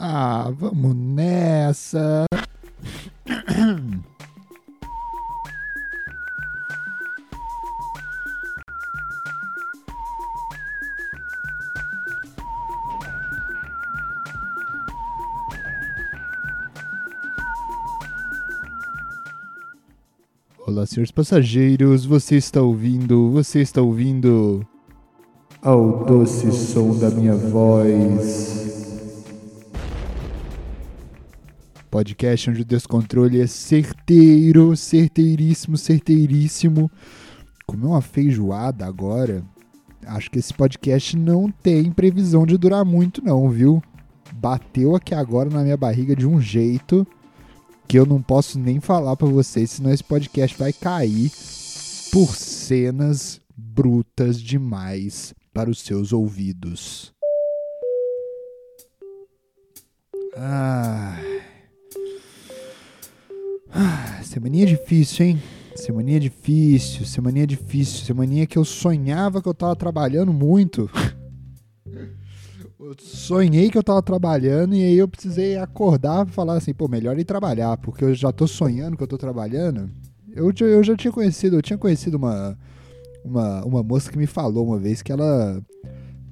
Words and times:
Ah, 0.00 0.52
vamos 0.56 0.94
nessa. 0.94 2.24
Olá, 20.64 20.86
senhores 20.86 21.10
passageiros, 21.10 22.04
você 22.04 22.36
está 22.36 22.62
ouvindo, 22.62 23.32
você 23.32 23.62
está 23.62 23.82
ouvindo 23.82 24.64
ao 25.60 26.04
doce 26.04 26.52
som 26.52 26.96
da 26.96 27.10
minha 27.10 27.34
voz. 27.34 28.57
Podcast 31.90 32.50
onde 32.50 32.62
o 32.62 32.64
descontrole 32.64 33.40
é 33.40 33.46
certeiro, 33.46 34.76
certeiríssimo, 34.76 35.76
certeiríssimo. 35.76 36.90
Comer 37.66 37.86
uma 37.86 38.02
feijoada 38.02 38.86
agora, 38.86 39.42
acho 40.06 40.30
que 40.30 40.38
esse 40.38 40.52
podcast 40.52 41.16
não 41.16 41.50
tem 41.50 41.90
previsão 41.90 42.46
de 42.46 42.56
durar 42.56 42.84
muito 42.84 43.22
não, 43.22 43.48
viu? 43.48 43.82
Bateu 44.34 44.94
aqui 44.94 45.14
agora 45.14 45.50
na 45.50 45.62
minha 45.62 45.76
barriga 45.76 46.14
de 46.14 46.26
um 46.26 46.40
jeito 46.40 47.06
que 47.86 47.98
eu 47.98 48.04
não 48.04 48.20
posso 48.20 48.58
nem 48.58 48.80
falar 48.80 49.16
para 49.16 49.28
vocês, 49.28 49.70
senão 49.70 49.90
esse 49.90 50.04
podcast 50.04 50.56
vai 50.58 50.72
cair 50.72 51.30
por 52.12 52.34
cenas 52.36 53.40
brutas 53.56 54.40
demais 54.40 55.34
para 55.54 55.70
os 55.70 55.80
seus 55.80 56.12
ouvidos. 56.12 57.12
Ah. 60.36 61.16
Ah 63.70 64.20
semaninha 64.22 64.66
difícil, 64.66 65.26
hein? 65.26 65.42
Semaninha 65.74 66.18
difícil, 66.18 67.06
semaninha 67.06 67.46
difícil, 67.46 68.04
semaninha 68.04 68.46
que 68.46 68.58
eu 68.58 68.64
sonhava 68.64 69.40
que 69.40 69.48
eu 69.48 69.54
tava 69.54 69.76
trabalhando 69.76 70.32
muito. 70.32 70.90
Eu 72.80 72.94
sonhei 72.98 73.70
que 73.70 73.78
eu 73.78 73.82
tava 73.82 74.02
trabalhando 74.02 74.74
e 74.74 74.82
aí 74.82 74.96
eu 74.96 75.06
precisei 75.06 75.56
acordar 75.56 76.26
e 76.26 76.30
falar 76.30 76.56
assim, 76.56 76.72
pô, 76.72 76.88
melhor 76.88 77.18
ir 77.18 77.24
trabalhar, 77.24 77.76
porque 77.76 78.04
eu 78.04 78.14
já 78.14 78.32
tô 78.32 78.46
sonhando 78.46 78.96
que 78.96 79.02
eu 79.02 79.06
tô 79.06 79.18
trabalhando. 79.18 79.90
Eu, 80.34 80.52
eu 80.60 80.82
já 80.82 80.96
tinha 80.96 81.12
conhecido, 81.12 81.56
eu 81.56 81.62
tinha 81.62 81.78
conhecido 81.78 82.16
uma, 82.16 82.58
uma, 83.24 83.64
uma 83.64 83.82
moça 83.82 84.10
que 84.10 84.18
me 84.18 84.26
falou 84.26 84.66
uma 84.66 84.78
vez 84.78 85.02
que 85.02 85.12
ela 85.12 85.62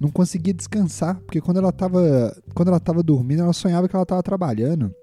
não 0.01 0.11
conseguia 0.11 0.55
descansar, 0.55 1.21
porque 1.21 1.41
quando 1.41 1.59
ela 1.59 1.73
tava, 1.73 2.37
quando 2.55 2.69
ela 2.69 2.81
tava 2.81 3.03
dormindo, 3.03 3.43
ela 3.43 3.53
sonhava 3.53 3.89
que 3.89 3.97
ela 3.97 4.07
tava 4.07 4.23
trabalhando. 4.23 4.95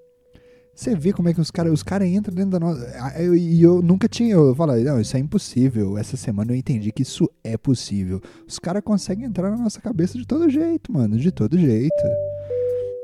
Você 0.74 0.96
vê 0.96 1.12
como 1.12 1.28
é 1.28 1.34
que 1.34 1.40
os 1.40 1.50
caras 1.50 1.72
os 1.72 1.82
cara 1.82 2.06
entram 2.06 2.34
dentro 2.34 2.50
da 2.50 2.60
nossa. 2.60 2.84
E 3.22 3.62
eu, 3.62 3.76
eu, 3.76 3.82
nunca 3.82 4.08
tinha. 4.08 4.34
Eu 4.34 4.54
falei, 4.54 4.82
não, 4.82 5.00
isso 5.00 5.16
é 5.16 5.20
impossível. 5.20 5.96
Essa 5.96 6.16
semana 6.16 6.52
eu 6.52 6.56
entendi 6.56 6.90
que 6.90 7.02
isso 7.02 7.30
é 7.44 7.56
possível. 7.56 8.20
Os 8.46 8.58
caras 8.58 8.82
conseguem 8.82 9.24
entrar 9.24 9.50
na 9.50 9.56
nossa 9.56 9.80
cabeça 9.80 10.18
de 10.18 10.26
todo 10.26 10.50
jeito, 10.50 10.92
mano. 10.92 11.16
De 11.16 11.30
todo 11.30 11.56
jeito. 11.56 11.94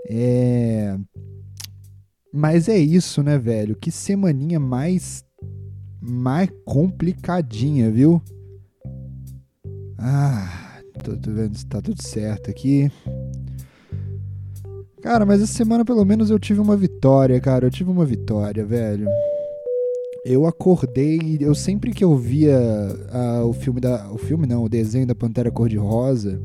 É. 0.09 0.99
Mas 2.33 2.69
é 2.69 2.79
isso, 2.79 3.23
né, 3.23 3.39
velho? 3.39 3.77
Que 3.77 3.93
semaninha 3.93 4.59
mais. 4.59 5.25
mais 6.01 6.51
complicadinha, 6.65 7.89
viu? 7.91 8.21
Ah, 9.97 10.81
tô, 11.05 11.17
tô 11.17 11.31
vendo 11.31 11.57
se 11.57 11.67
tá 11.67 11.81
tudo 11.81 12.03
certo 12.03 12.51
aqui. 12.51 12.91
Cara, 15.03 15.25
mas 15.25 15.41
essa 15.41 15.53
semana 15.53 15.85
pelo 15.85 16.05
menos 16.05 16.31
eu 16.31 16.39
tive 16.39 16.61
uma 16.61 16.77
vitória, 16.77 17.41
cara. 17.41 17.67
Eu 17.67 17.71
tive 17.71 17.91
uma 17.91 18.05
vitória, 18.05 18.65
velho. 18.65 19.09
Eu 20.25 20.47
acordei, 20.47 21.39
eu 21.41 21.55
sempre 21.55 21.93
que 21.93 22.05
eu 22.05 22.15
via 22.17 22.59
uh, 22.59 23.47
o 23.47 23.53
filme 23.55 23.81
da. 23.81 24.11
O 24.13 24.19
filme 24.19 24.47
não, 24.47 24.65
o 24.65 24.69
desenho 24.69 25.07
da 25.07 25.15
Pantera 25.15 25.51
Cor-de-Rosa. 25.51 26.41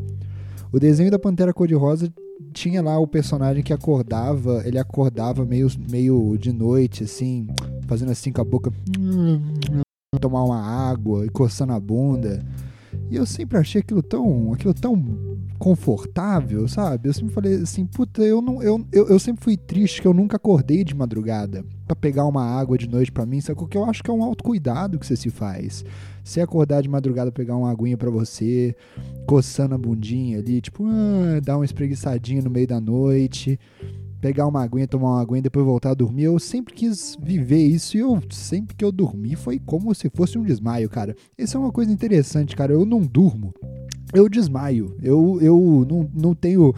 O 0.72 0.80
desenho 0.80 1.12
da 1.12 1.20
Pantera 1.20 1.54
Cor-de-Rosa 1.54 2.12
tinha 2.54 2.82
lá 2.82 2.98
o 2.98 3.08
personagem 3.08 3.62
que 3.62 3.74
acordava, 3.74 4.62
ele 4.66 4.80
acordava 4.80 5.46
meio, 5.46 5.68
meio 5.90 6.38
de 6.38 6.54
noite, 6.54 7.04
assim, 7.04 7.48
fazendo 7.86 8.12
assim 8.12 8.32
com 8.32 8.42
a 8.42 8.46
boca. 8.46 8.72
Tomar 10.22 10.46
uma 10.46 10.62
água 10.62 11.26
e 11.26 11.30
coçando 11.30 11.74
a 11.74 11.80
bunda. 11.80 12.42
E 13.12 13.18
eu 13.18 13.26
sempre 13.26 13.58
achei 13.58 13.82
aquilo 13.82 14.02
tão, 14.02 14.54
aquilo 14.54 14.74
tão 14.74 14.96
confortável, 15.58 16.68
sabe? 16.68 17.10
Eu 17.10 17.14
sempre 17.14 17.34
falei 17.34 17.56
assim, 17.56 17.86
puta, 17.86 18.22
eu 18.22 18.42
não 18.42 18.62
eu, 18.62 18.86
eu, 18.92 19.08
eu 19.08 19.20
sempre 19.20 19.44
fui 19.44 19.56
triste 19.56 20.02
que 20.02 20.08
eu 20.08 20.14
nunca 20.14 20.36
acordei 20.36 20.84
de 20.84 20.94
madrugada 20.94 21.64
para 21.86 21.96
pegar 21.96 22.26
uma 22.26 22.44
água 22.44 22.78
de 22.78 22.90
noite 22.90 23.12
para 23.12 23.26
mim, 23.26 23.40
sabe? 23.40 23.60
Porque 23.60 23.78
eu 23.78 23.86
acho 23.86 24.04
que 24.04 24.10
é 24.10 24.14
um 24.14 24.24
autocuidado 24.24 25.00
que 25.00 25.06
você 25.06 25.16
se 25.16 25.30
faz. 25.30 25.86
Você 26.24 26.42
acordar 26.42 26.82
de 26.82 26.90
madrugada 26.90 27.32
pegar 27.32 27.56
uma 27.56 27.72
aguinha 27.72 27.98
para 27.98 28.10
você, 28.10 28.76
coçando 29.28 29.76
a 29.76 29.78
bundinha 29.78 30.40
ali, 30.40 30.60
tipo, 30.60 30.84
ah, 30.88 31.40
dar 31.44 31.58
uma 31.58 31.66
espreguiçadinha 31.66 32.42
no 32.42 32.50
meio 32.50 32.68
da 32.68 32.82
noite, 32.82 33.60
pegar 34.20 34.48
uma 34.48 34.64
aguinha, 34.64 34.88
tomar 34.88 35.10
uma 35.10 35.22
aguinha 35.22 35.38
e 35.38 35.44
depois 35.44 35.64
voltar 35.64 35.92
a 35.92 35.94
dormir. 35.94 36.24
Eu 36.24 36.40
sempre 36.40 36.74
quis 36.74 37.16
viver 37.22 37.64
isso 37.64 37.96
e 37.96 38.00
eu 38.00 38.20
sempre 38.32 38.76
que 38.76 38.84
eu 38.84 38.92
dormi 38.92 39.36
foi 39.36 39.60
como 39.60 39.94
se 39.94 40.10
fosse 40.10 40.38
um 40.38 40.44
desmaio, 40.44 40.90
cara. 40.90 41.16
Isso 41.38 41.56
é 41.56 41.60
uma 41.60 41.72
coisa 41.72 41.92
interessante, 41.92 42.56
cara. 42.56 42.74
Eu 42.74 42.86
não 42.86 43.02
durmo 43.02 43.54
eu 44.16 44.30
desmaio. 44.30 44.96
Eu, 45.02 45.40
eu 45.42 45.86
não, 45.88 46.10
não 46.14 46.36
tenho 46.36 46.74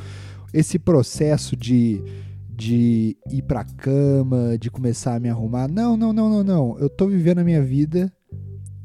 esse 0.54 0.80
processo 0.80 1.56
de, 1.56 2.02
de 2.50 3.16
ir 3.32 3.44
pra 3.44 3.64
cama, 3.64 4.58
de 4.60 4.70
começar 4.70 5.16
a 5.16 5.20
me 5.20 5.30
arrumar. 5.30 5.68
Não, 5.68 5.96
não, 5.96 6.12
não, 6.12 6.30
não, 6.30 6.44
não. 6.44 6.80
Eu 6.80 6.90
tô 6.90 7.08
vivendo 7.08 7.40
a 7.40 7.44
minha 7.44 7.64
vida 7.64 8.12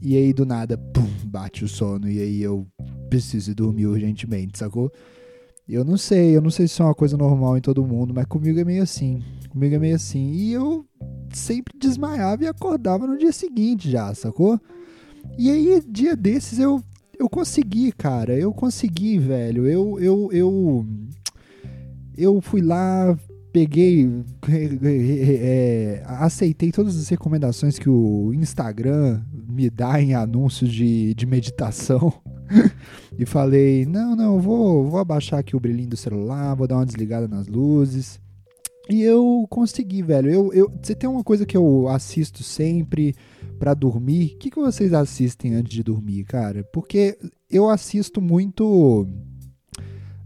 e 0.01 0.17
aí 0.17 0.33
do 0.33 0.45
nada, 0.45 0.77
pum, 0.77 1.09
bate 1.25 1.65
o 1.65 1.69
sono 1.69 2.09
e 2.09 2.21
aí 2.21 2.43
eu 2.43 2.67
preciso 3.09 3.55
dormir 3.55 3.87
urgentemente, 3.87 4.59
sacou? 4.59 4.91
Eu 5.69 5.85
não 5.85 5.97
sei, 5.97 6.37
eu 6.37 6.43
não 6.43 6.51
sei 6.51 6.67
se 6.67 6.83
é 6.83 6.85
uma 6.85 6.95
coisa 6.95 7.17
normal 7.17 7.57
em 7.57 7.61
todo 7.61 7.87
mundo, 7.87 8.13
mas 8.13 8.27
comigo 8.27 8.59
é 8.59 8.65
meio 8.65 8.83
assim. 8.83 9.23
Comigo 9.49 9.75
é 9.75 9.79
meio 9.79 9.95
assim. 9.95 10.33
E 10.33 10.53
eu 10.53 10.85
sempre 11.33 11.79
desmaiava 11.79 12.45
e 12.45 12.47
acordava 12.47 13.07
no 13.07 13.17
dia 13.17 13.33
seguinte 13.33 13.91
já, 13.91 14.13
sacou? 14.15 14.61
E 15.39 15.51
aí, 15.51 15.83
dia 15.89 16.17
desses, 16.17 16.59
eu 16.59 16.83
eu 17.23 17.29
consegui, 17.29 17.93
cara. 17.93 18.37
Eu 18.37 18.53
consegui, 18.53 19.17
velho. 19.19 19.67
Eu, 19.67 20.01
eu, 20.01 20.29
eu, 20.33 20.87
eu 22.17 22.41
fui 22.41 22.61
lá, 22.61 23.17
peguei, 23.53 24.11
é, 24.85 26.03
aceitei 26.05 26.73
todas 26.73 26.97
as 26.99 27.09
recomendações 27.09 27.79
que 27.79 27.89
o 27.89 28.33
Instagram 28.35 29.23
me 29.49 29.71
dá 29.71 30.03
em 30.03 30.15
anúncios 30.15 30.73
de, 30.73 31.15
de 31.15 31.25
meditação. 31.25 32.13
e 33.17 33.25
falei: 33.25 33.87
não, 33.87 34.17
não, 34.17 34.41
vou, 34.41 34.85
vou 34.85 34.99
abaixar 34.99 35.39
aqui 35.39 35.55
o 35.55 35.61
brilhinho 35.61 35.91
do 35.91 35.97
celular, 35.97 36.57
vou 36.57 36.67
dar 36.67 36.77
uma 36.77 36.87
desligada 36.87 37.29
nas 37.29 37.47
luzes. 37.47 38.21
E 38.91 39.01
eu 39.01 39.47
consegui, 39.49 40.03
velho. 40.03 40.29
Eu, 40.29 40.53
eu, 40.53 40.73
você 40.83 40.93
tem 40.93 41.09
uma 41.09 41.23
coisa 41.23 41.47
que 41.47 41.57
eu 41.57 41.87
assisto 41.87 42.43
sempre 42.43 43.15
para 43.63 43.75
dormir. 43.75 44.33
O 44.35 44.39
que, 44.39 44.51
que 44.51 44.59
vocês 44.59 44.93
assistem 44.93 45.55
antes 45.55 45.73
de 45.73 45.85
dormir, 45.85 46.25
cara? 46.25 46.65
Porque 46.73 47.17
eu 47.49 47.71
assisto 47.71 48.21
muito. 48.21 49.07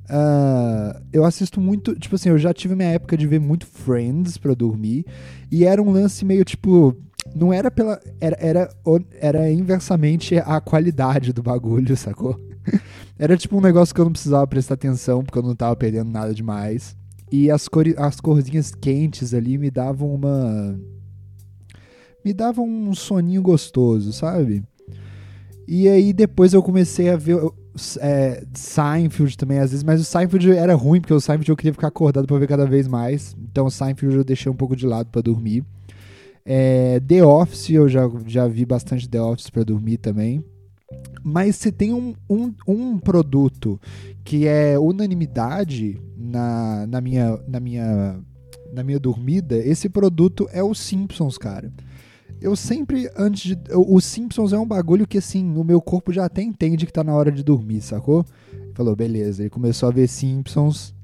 Uh, 0.09 0.99
eu 1.13 1.23
assisto 1.23 1.61
muito. 1.61 1.95
Tipo 1.97 2.15
assim, 2.15 2.31
eu 2.31 2.39
já 2.39 2.55
tive 2.55 2.75
minha 2.75 2.89
época 2.89 3.15
de 3.15 3.27
ver 3.27 3.39
muito 3.39 3.67
Friends 3.67 4.39
pra 4.39 4.55
dormir. 4.55 5.05
E 5.53 5.67
era 5.67 5.83
um 5.83 5.91
lance 5.91 6.25
meio 6.25 6.47
tipo. 6.47 6.97
Não 7.35 7.53
era 7.53 7.71
pela. 7.71 8.01
Era, 8.19 8.39
era, 8.41 8.75
era 9.21 9.53
inversamente 9.53 10.39
a 10.39 10.59
qualidade 10.59 11.35
do 11.35 11.43
bagulho, 11.43 11.93
sacou? 11.95 12.41
era 13.19 13.37
tipo 13.37 13.59
um 13.59 13.61
negócio 13.61 13.95
que 13.95 14.01
eu 14.01 14.07
não 14.07 14.13
precisava 14.13 14.47
prestar 14.47 14.75
atenção, 14.75 15.23
porque 15.23 15.39
eu 15.39 15.43
não 15.43 15.55
tava 15.55 15.77
perdendo 15.77 16.11
nada 16.11 16.33
demais. 16.33 16.97
E 17.31 17.51
as, 17.51 17.69
cor, 17.69 17.85
as 17.99 18.19
corzinhas 18.19 18.75
quentes 18.75 19.35
ali 19.35 19.59
me 19.59 19.71
davam 19.71 20.15
uma. 20.15 20.81
Me 22.27 22.35
davam 22.35 22.69
um 22.69 22.93
soninho 22.93 23.41
gostoso, 23.41 24.13
sabe? 24.13 24.65
E 25.65 25.89
aí 25.89 26.13
depois 26.13 26.53
eu 26.53 26.61
comecei 26.61 27.09
a 27.09 27.17
ver 27.17 27.39
é, 28.01 28.45
Seinfeld 28.53 29.37
também, 29.39 29.61
às 29.61 29.71
vezes, 29.71 29.85
mas 29.85 30.01
o 30.01 30.05
Seinfeld 30.05 30.51
era 30.51 30.75
ruim, 30.75 31.01
porque 31.01 31.15
o 31.15 31.21
Seinfeld 31.21 31.49
eu 31.49 31.57
queria 31.57 31.73
ficar 31.73 31.87
acordado 31.87 32.27
para 32.27 32.37
ver 32.37 32.49
cada 32.49 32.67
vez 32.67 32.89
mais. 32.89 33.37
Então 33.49 33.67
o 33.67 33.71
Seinfeld 33.71 34.17
eu 34.17 34.25
deixei 34.25 34.51
um 34.51 34.57
pouco 34.57 34.75
de 34.75 34.85
lado 34.85 35.09
para 35.09 35.23
dormir. 35.23 35.65
É, 36.45 36.99
The 36.99 37.25
Office, 37.25 37.71
eu 37.71 37.89
já, 37.89 38.11
já 38.27 38.49
vi 38.49 38.67
bastante 38.67 39.09
The 39.09 39.23
Office 39.23 39.49
para 39.49 39.63
dormir 39.63 39.99
também. 39.99 40.45
Mas 41.23 41.55
se 41.55 41.71
tem 41.71 41.95
um, 41.95 42.13
um, 42.29 42.53
um 42.67 42.99
produto 42.99 43.81
que 44.25 44.49
é 44.49 44.77
unanimidade 44.77 46.03
na, 46.19 46.89
na, 46.89 47.01
minha, 47.01 47.39
na, 47.47 47.61
minha, 47.61 48.19
na 48.73 48.83
minha 48.83 48.99
dormida, 48.99 49.57
esse 49.59 49.89
produto 49.89 50.49
é 50.51 50.61
o 50.61 50.75
Simpsons, 50.75 51.39
cara. 51.39 51.73
Eu 52.41 52.55
sempre, 52.55 53.11
antes 53.17 53.57
de. 53.57 53.59
O 53.75 54.01
Simpsons 54.01 54.53
é 54.53 54.59
um 54.59 54.67
bagulho 54.67 55.07
que, 55.07 55.19
assim, 55.19 55.57
o 55.57 55.65
meu 55.65 55.81
corpo 55.81 56.13
já 56.13 56.27
até 56.27 56.43
entende 56.43 56.87
que 56.87 56.93
tá 56.93 57.03
na 57.03 57.15
hora 57.15 57.33
de 57.33 57.43
dormir, 57.43 57.81
sacou? 57.81 58.25
Falou, 58.75 58.95
beleza. 58.95 59.43
Ele 59.43 59.51
começou 59.51 59.89
a 59.89 59.93
ver 59.93 60.07
Simpsons. 60.07 60.95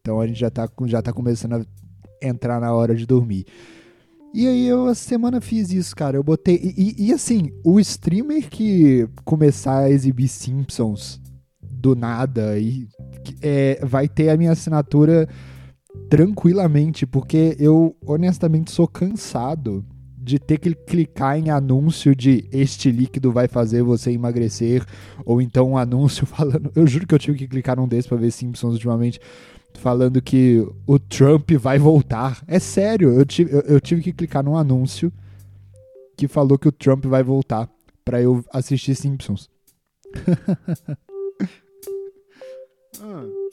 Então 0.00 0.20
a 0.20 0.26
gente 0.26 0.38
já 0.38 0.50
tá, 0.50 0.68
já 0.84 1.02
tá 1.02 1.12
começando 1.12 1.54
a 1.54 1.64
entrar 2.26 2.60
na 2.60 2.72
hora 2.72 2.94
de 2.94 3.06
dormir. 3.06 3.46
E 4.34 4.46
aí 4.46 4.66
eu 4.66 4.88
essa 4.88 5.02
semana 5.02 5.40
fiz 5.40 5.72
isso, 5.72 5.96
cara. 5.96 6.16
Eu 6.16 6.22
botei. 6.22 6.56
E, 6.56 6.74
e, 6.76 7.06
e, 7.06 7.12
assim, 7.12 7.50
o 7.64 7.80
streamer 7.80 8.48
que 8.50 9.08
começar 9.24 9.78
a 9.78 9.90
exibir 9.90 10.28
Simpsons 10.28 11.20
do 11.60 11.96
nada 11.96 12.58
e 12.58 12.86
é, 13.40 13.80
vai 13.84 14.08
ter 14.08 14.28
a 14.28 14.36
minha 14.36 14.52
assinatura 14.52 15.28
tranquilamente, 16.10 17.06
porque 17.06 17.56
eu 17.58 17.96
honestamente 18.06 18.70
sou 18.70 18.86
cansado 18.86 19.84
de 20.26 20.40
ter 20.40 20.58
que 20.58 20.74
clicar 20.74 21.38
em 21.38 21.50
anúncio 21.50 22.12
de 22.12 22.48
este 22.50 22.90
líquido 22.90 23.30
vai 23.30 23.46
fazer 23.46 23.84
você 23.84 24.10
emagrecer, 24.10 24.84
ou 25.24 25.40
então 25.40 25.70
um 25.70 25.78
anúncio 25.78 26.26
falando. 26.26 26.72
Eu 26.74 26.84
juro 26.84 27.06
que 27.06 27.14
eu 27.14 27.18
tive 27.18 27.38
que 27.38 27.46
clicar 27.46 27.76
num 27.76 27.86
desses 27.86 28.08
pra 28.08 28.16
ver 28.16 28.32
Simpsons 28.32 28.72
ultimamente, 28.72 29.20
falando 29.74 30.20
que 30.20 30.66
o 30.84 30.98
Trump 30.98 31.52
vai 31.52 31.78
voltar. 31.78 32.42
É 32.48 32.58
sério, 32.58 33.12
eu 33.12 33.24
tive, 33.24 33.54
eu, 33.54 33.60
eu 33.60 33.80
tive 33.80 34.02
que 34.02 34.12
clicar 34.12 34.42
num 34.42 34.56
anúncio 34.56 35.12
que 36.16 36.26
falou 36.26 36.58
que 36.58 36.66
o 36.66 36.72
Trump 36.72 37.04
vai 37.06 37.22
voltar 37.22 37.70
para 38.04 38.20
eu 38.20 38.44
assistir 38.52 38.96
Simpsons. 38.96 39.48
ah. 43.00 43.45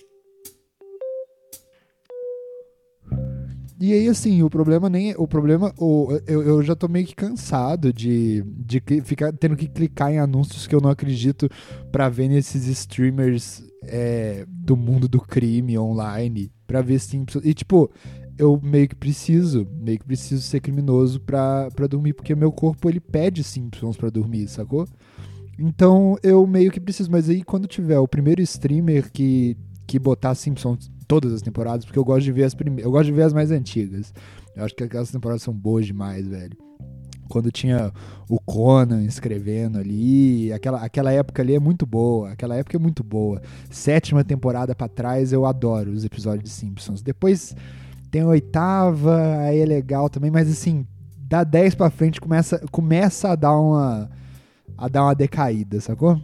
E 3.80 3.94
aí, 3.94 4.08
assim, 4.08 4.44
o 4.44 4.50
problema 4.50 4.90
nem. 4.90 5.12
É, 5.12 5.16
o 5.18 5.28
problema. 5.28 5.74
O, 5.78 6.10
eu, 6.28 6.42
eu 6.42 6.64
já 6.64 6.76
tô 6.76 6.88
meio 6.88 7.06
que 7.06 7.16
cansado 7.16 7.92
de, 7.92 8.44
de 8.46 8.82
ficar 9.04 9.34
tendo 9.34 9.56
que 9.56 9.68
clicar 9.68 10.12
em 10.12 10.20
anúncios 10.20 10.68
que 10.68 10.76
eu 10.76 10.82
não 10.82 10.90
acredito 10.90 11.50
para 11.92 12.10
ver 12.10 12.28
nesses 12.28 12.68
streamers 12.68 13.64
é, 13.84 14.46
do 14.48 14.78
mundo 14.78 15.08
do 15.08 15.20
crime 15.20 15.78
online. 15.78 16.52
Pra 16.66 16.82
ver 16.82 17.00
Simpsons. 17.00 17.44
E, 17.46 17.54
tipo, 17.54 17.92
eu 18.38 18.60
meio 18.62 18.88
que 18.88 18.96
preciso, 18.96 19.68
meio 19.80 20.00
que 20.00 20.06
preciso 20.06 20.42
ser 20.42 20.60
criminoso 20.60 21.20
pra 21.20 21.70
dormir, 21.90 22.14
porque 22.14 22.36
meu 22.36 22.52
corpo 22.52 22.90
ele 22.90 23.00
pede 23.00 23.44
Simpsons 23.44 23.98
pra 23.98 24.10
dormir, 24.10 24.48
sacou? 24.48 24.88
Então 25.58 26.18
eu 26.24 26.46
meio 26.48 26.72
que 26.72 26.80
preciso, 26.80 27.12
mas 27.12 27.30
aí 27.30 27.44
quando 27.44 27.68
tiver 27.68 28.00
o 28.00 28.08
primeiro 28.08 28.42
streamer 28.42 29.12
que, 29.12 29.56
que 29.86 30.00
botar 30.00 30.34
Simpsons 30.34 30.92
todas 31.04 31.34
as 31.34 31.42
temporadas, 31.42 31.86
porque 31.86 32.00
eu 32.00 32.06
gosto 32.06 32.24
de 32.24 32.32
ver 32.32 32.44
as 32.44 32.54
primeiras. 32.54 32.86
Eu 32.86 32.92
gosto 32.92 33.06
de 33.06 33.12
ver 33.12 33.24
as 33.24 33.34
mais 33.34 33.52
antigas. 33.52 34.14
Eu 34.56 34.64
acho 34.64 34.76
que 34.76 34.84
aquelas 34.84 35.12
temporadas 35.12 35.42
são 35.42 35.54
boas 35.54 35.86
demais, 35.86 36.28
velho. 36.28 36.58
Quando 37.30 37.52
tinha 37.52 37.92
o 38.30 38.40
Conan 38.40 39.04
escrevendo 39.04 39.80
ali, 39.80 40.52
aquela, 40.54 40.84
aquela 40.84 41.12
época 41.12 41.42
ali 41.42 41.56
é 41.56 41.60
muito 41.60 41.86
boa. 41.86 42.32
Aquela 42.32 42.56
época 42.56 42.78
é 42.78 42.80
muito 42.80 43.04
boa. 43.04 43.42
Sétima 43.70 44.24
temporada 44.24 44.76
para 44.76 44.88
trás, 44.88 45.34
eu 45.34 45.46
adoro 45.46 45.92
os 45.92 46.06
episódios 46.06 46.44
de 46.44 46.50
Simpsons. 46.50 47.02
Depois 47.02 47.56
tem 48.12 48.22
a 48.22 48.28
oitava, 48.28 49.40
aí 49.40 49.60
é 49.60 49.66
legal 49.66 50.10
também, 50.10 50.30
mas 50.30 50.48
assim, 50.48 50.86
da 51.18 51.44
10 51.44 51.74
pra 51.74 51.90
frente 51.90 52.22
começa, 52.22 52.60
começa 52.72 53.30
a 53.30 53.36
dar 53.36 53.58
uma 53.58 54.10
a 54.78 54.88
dar 54.88 55.04
uma 55.04 55.16
decaída, 55.16 55.80
sacou? 55.80 56.22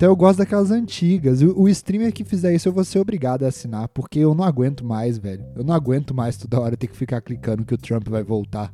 Então 0.00 0.08
eu 0.08 0.16
gosto 0.16 0.38
daquelas 0.38 0.70
antigas. 0.70 1.42
O, 1.42 1.64
o 1.64 1.68
streamer 1.68 2.10
que 2.10 2.24
fizer 2.24 2.54
isso 2.54 2.66
eu 2.66 2.72
vou 2.72 2.82
ser 2.82 2.98
obrigado 3.00 3.44
a 3.44 3.48
assinar, 3.48 3.86
porque 3.88 4.18
eu 4.18 4.34
não 4.34 4.42
aguento 4.42 4.82
mais, 4.82 5.18
velho. 5.18 5.44
Eu 5.54 5.62
não 5.62 5.74
aguento 5.74 6.14
mais 6.14 6.38
toda 6.38 6.58
hora 6.58 6.74
ter 6.74 6.86
que 6.86 6.96
ficar 6.96 7.20
clicando 7.20 7.66
que 7.66 7.74
o 7.74 7.76
Trump 7.76 8.08
vai 8.08 8.22
voltar. 8.22 8.72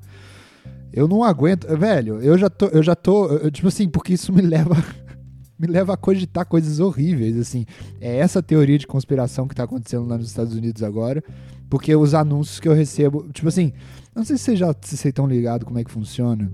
Eu 0.92 1.08
não 1.08 1.24
aguento, 1.24 1.66
velho. 1.76 2.22
Eu 2.22 2.38
já 2.38 2.48
tô, 2.48 2.66
eu 2.66 2.80
já 2.80 2.94
tô, 2.94 3.26
eu, 3.26 3.50
tipo 3.50 3.66
assim, 3.66 3.88
porque 3.88 4.14
isso 4.14 4.32
me 4.32 4.40
leva 4.40 4.76
me 5.58 5.66
leva 5.66 5.94
a 5.94 5.96
cogitar 5.96 6.46
coisas 6.46 6.78
horríveis, 6.78 7.36
assim. 7.36 7.66
É 8.00 8.18
essa 8.18 8.40
teoria 8.40 8.78
de 8.78 8.86
conspiração 8.86 9.48
que 9.48 9.54
tá 9.56 9.64
acontecendo 9.64 10.06
lá 10.06 10.16
nos 10.16 10.28
Estados 10.28 10.54
Unidos 10.54 10.84
agora, 10.84 11.24
porque 11.68 11.96
os 11.96 12.14
anúncios 12.14 12.60
que 12.60 12.68
eu 12.68 12.72
recebo, 12.72 13.28
tipo 13.32 13.48
assim, 13.48 13.72
não 14.14 14.24
sei 14.24 14.38
se 14.38 14.44
vocês 14.44 14.58
já 14.60 14.68
se 14.80 14.90
vocês 14.96 15.06
estão 15.06 15.26
ligados 15.26 15.66
como 15.66 15.80
é 15.80 15.82
que 15.82 15.90
funciona. 15.90 16.52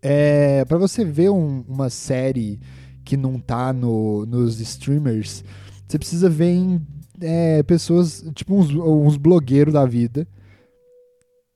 É, 0.00 0.64
para 0.64 0.78
você 0.78 1.04
ver 1.04 1.30
um, 1.30 1.64
uma 1.66 1.90
série 1.90 2.60
que 3.04 3.16
não 3.16 3.38
tá 3.38 3.72
no, 3.72 4.24
nos 4.26 4.60
streamers, 4.60 5.44
você 5.86 5.98
precisa 5.98 6.28
ver 6.28 6.50
em 6.50 6.80
é, 7.20 7.62
pessoas, 7.62 8.24
tipo 8.34 8.54
uns, 8.54 8.70
uns 8.70 9.16
blogueiros 9.16 9.74
da 9.74 9.84
vida, 9.84 10.26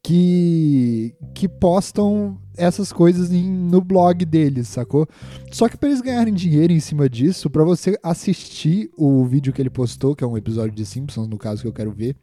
que, 0.03 1.15
que 1.35 1.49
postam 1.49 2.39
essas 2.57 2.93
coisas 2.93 3.33
em, 3.33 3.49
no 3.49 3.81
blog 3.81 4.25
deles, 4.25 4.69
sacou? 4.69 5.07
Só 5.53 5.69
que 5.69 5.77
para 5.77 5.89
eles 5.89 6.01
ganharem 6.01 6.33
dinheiro 6.33 6.73
em 6.73 6.81
cima 6.81 7.09
disso, 7.09 7.51
para 7.51 7.65
você 7.65 7.99
assistir 8.03 8.91
o 8.97 9.25
vídeo 9.25 9.53
que 9.53 9.61
ele 9.61 9.71
postou, 9.71 10.15
que 10.15 10.25
é 10.25 10.27
um 10.27 10.37
episódio 10.37 10.75
de 10.75 10.87
Simpsons, 10.87 11.29
no 11.29 11.39
caso 11.39 11.63
que 11.63 11.69
eu 11.69 11.73
quero 11.73 11.93
ver, 11.93 12.17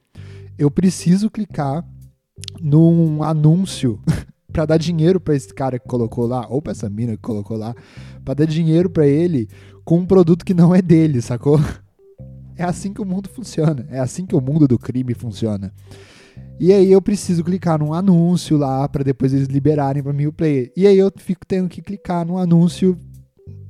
eu 0.57 0.71
preciso 0.71 1.29
clicar 1.29 1.85
num 2.61 3.23
anúncio 3.23 3.99
para 4.55 4.65
dar 4.65 4.77
dinheiro 4.77 5.19
para 5.19 5.35
esse 5.35 5.53
cara 5.53 5.77
que 5.77 5.85
colocou 5.85 6.25
lá, 6.25 6.47
ou 6.47 6.61
para 6.61 6.71
essa 6.71 6.89
mina 6.89 7.11
que 7.17 7.21
colocou 7.21 7.57
lá, 7.57 7.75
para 8.23 8.35
dar 8.35 8.45
dinheiro 8.45 8.89
para 8.89 9.05
ele 9.05 9.49
com 9.83 9.97
um 9.97 10.05
produto 10.05 10.45
que 10.45 10.53
não 10.53 10.73
é 10.73 10.81
dele, 10.81 11.21
sacou? 11.21 11.59
É 12.57 12.63
assim 12.63 12.93
que 12.93 13.01
o 13.01 13.05
mundo 13.05 13.27
funciona, 13.27 13.85
é 13.89 13.99
assim 13.99 14.25
que 14.25 14.33
o 14.33 14.39
mundo 14.39 14.65
do 14.65 14.79
crime 14.79 15.13
funciona. 15.13 15.73
E 16.57 16.71
aí 16.71 16.89
eu 16.89 17.01
preciso 17.01 17.43
clicar 17.43 17.77
num 17.77 17.93
anúncio 17.93 18.55
lá 18.55 18.87
para 18.87 19.03
depois 19.03 19.33
eles 19.33 19.49
liberarem 19.49 20.01
para 20.01 20.13
mim 20.13 20.27
o 20.27 20.31
player. 20.31 20.71
E 20.73 20.87
aí 20.87 20.97
eu 20.97 21.11
fico 21.17 21.45
tendo 21.45 21.67
que 21.67 21.81
clicar 21.81 22.25
no 22.25 22.37
anúncio 22.37 22.97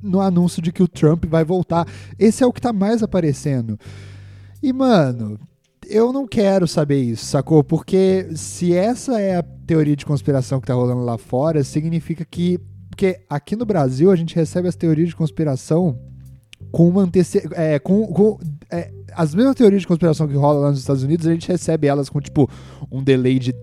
no 0.00 0.20
anúncio 0.20 0.62
de 0.62 0.70
que 0.70 0.84
o 0.84 0.86
Trump 0.86 1.24
vai 1.24 1.44
voltar. 1.44 1.84
Esse 2.16 2.44
é 2.44 2.46
o 2.46 2.52
que 2.52 2.60
tá 2.60 2.72
mais 2.72 3.02
aparecendo. 3.02 3.76
E 4.62 4.72
mano, 4.72 5.36
eu 5.88 6.12
não 6.12 6.26
quero 6.26 6.66
saber 6.66 7.00
isso, 7.00 7.24
sacou? 7.26 7.62
Porque 7.62 8.28
se 8.34 8.72
essa 8.74 9.20
é 9.20 9.36
a 9.36 9.42
teoria 9.42 9.96
de 9.96 10.06
conspiração 10.06 10.60
que 10.60 10.66
tá 10.66 10.74
rolando 10.74 11.04
lá 11.04 11.18
fora, 11.18 11.62
significa 11.64 12.24
que. 12.24 12.58
Porque 12.88 13.20
aqui 13.28 13.54
no 13.56 13.66
Brasil 13.66 14.10
a 14.10 14.16
gente 14.16 14.34
recebe 14.34 14.68
as 14.68 14.76
teorias 14.76 15.08
de 15.08 15.16
conspiração 15.16 15.98
com 16.72 16.88
uma 16.88 17.02
antece... 17.02 17.46
é, 17.52 17.78
com, 17.78 18.06
com 18.06 18.38
é, 18.70 18.90
as 19.14 19.34
mesmas 19.34 19.54
teorias 19.54 19.82
de 19.82 19.86
conspiração 19.86 20.26
que 20.26 20.34
rolam 20.34 20.62
lá 20.62 20.70
nos 20.70 20.78
Estados 20.78 21.02
Unidos, 21.02 21.26
a 21.26 21.32
gente 21.32 21.48
recebe 21.48 21.86
elas 21.86 22.08
com, 22.08 22.20
tipo, 22.20 22.48
um 22.90 23.02
delay 23.02 23.38
de 23.38 23.54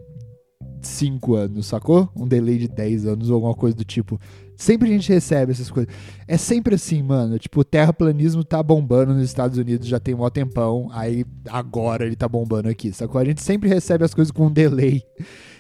5 0.82 1.36
anos, 1.36 1.66
sacou? 1.68 2.10
Um 2.16 2.28
delay 2.28 2.58
de 2.58 2.68
10 2.68 3.08
anos 3.08 3.30
ou 3.30 3.36
alguma 3.36 3.56
coisa 3.56 3.76
do 3.76 3.84
tipo. 3.84 4.20
Sempre 4.64 4.90
a 4.90 4.94
gente 4.94 5.12
recebe 5.12 5.52
essas 5.52 5.70
coisas. 5.70 5.94
É 6.26 6.38
sempre 6.38 6.76
assim, 6.76 7.04
mano. 7.04 7.38
Tipo, 7.38 7.60
o 7.60 7.64
terraplanismo 7.66 8.46
tá 8.46 8.64
bombando 8.64 9.14
nos 9.14 9.24
Estados 9.24 9.58
Unidos 9.58 9.90
já 9.90 10.00
tem 10.00 10.16
um 10.16 10.30
tempão. 10.30 10.88
Aí 10.94 11.26
agora 11.50 12.06
ele 12.06 12.16
tá 12.16 12.30
bombando 12.30 12.70
aqui, 12.70 12.94
sacou? 12.94 13.20
A 13.20 13.26
gente 13.26 13.42
sempre 13.42 13.68
recebe 13.68 14.06
as 14.06 14.14
coisas 14.14 14.32
com 14.32 14.46
um 14.46 14.52
delay. 14.52 15.04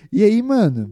E 0.09 0.23
aí, 0.23 0.41
mano, 0.41 0.89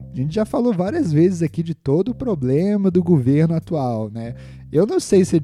a 0.00 0.16
gente 0.16 0.34
já 0.34 0.46
falou 0.46 0.72
várias 0.72 1.12
vezes 1.12 1.42
aqui 1.42 1.62
de 1.62 1.74
todo 1.74 2.08
o 2.08 2.14
problema 2.14 2.90
do 2.90 3.04
governo 3.04 3.54
atual, 3.54 4.10
né? 4.10 4.34
Eu 4.72 4.86
não 4.86 4.98
sei 4.98 5.22
se 5.22 5.42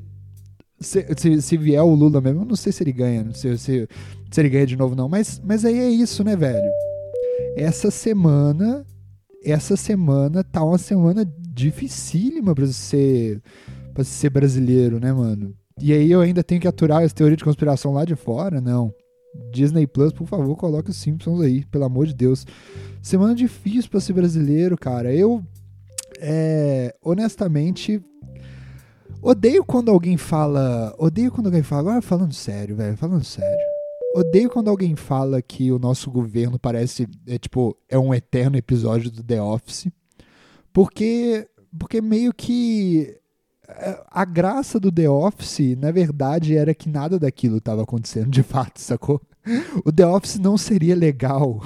se, 0.80 1.06
se, 1.14 1.42
se, 1.42 1.56
vier 1.58 1.82
o 1.82 1.94
Lula 1.94 2.22
mesmo, 2.22 2.40
eu 2.40 2.46
não 2.46 2.56
sei 2.56 2.72
se 2.72 2.82
ele 2.82 2.92
ganha, 2.92 3.22
não 3.22 3.34
sei 3.34 3.56
se, 3.58 3.86
se 4.30 4.40
ele 4.40 4.48
ganha 4.48 4.66
de 4.66 4.76
novo, 4.78 4.96
não. 4.96 5.10
Mas, 5.10 5.40
mas 5.44 5.62
aí 5.62 5.78
é 5.78 5.90
isso, 5.90 6.24
né, 6.24 6.34
velho? 6.34 6.72
Essa 7.54 7.90
semana. 7.90 8.86
Essa 9.44 9.76
semana 9.76 10.42
tá 10.42 10.64
uma 10.64 10.78
semana 10.78 11.24
dificílima 11.52 12.54
pra 12.54 12.66
ser, 12.66 13.42
pra 13.92 14.02
ser 14.04 14.30
brasileiro, 14.30 14.98
né, 14.98 15.12
mano? 15.12 15.54
E 15.80 15.92
aí 15.92 16.10
eu 16.10 16.20
ainda 16.20 16.42
tenho 16.42 16.60
que 16.60 16.68
aturar 16.68 17.02
essa 17.02 17.14
teoria 17.14 17.36
de 17.36 17.44
conspiração 17.44 17.92
lá 17.92 18.04
de 18.04 18.14
fora? 18.14 18.60
Não. 18.60 18.94
Disney 19.50 19.86
Plus, 19.86 20.12
por 20.12 20.26
favor, 20.26 20.56
coloque 20.56 20.90
os 20.90 20.96
Simpsons 20.96 21.40
aí, 21.40 21.64
pelo 21.66 21.84
amor 21.84 22.06
de 22.06 22.14
Deus. 22.14 22.46
Semana 23.00 23.34
difícil 23.34 23.90
para 23.90 24.00
ser 24.00 24.12
brasileiro, 24.12 24.76
cara. 24.76 25.12
Eu, 25.12 25.42
é, 26.20 26.94
honestamente, 27.02 28.00
odeio 29.22 29.64
quando 29.64 29.90
alguém 29.90 30.16
fala. 30.16 30.94
Odeio 30.98 31.32
quando 31.32 31.46
alguém 31.46 31.62
fala. 31.62 31.80
Agora 31.82 32.02
falando 32.02 32.34
sério, 32.34 32.76
velho, 32.76 32.96
falando 32.96 33.24
sério. 33.24 33.72
Odeio 34.14 34.50
quando 34.50 34.68
alguém 34.68 34.94
fala 34.94 35.40
que 35.40 35.72
o 35.72 35.78
nosso 35.78 36.10
governo 36.10 36.58
parece. 36.58 37.08
É 37.26 37.38
tipo, 37.38 37.76
é 37.88 37.98
um 37.98 38.12
eterno 38.12 38.56
episódio 38.56 39.10
do 39.10 39.22
The 39.22 39.40
Office. 39.40 39.88
Porque, 40.72 41.48
porque 41.78 42.00
meio 42.00 42.32
que 42.32 43.18
é, 43.68 44.02
a 44.10 44.24
graça 44.24 44.78
do 44.78 44.90
The 44.90 45.08
Office, 45.08 45.76
na 45.78 45.90
verdade, 45.90 46.56
era 46.56 46.74
que 46.74 46.88
nada 46.88 47.18
daquilo 47.18 47.58
estava 47.58 47.82
acontecendo 47.82 48.30
de 48.30 48.42
fato, 48.42 48.80
sacou? 48.80 49.20
O 49.84 49.92
The 49.92 50.06
Office 50.06 50.38
não 50.38 50.56
seria 50.56 50.94
legal 50.94 51.60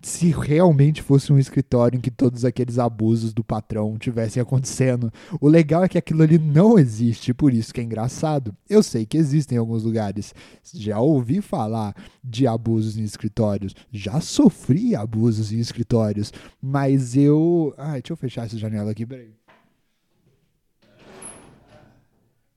se 0.00 0.30
realmente 0.30 1.02
fosse 1.02 1.32
um 1.32 1.38
escritório 1.38 1.96
em 1.96 2.00
que 2.00 2.10
todos 2.10 2.44
aqueles 2.44 2.78
abusos 2.78 3.32
do 3.32 3.44
patrão 3.44 3.98
tivessem 3.98 4.40
acontecendo. 4.40 5.12
O 5.40 5.48
legal 5.48 5.84
é 5.84 5.88
que 5.88 5.98
aquilo 5.98 6.22
ali 6.22 6.38
não 6.38 6.78
existe, 6.78 7.34
por 7.34 7.52
isso 7.52 7.72
que 7.72 7.80
é 7.80 7.84
engraçado. 7.84 8.54
Eu 8.68 8.82
sei 8.82 9.04
que 9.04 9.16
existem 9.16 9.56
em 9.56 9.58
alguns 9.58 9.82
lugares. 9.84 10.34
Já 10.72 11.00
ouvi 11.00 11.40
falar 11.40 11.94
de 12.22 12.46
abusos 12.46 12.96
em 12.96 13.02
escritórios, 13.02 13.74
já 13.90 14.20
sofri 14.20 14.94
abusos 14.94 15.52
em 15.52 15.58
escritórios, 15.58 16.32
mas 16.60 17.16
eu. 17.16 17.74
Ai, 17.76 18.00
deixa 18.00 18.12
eu 18.12 18.16
fechar 18.16 18.46
essa 18.46 18.58
janela 18.58 18.90
aqui, 18.90 19.06
peraí. 19.06 19.38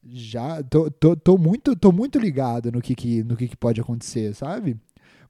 Já, 0.04 0.62
tô, 0.64 0.90
tô, 0.90 1.16
tô, 1.16 1.38
muito, 1.38 1.76
tô 1.76 1.92
muito 1.92 2.18
ligado 2.18 2.72
no 2.72 2.82
que, 2.82 2.96
que, 2.96 3.24
no 3.24 3.38
que, 3.38 3.48
que 3.48 3.56
pode 3.56 3.80
acontecer, 3.80 4.34
sabe? 4.34 4.78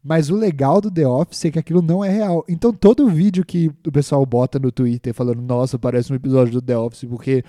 Mas 0.03 0.29
o 0.29 0.35
legal 0.35 0.81
do 0.81 0.89
The 0.89 1.07
Office 1.07 1.45
é 1.45 1.51
que 1.51 1.59
aquilo 1.59 1.81
não 1.81 2.03
é 2.03 2.09
real. 2.09 2.43
Então 2.47 2.73
todo 2.73 3.07
vídeo 3.07 3.45
que 3.45 3.71
o 3.85 3.91
pessoal 3.91 4.25
bota 4.25 4.57
no 4.57 4.71
Twitter 4.71 5.13
falando, 5.13 5.41
nossa, 5.41 5.77
parece 5.77 6.11
um 6.11 6.15
episódio 6.15 6.53
do 6.53 6.61
The 6.61 6.77
Office 6.77 7.05
porque 7.05 7.43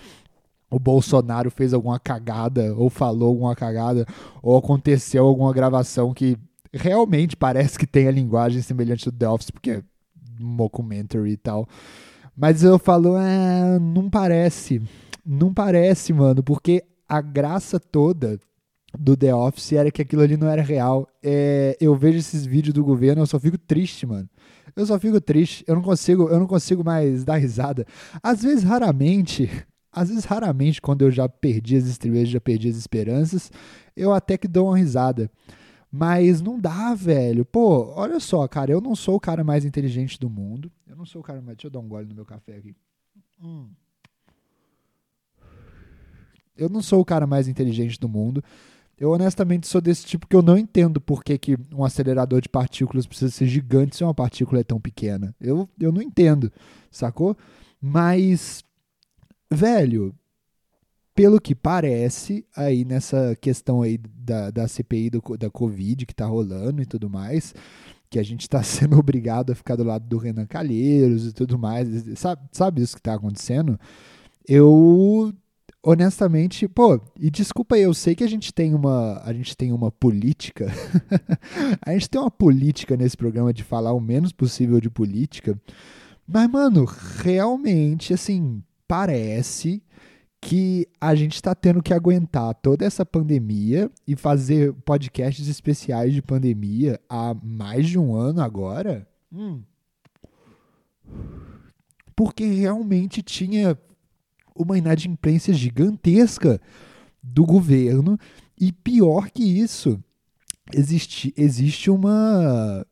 o 0.71 0.79
Bolsonaro 0.79 1.51
fez 1.51 1.75
alguma 1.75 2.01
cagada, 2.01 2.75
ou 2.75 2.89
falou 2.89 3.29
alguma 3.29 3.55
cagada, 3.55 4.07
ou 4.43 4.57
aconteceu 4.57 5.27
alguma 5.27 5.53
gravação 5.53 6.15
que 6.15 6.39
realmente 6.73 7.37
parece 7.37 7.79
que 7.79 7.87
tem 7.87 8.09
a 8.09 8.11
linguagem 8.11 8.63
semelhante 8.63 9.05
do 9.05 9.13
The 9.13 9.29
Office, 9.29 9.51
porque 9.51 9.71
é 9.71 9.83
mockumentary 10.41 11.33
e 11.33 11.37
tal. 11.37 11.69
Mas 12.35 12.63
eu 12.65 12.79
falo, 12.79 13.19
é, 13.19 13.79
não 13.79 14.09
parece. 14.09 14.81
Não 15.25 15.53
parece, 15.53 16.13
mano, 16.13 16.43
porque 16.43 16.83
a 17.07 17.21
graça 17.21 17.79
toda 17.79 18.41
do 18.99 19.17
The 19.17 19.35
Office 19.35 19.73
era 19.73 19.91
que 19.91 20.03
aquilo 20.03 20.23
ali 20.23 20.37
não 20.37 20.49
era 20.49 20.63
real. 20.63 21.09
É, 21.23 21.77
eu 21.81 21.95
vejo 21.95 22.19
esses 22.19 22.45
vídeos 22.45 22.75
do 22.75 22.85
governo, 22.85 23.23
eu 23.23 23.27
só 23.27 23.39
fico 23.39 23.59
triste, 23.59 24.07
mano. 24.07 24.29
Eu 24.75 24.87
só 24.87 24.99
fico 24.99 25.21
triste, 25.21 25.65
eu 25.67 25.75
não 25.75 25.83
consigo, 25.83 26.29
eu 26.29 26.39
não 26.39 26.47
consigo 26.47 26.85
mais 26.85 27.25
dar 27.25 27.37
risada. 27.37 27.87
Às 28.23 28.43
vezes, 28.43 28.65
raramente, 28.65 29.51
às 29.93 30.09
vezes, 30.09 30.25
raramente, 30.25 30.81
quando 30.81 31.03
eu 31.03 31.11
já 31.11 31.29
perdi 31.29 31.77
as 31.77 31.85
estrelas, 31.85 32.29
já 32.29 32.41
perdi 32.41 32.69
as 32.69 32.77
esperanças, 32.77 33.51
eu 33.97 34.13
até 34.13 34.39
que 34.39 34.49
dou 34.49 34.69
uma 34.69 34.79
risada. 34.79 35.31
Mas 35.91 36.41
não 36.41 36.59
dá, 36.59 36.95
velho. 36.95 37.45
Pô, 37.45 37.93
olha 37.95 38.19
só, 38.19 38.49
cara, 38.49 38.73
eu 38.73 38.81
não 38.81 38.97
sou 38.97 39.17
o 39.17 39.21
cara 39.21 39.45
mais 39.45 39.67
inteligente 39.67 40.19
do 40.19 40.31
mundo. 40.31 40.73
Eu 40.87 40.97
não 40.97 41.05
sou 41.05 41.21
o 41.21 41.25
cara 41.25 41.43
mais. 41.43 41.59
Deixa 41.59 41.67
eu 41.67 41.71
dar 41.71 41.81
um 41.81 41.89
gole 41.89 42.07
no 42.07 42.15
meu 42.15 42.25
café 42.25 42.57
aqui. 42.57 42.75
Hum. 43.43 43.69
Eu 46.57 46.71
não 46.71 46.81
sou 46.81 47.01
o 47.01 47.05
cara 47.05 47.27
mais 47.27 47.47
inteligente 47.47 48.01
do 48.01 48.09
mundo. 48.09 48.43
Eu 49.03 49.11
honestamente 49.11 49.67
sou 49.67 49.81
desse 49.81 50.07
tipo 50.07 50.29
que 50.29 50.37
eu 50.37 50.43
não 50.43 50.57
entendo 50.57 51.01
por 51.01 51.25
que, 51.25 51.37
que 51.37 51.57
um 51.75 51.85
acelerador 51.85 52.41
de 52.41 52.49
partículas 52.49 53.05
precisa 53.05 53.33
ser 53.33 53.49
gigante 53.49 53.97
se 53.97 54.05
uma 54.05 54.15
partícula 54.15 54.61
é 54.61 54.63
tão 54.63 54.81
pequena. 54.81 55.35
Eu, 55.41 55.69
eu 55.81 55.91
não 55.91 56.01
entendo, 56.01 56.53
sacou? 56.89 57.37
Mas 57.81 58.63
velho, 59.51 60.15
pelo 61.17 61.41
que 61.41 61.53
parece, 61.53 62.47
aí 62.57 62.85
nessa 62.85 63.37
questão 63.41 63.83
aí 63.83 63.99
da, 63.99 64.53
da 64.53 64.69
CPI 64.69 65.11
do, 65.11 65.21
da 65.37 65.51
Covid 65.51 66.07
que 66.07 66.15
tá 66.15 66.27
rolando 66.27 66.81
e 66.81 66.87
tudo 66.87 67.11
mais, 67.11 67.53
que 68.09 68.21
a 68.21 68.23
gente 68.23 68.49
tá 68.49 68.63
sendo 68.63 68.97
obrigado 68.97 69.51
a 69.51 69.57
ficar 69.57 69.75
do 69.75 69.83
lado 69.83 70.07
do 70.07 70.17
Renan 70.17 70.47
Calheiros 70.47 71.27
e 71.27 71.33
tudo 71.33 71.59
mais, 71.59 71.89
sabe, 72.17 72.43
sabe 72.53 72.81
isso 72.81 72.95
que 72.95 73.03
tá 73.03 73.15
acontecendo? 73.15 73.81
Eu 74.47 75.35
honestamente, 75.83 76.69
pô, 76.69 77.01
e 77.19 77.31
desculpa 77.31 77.75
aí, 77.75 77.83
eu 77.83 77.93
sei 77.93 78.15
que 78.15 78.23
a 78.23 78.29
gente 78.29 78.55
tem 78.55 78.75
uma, 78.75 79.21
a 79.25 79.33
gente 79.33 79.57
tem 79.57 79.73
uma 79.73 79.91
política, 79.91 80.73
a 81.85 81.93
gente 81.93 82.09
tem 82.09 82.21
uma 82.21 82.31
política 82.31 82.97
nesse 82.97 83.17
programa 83.17 83.53
de 83.53 83.65
falar 83.65 83.93
o 83.93 84.01
menos 84.01 84.33
possível 84.33 84.81
de 84.81 84.89
política, 84.89 85.61
mas 86.27 86.49
mano, 86.49 86.85
realmente, 86.85 88.15
assim, 88.15 88.62
parece 88.87 89.83
que 90.41 90.89
a 91.01 91.15
gente 91.15 91.35
está 91.35 91.55
tendo 91.55 91.83
que 91.83 91.95
aguentar 91.95 92.53
toda 92.57 92.85
essa 92.85 93.07
pandemia 93.07 93.91
e 94.07 94.17
fazer 94.17 94.73
podcasts 94.85 95.47
especiais 95.47 96.12
de 96.12 96.21
pandemia 96.21 97.01
há 97.09 97.33
mais 97.33 97.89
de 97.89 97.97
um 97.97 98.15
ano 98.17 98.43
agora. 98.43 99.07
Hum. 99.33 99.62
Porque 102.17 102.45
realmente 102.45 103.23
tinha 103.23 103.79
uma 104.55 104.79
inadimplência 104.79 105.53
gigantesca 105.53 106.61
do 107.23 107.45
governo 107.45 108.19
e 108.59 108.73
pior 108.73 109.31
que 109.31 109.43
isso, 109.43 110.03
existe, 110.75 111.33
existe 111.37 111.91
uma 111.91 112.85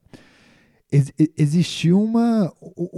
ex 0.93 1.85
uma, 1.85 2.52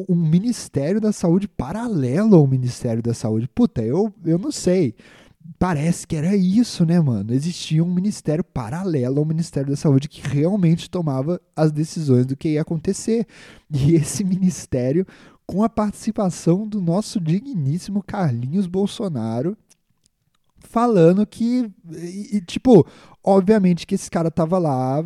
um 0.09 0.16
Ministério 0.16 1.00
da 1.00 1.12
Saúde 1.12 1.47
paralelo 1.47 2.37
ao 2.37 2.47
Ministério 2.47 3.02
da 3.02 3.14
Saúde. 3.14 3.49
Puta, 3.49 3.83
eu, 3.83 4.12
eu 4.25 4.38
não 4.38 4.50
sei. 4.50 4.95
Parece 5.59 6.07
que 6.07 6.14
era 6.14 6.37
isso, 6.37 6.87
né, 6.87 7.00
mano? 7.00 7.35
Existia 7.35 7.83
um 7.83 7.92
ministério 7.92 8.45
paralelo 8.45 9.19
ao 9.19 9.25
Ministério 9.25 9.71
da 9.71 9.76
Saúde 9.76 10.09
que 10.09 10.21
realmente 10.26 10.88
tomava 10.88 11.40
as 11.54 11.73
decisões 11.73 12.26
do 12.26 12.37
que 12.37 12.50
ia 12.50 12.62
acontecer. 12.62 13.26
E 13.69 13.95
esse 13.95 14.23
ministério, 14.25 15.04
com 15.46 15.62
a 15.62 15.68
participação 15.68 16.66
do 16.66 16.80
nosso 16.80 17.20
digníssimo 17.20 18.02
Carlinhos 18.02 18.66
Bolsonaro, 18.66 19.56
falando 20.58 21.26
que, 21.26 21.70
e, 21.90 22.40
tipo, 22.40 22.87
obviamente 23.22 23.87
que 23.87 23.94
esse 23.94 24.11
cara 24.11 24.30
tava 24.30 24.58
lá 24.58 25.04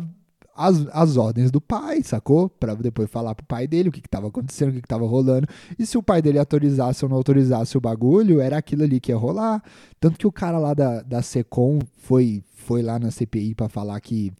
as, 0.57 0.87
as 0.91 1.17
ordens 1.17 1.51
do 1.51 1.61
pai, 1.61 2.01
sacou? 2.01 2.49
Para 2.49 2.73
depois 2.73 3.09
falar 3.09 3.35
pro 3.35 3.45
pai 3.45 3.67
dele 3.67 3.89
o 3.89 3.91
que, 3.91 4.01
que 4.01 4.09
tava 4.09 4.27
acontecendo, 4.27 4.69
o 4.69 4.73
que, 4.73 4.81
que 4.81 4.87
tava 4.87 5.05
rolando. 5.05 5.47
E 5.77 5.85
se 5.85 5.97
o 5.97 6.03
pai 6.03 6.19
dele 6.19 6.39
autorizasse 6.39 7.05
ou 7.05 7.09
não 7.09 7.17
autorizasse 7.17 7.77
o 7.77 7.81
bagulho, 7.81 8.41
era 8.41 8.57
aquilo 8.57 8.83
ali 8.83 8.99
que 8.99 9.11
ia 9.11 9.17
rolar. 9.17 9.61
Tanto 9.99 10.17
que 10.17 10.25
o 10.25 10.31
cara 10.31 10.57
lá 10.57 10.73
da, 10.73 11.03
da 11.03 11.21
Secom 11.21 11.79
foi, 11.95 12.43
foi 12.55 12.81
lá 12.81 12.97
na 12.97 13.11
CPI 13.11 13.53
para 13.53 13.69
falar 13.69 13.99
que. 14.01 14.33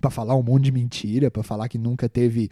para 0.00 0.10
falar 0.10 0.34
um 0.34 0.42
monte 0.42 0.64
de 0.64 0.72
mentira, 0.72 1.30
para 1.30 1.42
falar 1.42 1.68
que 1.68 1.76
nunca 1.76 2.08
teve. 2.08 2.50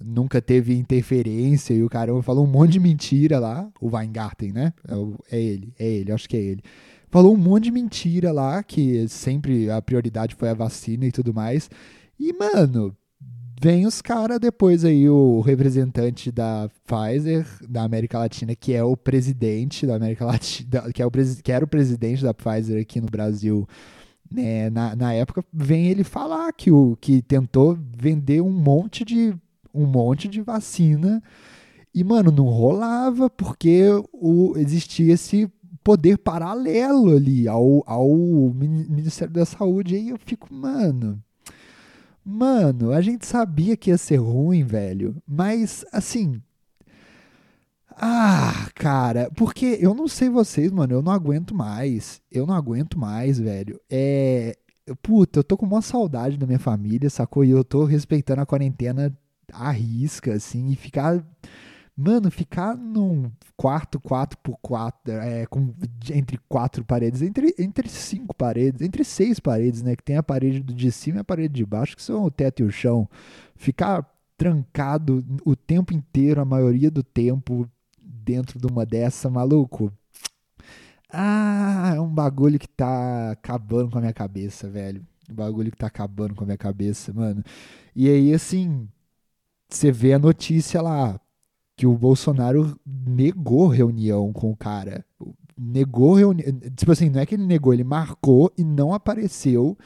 Nunca 0.00 0.40
teve 0.40 0.76
interferência 0.76 1.74
e 1.74 1.82
o 1.82 1.88
caramba 1.88 2.22
falou 2.22 2.44
um 2.44 2.50
monte 2.50 2.72
de 2.72 2.80
mentira 2.80 3.38
lá. 3.38 3.68
O 3.80 3.96
Weingarten, 3.96 4.52
né? 4.52 4.72
É, 4.86 5.36
é 5.36 5.40
ele, 5.40 5.74
é 5.78 5.86
ele, 5.86 6.12
acho 6.12 6.28
que 6.28 6.36
é 6.36 6.40
ele 6.40 6.62
falou 7.10 7.34
um 7.34 7.38
monte 7.38 7.64
de 7.64 7.70
mentira 7.70 8.32
lá, 8.32 8.62
que 8.62 9.08
sempre 9.08 9.70
a 9.70 9.80
prioridade 9.80 10.34
foi 10.34 10.48
a 10.48 10.54
vacina 10.54 11.06
e 11.06 11.12
tudo 11.12 11.32
mais. 11.34 11.70
E, 12.18 12.32
mano, 12.32 12.94
vem 13.60 13.86
os 13.86 14.00
caras 14.02 14.38
depois 14.38 14.84
aí, 14.84 15.08
o 15.08 15.40
representante 15.40 16.30
da 16.30 16.68
Pfizer, 16.86 17.46
da 17.68 17.82
América 17.82 18.18
Latina, 18.18 18.54
que 18.54 18.72
é 18.74 18.82
o 18.82 18.96
presidente 18.96 19.86
da 19.86 19.96
América 19.96 20.24
Latina, 20.26 20.92
que, 20.92 21.02
é 21.02 21.06
o, 21.06 21.10
que 21.10 21.52
era 21.52 21.64
o 21.64 21.68
presidente 21.68 22.22
da 22.22 22.34
Pfizer 22.34 22.80
aqui 22.80 23.00
no 23.00 23.08
Brasil. 23.08 23.66
Né, 24.30 24.68
na, 24.68 24.94
na 24.94 25.14
época 25.14 25.42
vem 25.50 25.86
ele 25.86 26.04
falar 26.04 26.52
que 26.52 26.70
o 26.70 26.98
que 27.00 27.22
tentou 27.22 27.78
vender 27.96 28.42
um 28.42 28.50
monte 28.50 29.02
de 29.02 29.34
um 29.82 29.86
monte 29.86 30.28
de 30.28 30.40
vacina 30.40 31.22
e 31.94 32.04
mano 32.04 32.30
não 32.30 32.44
rolava 32.44 33.30
porque 33.30 33.84
o, 34.12 34.54
existia 34.56 35.14
esse 35.14 35.50
poder 35.82 36.18
paralelo 36.18 37.16
ali 37.16 37.48
ao, 37.48 37.82
ao 37.86 38.08
Ministério 38.54 39.32
da 39.32 39.44
Saúde 39.44 39.94
e 39.94 39.98
aí 39.98 40.08
eu 40.10 40.18
fico 40.18 40.52
mano 40.52 41.22
Mano, 42.30 42.92
a 42.92 43.00
gente 43.00 43.24
sabia 43.26 43.74
que 43.74 43.88
ia 43.88 43.96
ser 43.96 44.16
ruim, 44.16 44.62
velho. 44.62 45.16
Mas, 45.26 45.82
assim. 45.90 46.42
Ah, 47.96 48.68
cara, 48.74 49.30
porque 49.34 49.78
eu 49.80 49.94
não 49.94 50.06
sei 50.06 50.28
vocês, 50.28 50.70
mano, 50.70 50.92
eu 50.92 51.00
não 51.00 51.10
aguento 51.10 51.54
mais. 51.54 52.20
Eu 52.30 52.46
não 52.46 52.54
aguento 52.54 52.98
mais, 52.98 53.38
velho. 53.38 53.80
É. 53.90 54.54
Puta, 55.02 55.38
eu 55.38 55.44
tô 55.44 55.56
com 55.56 55.64
uma 55.64 55.80
saudade 55.80 56.36
da 56.36 56.46
minha 56.46 56.58
família, 56.58 57.08
sacou? 57.08 57.44
E 57.44 57.50
eu 57.50 57.64
tô 57.64 57.84
respeitando 57.84 58.42
a 58.42 58.46
quarentena 58.46 59.16
à 59.52 59.70
risca, 59.70 60.34
assim, 60.34 60.70
e 60.70 60.76
ficar 60.76 61.24
Mano, 62.00 62.30
ficar 62.30 62.76
num 62.76 63.28
quarto 63.56 63.98
4x4, 63.98 64.92
é, 65.20 65.46
com, 65.46 65.74
entre 66.12 66.38
quatro 66.48 66.84
paredes, 66.84 67.22
entre, 67.22 67.52
entre 67.58 67.88
cinco 67.88 68.32
paredes, 68.36 68.82
entre 68.82 69.02
seis 69.02 69.40
paredes, 69.40 69.82
né? 69.82 69.96
Que 69.96 70.04
tem 70.04 70.16
a 70.16 70.22
parede 70.22 70.60
de 70.60 70.92
cima 70.92 71.16
e 71.16 71.20
a 71.22 71.24
parede 71.24 71.54
de 71.54 71.66
baixo, 71.66 71.96
que 71.96 72.02
são 72.02 72.22
o 72.22 72.30
teto 72.30 72.62
e 72.62 72.64
o 72.64 72.70
chão. 72.70 73.08
Ficar 73.56 74.08
trancado 74.36 75.26
o 75.44 75.56
tempo 75.56 75.92
inteiro, 75.92 76.40
a 76.40 76.44
maioria 76.44 76.88
do 76.88 77.02
tempo, 77.02 77.68
dentro 78.00 78.60
de 78.60 78.66
uma 78.68 78.86
dessa, 78.86 79.28
maluco. 79.28 79.92
Ah, 81.12 81.94
é 81.96 82.00
um 82.00 82.14
bagulho 82.14 82.60
que 82.60 82.68
tá 82.68 83.32
acabando 83.32 83.90
com 83.90 83.98
a 83.98 84.02
minha 84.02 84.12
cabeça, 84.12 84.70
velho. 84.70 85.04
Um 85.28 85.34
bagulho 85.34 85.72
que 85.72 85.76
tá 85.76 85.88
acabando 85.88 86.36
com 86.36 86.44
a 86.44 86.46
minha 86.46 86.56
cabeça, 86.56 87.12
mano. 87.12 87.42
E 87.96 88.08
aí, 88.08 88.32
assim, 88.32 88.88
você 89.68 89.92
vê 89.92 90.12
a 90.12 90.18
notícia 90.18 90.80
lá 90.80 91.20
que 91.76 91.86
o 91.86 91.96
Bolsonaro 91.96 92.78
negou 92.86 93.68
reunião 93.68 94.32
com 94.32 94.50
o 94.50 94.56
cara. 94.56 95.04
Negou 95.56 96.14
reunião. 96.14 96.48
Tipo 96.76 96.92
assim, 96.92 97.08
não 97.08 97.20
é 97.20 97.26
que 97.26 97.34
ele 97.34 97.46
negou, 97.46 97.72
ele 97.72 97.84
marcou 97.84 98.52
e 98.56 98.64
não 98.64 98.92
apareceu 98.92 99.76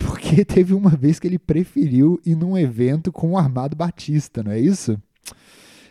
porque 0.00 0.44
teve 0.46 0.72
uma 0.74 0.90
vez 0.90 1.20
que 1.20 1.26
ele 1.26 1.38
preferiu 1.38 2.18
ir 2.24 2.34
num 2.34 2.56
evento 2.56 3.12
com 3.12 3.32
o 3.32 3.38
Armado 3.38 3.76
Batista, 3.76 4.42
não 4.42 4.50
é 4.50 4.58
isso? 4.58 5.00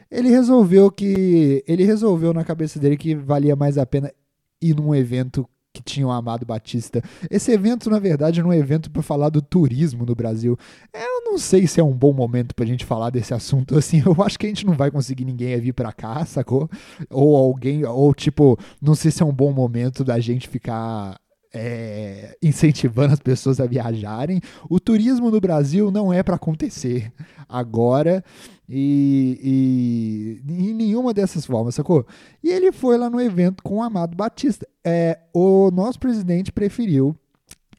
Ele 0.10 0.30
resolveu 0.30 0.90
que. 0.90 1.64
Ele 1.68 1.84
resolveu 1.84 2.34
na 2.34 2.44
cabeça 2.44 2.80
dele 2.80 2.98
que 2.98 3.14
valia 3.14 3.56
mais 3.56 3.78
a 3.78 3.86
pena 3.86 4.12
ir 4.60 4.76
num 4.76 4.94
evento 4.94 5.48
que 5.80 5.84
tinha 5.84 6.06
o 6.06 6.12
Amado 6.12 6.46
Batista. 6.46 7.02
Esse 7.30 7.52
evento, 7.52 7.90
na 7.90 8.00
verdade, 8.00 8.40
era 8.40 8.48
um 8.48 8.54
evento 8.54 8.92
para 8.92 9.02
falar 9.02 9.30
do 9.30 9.42
turismo 9.42 10.06
no 10.06 10.14
Brasil. 10.14 10.58
Eu 10.94 11.24
não 11.24 11.38
sei 11.38 11.66
se 11.68 11.80
é 11.80 11.84
um 11.84 11.94
bom 11.94 12.14
momento 12.14 12.54
pra 12.54 12.66
gente 12.66 12.86
falar 12.86 13.10
desse 13.10 13.34
assunto 13.34 13.76
assim. 13.80 14.04
Eu 14.06 14.22
acho 14.24 14.38
que 14.38 14.46
a 14.46 14.50
gente 14.50 14.66
não 14.66 14.74
vai 14.74 14.92
conseguir 14.92 15.26
ninguém 15.26 15.54
a 15.54 15.60
vir 15.60 15.74
pra 15.74 15.92
cá, 15.92 16.26
sacou? 16.26 16.70
Ou 17.10 17.36
alguém, 17.36 17.86
ou 17.86 18.14
tipo, 18.14 18.58
não 18.82 18.96
sei 18.96 19.12
se 19.12 19.24
é 19.24 19.26
um 19.26 19.34
bom 19.34 19.54
momento 19.54 20.04
da 20.04 20.20
gente 20.20 20.48
ficar 20.48 21.18
é, 21.54 22.38
incentivando 22.42 23.14
as 23.14 23.20
pessoas 23.20 23.60
a 23.60 23.66
viajarem. 23.66 24.42
O 24.70 24.80
turismo 24.80 25.32
no 25.32 25.42
Brasil 25.42 25.92
não 25.92 26.14
é 26.14 26.22
para 26.22 26.36
acontecer 26.36 27.12
agora 27.48 28.24
e, 28.68 30.40
e 30.48 30.70
em 30.70 30.74
nenhuma 30.74 31.14
dessas 31.14 31.46
formas, 31.46 31.76
sacou? 31.76 32.06
E 32.44 32.50
ele 32.50 32.72
foi 32.72 32.98
lá 32.98 33.10
no 33.10 33.20
evento 33.20 33.64
com 33.64 33.78
o 33.78 33.82
Amado 33.82 34.16
Batista. 34.16 34.68
É, 34.84 35.20
o 35.34 35.72
nosso 35.72 36.00
presidente 36.00 36.52
preferiu 36.52 37.16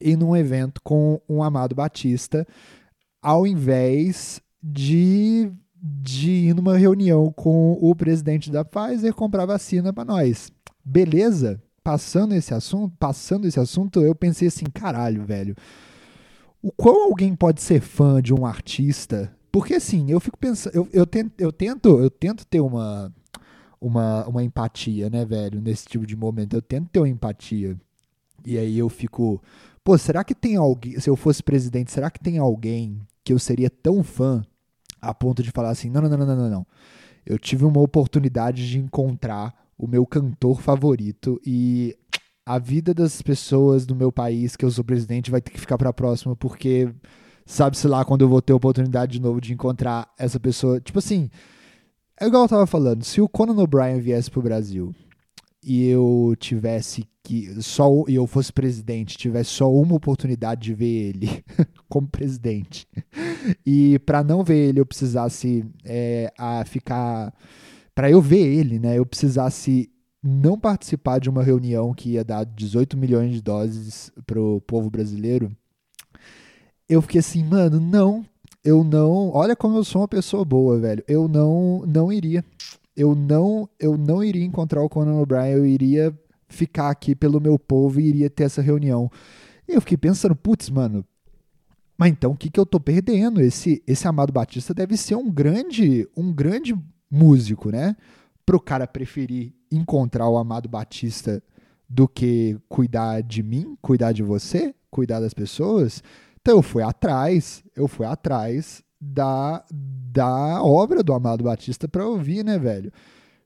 ir 0.00 0.16
num 0.16 0.36
evento 0.36 0.80
com 0.82 1.20
o 1.28 1.42
Amado 1.42 1.74
Batista 1.74 2.46
ao 3.22 3.46
invés 3.46 4.40
de, 4.62 5.52
de 5.74 6.30
ir 6.30 6.54
numa 6.54 6.76
reunião 6.76 7.32
com 7.32 7.72
o 7.80 7.94
presidente 7.94 8.50
da 8.50 8.64
Pfizer 8.64 9.14
comprar 9.14 9.46
vacina 9.46 9.92
para 9.92 10.04
nós. 10.04 10.50
Beleza? 10.84 11.62
Passando 11.82 12.34
esse 12.34 12.52
assunto, 12.52 12.94
passando 12.98 13.46
esse 13.46 13.58
assunto, 13.58 14.00
eu 14.00 14.14
pensei 14.14 14.48
assim, 14.48 14.66
caralho, 14.66 15.24
velho. 15.24 15.56
O 16.62 16.70
qual 16.70 17.04
alguém 17.04 17.34
pode 17.34 17.62
ser 17.62 17.80
fã 17.80 18.20
de 18.20 18.34
um 18.34 18.44
artista? 18.44 19.34
Porque 19.50 19.74
assim, 19.74 20.10
eu 20.10 20.20
fico 20.20 20.36
pensando, 20.36 20.74
eu, 20.74 20.88
eu, 20.92 21.06
tento, 21.06 21.32
eu 21.38 21.50
tento, 21.50 21.98
eu 21.98 22.10
tento 22.10 22.46
ter 22.46 22.60
uma, 22.60 23.12
uma, 23.80 24.26
uma 24.26 24.44
empatia, 24.44 25.08
né, 25.08 25.24
velho, 25.24 25.60
nesse 25.60 25.86
tipo 25.86 26.06
de 26.06 26.14
momento. 26.14 26.54
Eu 26.54 26.62
tento 26.62 26.88
ter 26.90 27.00
uma 27.00 27.08
empatia. 27.08 27.76
E 28.44 28.58
aí 28.58 28.78
eu 28.78 28.88
fico, 28.88 29.42
pô, 29.82 29.96
será 29.96 30.22
que 30.22 30.34
tem 30.34 30.56
alguém, 30.56 31.00
se 31.00 31.08
eu 31.08 31.16
fosse 31.16 31.42
presidente, 31.42 31.90
será 31.90 32.10
que 32.10 32.20
tem 32.20 32.38
alguém 32.38 33.00
que 33.24 33.32
eu 33.32 33.38
seria 33.38 33.70
tão 33.70 34.02
fã 34.02 34.42
a 35.00 35.14
ponto 35.14 35.42
de 35.42 35.50
falar 35.50 35.70
assim: 35.70 35.90
não, 35.90 36.02
não, 36.02 36.10
não, 36.10 36.18
não, 36.18 36.36
não, 36.36 36.50
não. 36.50 36.66
Eu 37.24 37.38
tive 37.38 37.64
uma 37.64 37.80
oportunidade 37.80 38.68
de 38.68 38.78
encontrar 38.78 39.54
o 39.80 39.88
meu 39.88 40.06
cantor 40.06 40.60
favorito 40.60 41.40
e 41.44 41.96
a 42.44 42.58
vida 42.58 42.92
das 42.92 43.22
pessoas 43.22 43.86
do 43.86 43.96
meu 43.96 44.12
país, 44.12 44.54
que 44.54 44.64
eu 44.64 44.70
sou 44.70 44.84
presidente, 44.84 45.30
vai 45.30 45.40
ter 45.40 45.50
que 45.50 45.60
ficar 45.60 45.78
para 45.78 45.88
a 45.88 45.92
próxima, 45.92 46.36
porque 46.36 46.92
sabe-se 47.46 47.88
lá 47.88 48.04
quando 48.04 48.20
eu 48.20 48.28
vou 48.28 48.42
ter 48.42 48.52
a 48.52 48.56
oportunidade 48.56 49.12
de 49.12 49.22
novo 49.22 49.40
de 49.40 49.54
encontrar 49.54 50.12
essa 50.18 50.38
pessoa. 50.38 50.80
Tipo 50.80 50.98
assim, 50.98 51.30
é 52.20 52.26
igual 52.26 52.42
eu 52.42 52.48
tava 52.48 52.66
falando, 52.66 53.04
se 53.04 53.22
o 53.22 53.28
Conan 53.28 53.60
O'Brien 53.62 54.00
viesse 54.00 54.30
pro 54.30 54.42
Brasil 54.42 54.94
e 55.64 55.86
eu 55.86 56.34
tivesse 56.38 57.08
que 57.22 57.62
só 57.62 57.88
e 58.06 58.14
eu 58.16 58.26
fosse 58.26 58.52
presidente, 58.52 59.16
tivesse 59.16 59.50
só 59.50 59.72
uma 59.72 59.94
oportunidade 59.94 60.60
de 60.60 60.74
ver 60.74 61.08
ele 61.08 61.44
como 61.88 62.06
presidente 62.06 62.86
e 63.64 63.98
para 64.00 64.22
não 64.22 64.44
ver 64.44 64.68
ele 64.68 64.80
eu 64.80 64.86
precisasse 64.86 65.64
é, 65.84 66.32
a 66.36 66.64
ficar 66.66 67.32
para 68.00 68.10
eu 68.10 68.22
ver 68.22 68.46
ele, 68.46 68.78
né? 68.78 68.96
Eu 68.96 69.04
precisasse 69.04 69.90
não 70.22 70.58
participar 70.58 71.18
de 71.18 71.28
uma 71.28 71.42
reunião 71.42 71.92
que 71.92 72.12
ia 72.12 72.24
dar 72.24 72.46
18 72.46 72.96
milhões 72.96 73.30
de 73.30 73.42
doses 73.42 74.10
pro 74.26 74.62
povo 74.62 74.88
brasileiro. 74.88 75.54
Eu 76.88 77.02
fiquei 77.02 77.18
assim, 77.18 77.44
mano, 77.44 77.78
não, 77.78 78.24
eu 78.64 78.82
não. 78.82 79.30
Olha 79.34 79.54
como 79.54 79.76
eu 79.76 79.84
sou 79.84 80.00
uma 80.00 80.08
pessoa 80.08 80.46
boa, 80.46 80.78
velho. 80.78 81.04
Eu 81.06 81.28
não, 81.28 81.84
não 81.86 82.10
iria 82.10 82.42
eu 82.96 83.14
não 83.14 83.68
eu 83.78 83.98
não 83.98 84.24
iria 84.24 84.46
encontrar 84.46 84.82
o 84.82 84.88
Conan 84.88 85.20
O'Brien, 85.20 85.52
eu 85.52 85.66
iria 85.66 86.18
ficar 86.48 86.88
aqui 86.88 87.14
pelo 87.14 87.38
meu 87.38 87.58
povo 87.58 88.00
e 88.00 88.08
iria 88.08 88.30
ter 88.30 88.44
essa 88.44 88.62
reunião. 88.62 89.10
E 89.68 89.74
eu 89.74 89.80
fiquei 89.82 89.98
pensando, 89.98 90.34
putz, 90.34 90.70
mano, 90.70 91.04
mas 91.98 92.12
então 92.12 92.32
o 92.32 92.36
que, 92.36 92.48
que 92.48 92.58
eu 92.58 92.64
tô 92.64 92.80
perdendo? 92.80 93.42
Esse 93.42 93.82
esse 93.86 94.08
Amado 94.08 94.32
Batista 94.32 94.72
deve 94.72 94.96
ser 94.96 95.16
um 95.16 95.30
grande 95.30 96.08
um 96.16 96.32
grande 96.32 96.74
músico, 97.10 97.70
né? 97.70 97.96
Pro 98.44 98.60
cara 98.60 98.86
preferir 98.86 99.52
encontrar 99.70 100.28
o 100.28 100.36
Amado 100.36 100.68
Batista 100.68 101.42
do 101.88 102.06
que 102.06 102.56
cuidar 102.68 103.22
de 103.22 103.42
mim, 103.42 103.76
cuidar 103.82 104.12
de 104.12 104.22
você, 104.22 104.74
cuidar 104.90 105.20
das 105.20 105.34
pessoas. 105.34 106.02
Então 106.40 106.56
eu 106.56 106.62
fui 106.62 106.82
atrás, 106.82 107.64
eu 107.74 107.88
fui 107.88 108.06
atrás 108.06 108.82
da, 109.00 109.64
da 109.70 110.62
obra 110.62 111.02
do 111.02 111.12
Amado 111.12 111.44
Batista 111.44 111.88
para 111.88 112.06
ouvir, 112.06 112.44
né, 112.44 112.58
velho? 112.58 112.92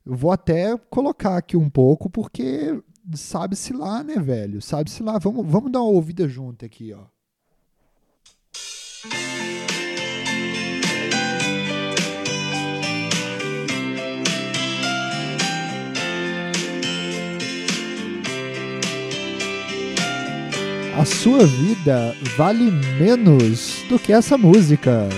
Eu 0.04 0.14
vou 0.14 0.30
até 0.30 0.76
colocar 0.90 1.36
aqui 1.36 1.56
um 1.56 1.70
pouco, 1.70 2.10
porque 2.10 2.82
sabe-se 3.14 3.72
lá, 3.72 4.02
né, 4.02 4.16
velho? 4.16 4.60
Sabe-se 4.60 5.02
lá. 5.02 5.18
Vamos, 5.18 5.46
vamos 5.46 5.72
dar 5.72 5.80
uma 5.80 5.90
ouvida 5.90 6.28
junto 6.28 6.64
aqui, 6.64 6.92
ó. 6.92 7.13
A 20.96 21.04
sua 21.04 21.44
vida 21.44 22.16
vale 22.36 22.70
menos 22.98 23.82
do 23.88 23.98
que 23.98 24.12
essa 24.12 24.38
música. 24.38 25.08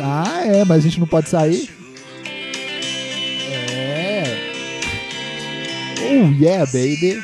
Ah, 0.00 0.42
é, 0.44 0.64
mas 0.64 0.78
a 0.78 0.88
gente 0.88 1.00
não 1.00 1.06
pode 1.06 1.28
sair. 1.28 1.68
É. 3.50 4.22
Oh, 6.00 6.30
yeah, 6.40 6.64
baby. 6.66 7.22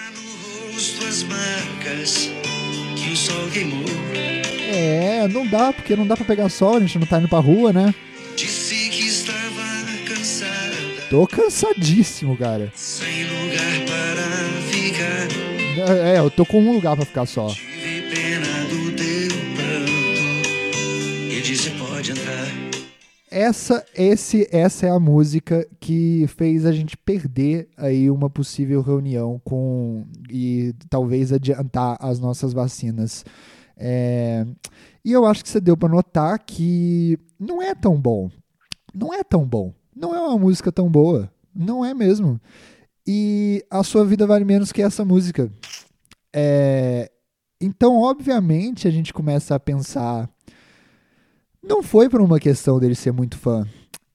É, 4.73 5.29
não 5.29 5.47
dá, 5.47 5.73
porque 5.73 5.95
não 5.95 6.07
dá 6.07 6.17
pra 6.17 6.25
pegar 6.25 6.49
sol, 6.49 6.77
a 6.77 6.81
gente 6.81 6.99
não 6.99 7.07
tá 7.07 7.19
indo 7.19 7.29
pra 7.29 7.39
rua, 7.39 7.73
né? 7.73 7.95
Tô 11.11 11.27
cansadíssimo, 11.27 12.37
cara. 12.37 12.73
É, 15.89 16.19
eu 16.19 16.31
tô 16.31 16.45
com 16.45 16.61
um 16.61 16.73
lugar 16.73 16.97
pra 16.97 17.07
ficar 17.07 17.27
só. 17.27 17.49
essa, 23.31 23.87
esse, 23.95 24.49
essa 24.51 24.87
é 24.87 24.91
a 24.91 24.99
música 24.99 25.67
que 25.79 26.27
fez 26.27 26.67
a 26.67 26.73
gente 26.73 26.97
perder 26.97 27.69
aí 27.77 28.11
uma 28.11 28.29
possível 28.29 28.83
reunião 28.83 29.41
com 29.45 30.05
e 30.29 30.75
talvez 30.89 31.33
adiantar 31.33 31.97
as 32.01 32.19
nossas 32.19 32.53
vacinas. 32.53 33.25
É, 33.77 34.45
e 35.05 35.13
eu 35.13 35.25
acho 35.25 35.45
que 35.45 35.49
você 35.49 35.61
deu 35.61 35.77
para 35.77 35.89
notar 35.89 36.39
que 36.41 37.17
não 37.39 37.63
é 37.63 37.75
tão 37.75 37.99
bom. 37.99 38.29
Não 38.93 39.15
é 39.15 39.23
tão 39.23 39.47
bom. 39.47 39.73
Não 39.95 40.15
é 40.15 40.21
uma 40.21 40.37
música 40.37 40.73
tão 40.73 40.91
boa. 40.91 41.31
Não 41.55 41.85
é 41.85 41.95
mesmo. 41.95 42.41
E 43.13 43.67
a 43.69 43.83
sua 43.83 44.05
vida 44.05 44.25
vale 44.25 44.45
menos 44.45 44.71
que 44.71 44.81
essa 44.81 45.05
música. 45.05 45.53
É, 46.33 47.11
então, 47.61 47.97
obviamente, 47.97 48.87
a 48.87 48.91
gente 48.93 49.13
começa 49.13 49.53
a 49.53 49.59
pensar 49.59 50.31
não 51.61 51.83
foi 51.83 52.09
por 52.09 52.21
uma 52.21 52.39
questão 52.39 52.79
dele 52.79 52.95
ser 52.95 53.13
muito 53.13 53.37
fã. 53.37 53.67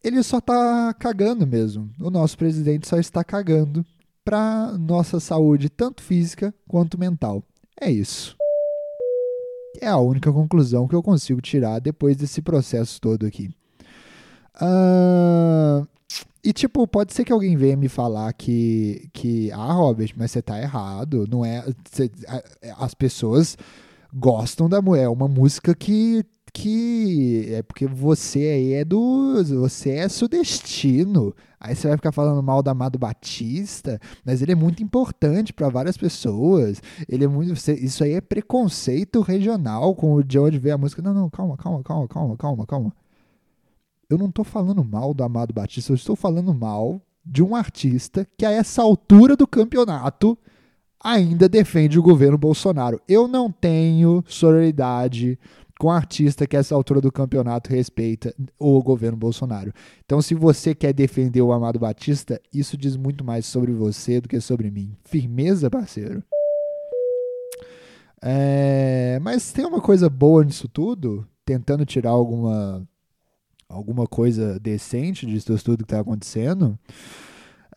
Ele 0.02 0.24
só 0.24 0.40
tá 0.40 0.96
cagando 0.98 1.46
mesmo. 1.46 1.92
O 2.00 2.10
nosso 2.10 2.38
presidente 2.38 2.88
só 2.88 2.98
está 2.98 3.22
cagando 3.22 3.86
pra 4.24 4.72
nossa 4.78 5.20
saúde, 5.20 5.68
tanto 5.68 6.02
física 6.02 6.56
quanto 6.66 6.98
mental. 6.98 7.44
É 7.82 7.92
isso. 7.92 8.34
É 9.82 9.90
a 9.90 9.98
única 9.98 10.32
conclusão 10.32 10.88
que 10.88 10.96
eu 10.96 11.04
consigo 11.04 11.42
tirar 11.42 11.80
depois 11.80 12.16
desse 12.16 12.42
processo 12.42 13.02
todo 13.02 13.26
aqui. 13.26 13.50
Uh, 14.56 15.86
e 16.46 16.54
tipo, 16.54 16.88
pode 16.88 17.12
ser 17.12 17.26
que 17.26 17.34
alguém 17.34 17.58
venha 17.58 17.76
me 17.76 17.90
falar 17.90 18.32
que, 18.34 19.10
que 19.12 19.52
ah, 19.52 19.74
Robert, 19.74 20.14
mas 20.16 20.30
você 20.30 20.44
tá 20.44 20.62
errado. 20.62 21.28
Não 21.28 21.44
é. 21.44 21.66
Cê, 21.92 22.12
as 22.78 22.94
pessoas 22.94 23.58
gostam 24.14 24.70
da 24.70 24.78
é 24.96 25.10
uma 25.10 25.28
música 25.28 25.74
que 25.74 26.24
que 26.54 27.48
é 27.52 27.64
porque 27.64 27.88
você 27.88 28.40
aí 28.40 28.74
é 28.74 28.86
do. 28.86 29.44
Você 29.44 29.90
é 29.90 30.08
sudestino. 30.08 31.36
Aí 31.60 31.76
você 31.76 31.88
vai 31.88 31.98
ficar 31.98 32.12
falando 32.12 32.44
mal 32.44 32.62
da 32.62 32.72
Amado 32.72 33.00
Batista, 33.00 34.00
mas 34.24 34.42
ele 34.44 34.52
é 34.52 34.56
muito 34.56 34.84
importante 34.84 35.52
para 35.52 35.68
várias 35.68 35.98
pessoas. 35.98 36.80
Ele 37.10 37.26
é 37.26 37.28
muito. 37.28 37.54
Isso 37.54 38.04
aí 38.04 38.14
é 38.14 38.22
preconceito 38.22 39.20
regional 39.22 39.96
com 39.96 40.22
de 40.22 40.38
onde 40.38 40.60
veio 40.60 40.76
a 40.76 40.78
música. 40.78 41.02
Não, 41.02 41.14
não, 41.14 41.28
calma, 41.30 41.58
calma, 41.58 41.84
calma, 41.84 42.08
calma, 42.08 42.38
calma, 42.38 42.66
calma. 42.68 43.05
Eu 44.16 44.20
não 44.20 44.32
tô 44.32 44.46
falando 44.46 44.82
mal 44.82 45.14
do 45.14 45.26
Amado 45.26 45.54
Batista, 45.54 45.92
eu 45.92 45.96
estou 45.96 46.16
falando 46.16 46.54
mal 46.54 47.02
de 47.26 47.44
um 47.44 47.54
artista 47.54 48.26
que 48.38 48.46
a 48.46 48.52
essa 48.52 48.82
altura 48.82 49.36
do 49.36 49.46
campeonato 49.46 50.38
ainda 51.04 51.50
defende 51.50 52.00
o 52.00 52.02
governo 52.02 52.38
Bolsonaro. 52.38 53.02
Eu 53.10 53.28
não 53.28 53.52
tenho 53.52 54.24
sororidade 54.26 55.38
com 55.78 55.92
artista 55.92 56.48
que 56.48 56.56
essa 56.56 56.74
altura 56.74 57.02
do 57.02 57.12
campeonato 57.12 57.70
respeita 57.70 58.34
o 58.58 58.82
governo 58.82 59.18
Bolsonaro. 59.18 59.74
Então, 60.06 60.22
se 60.22 60.34
você 60.34 60.74
quer 60.74 60.94
defender 60.94 61.42
o 61.42 61.52
Amado 61.52 61.78
Batista, 61.78 62.40
isso 62.54 62.78
diz 62.78 62.96
muito 62.96 63.22
mais 63.22 63.46
sobre 63.46 63.74
você 63.74 64.22
do 64.22 64.30
que 64.30 64.40
sobre 64.40 64.72
mim. 64.72 64.96
Firmeza, 65.04 65.70
parceiro. 65.70 66.24
É, 68.22 69.20
mas 69.22 69.52
tem 69.52 69.66
uma 69.66 69.82
coisa 69.82 70.10
boa 70.10 70.42
nisso 70.46 70.70
tudo, 70.70 71.28
tentando 71.46 71.86
tirar 71.86 72.12
alguma 72.12 72.88
alguma 73.70 74.08
coisa 74.08 74.60
decente 74.60 75.26
disso 75.26 75.58
tudo 75.64 75.78
que 75.78 75.84
está 75.84 76.00
acontecendo. 76.00 76.78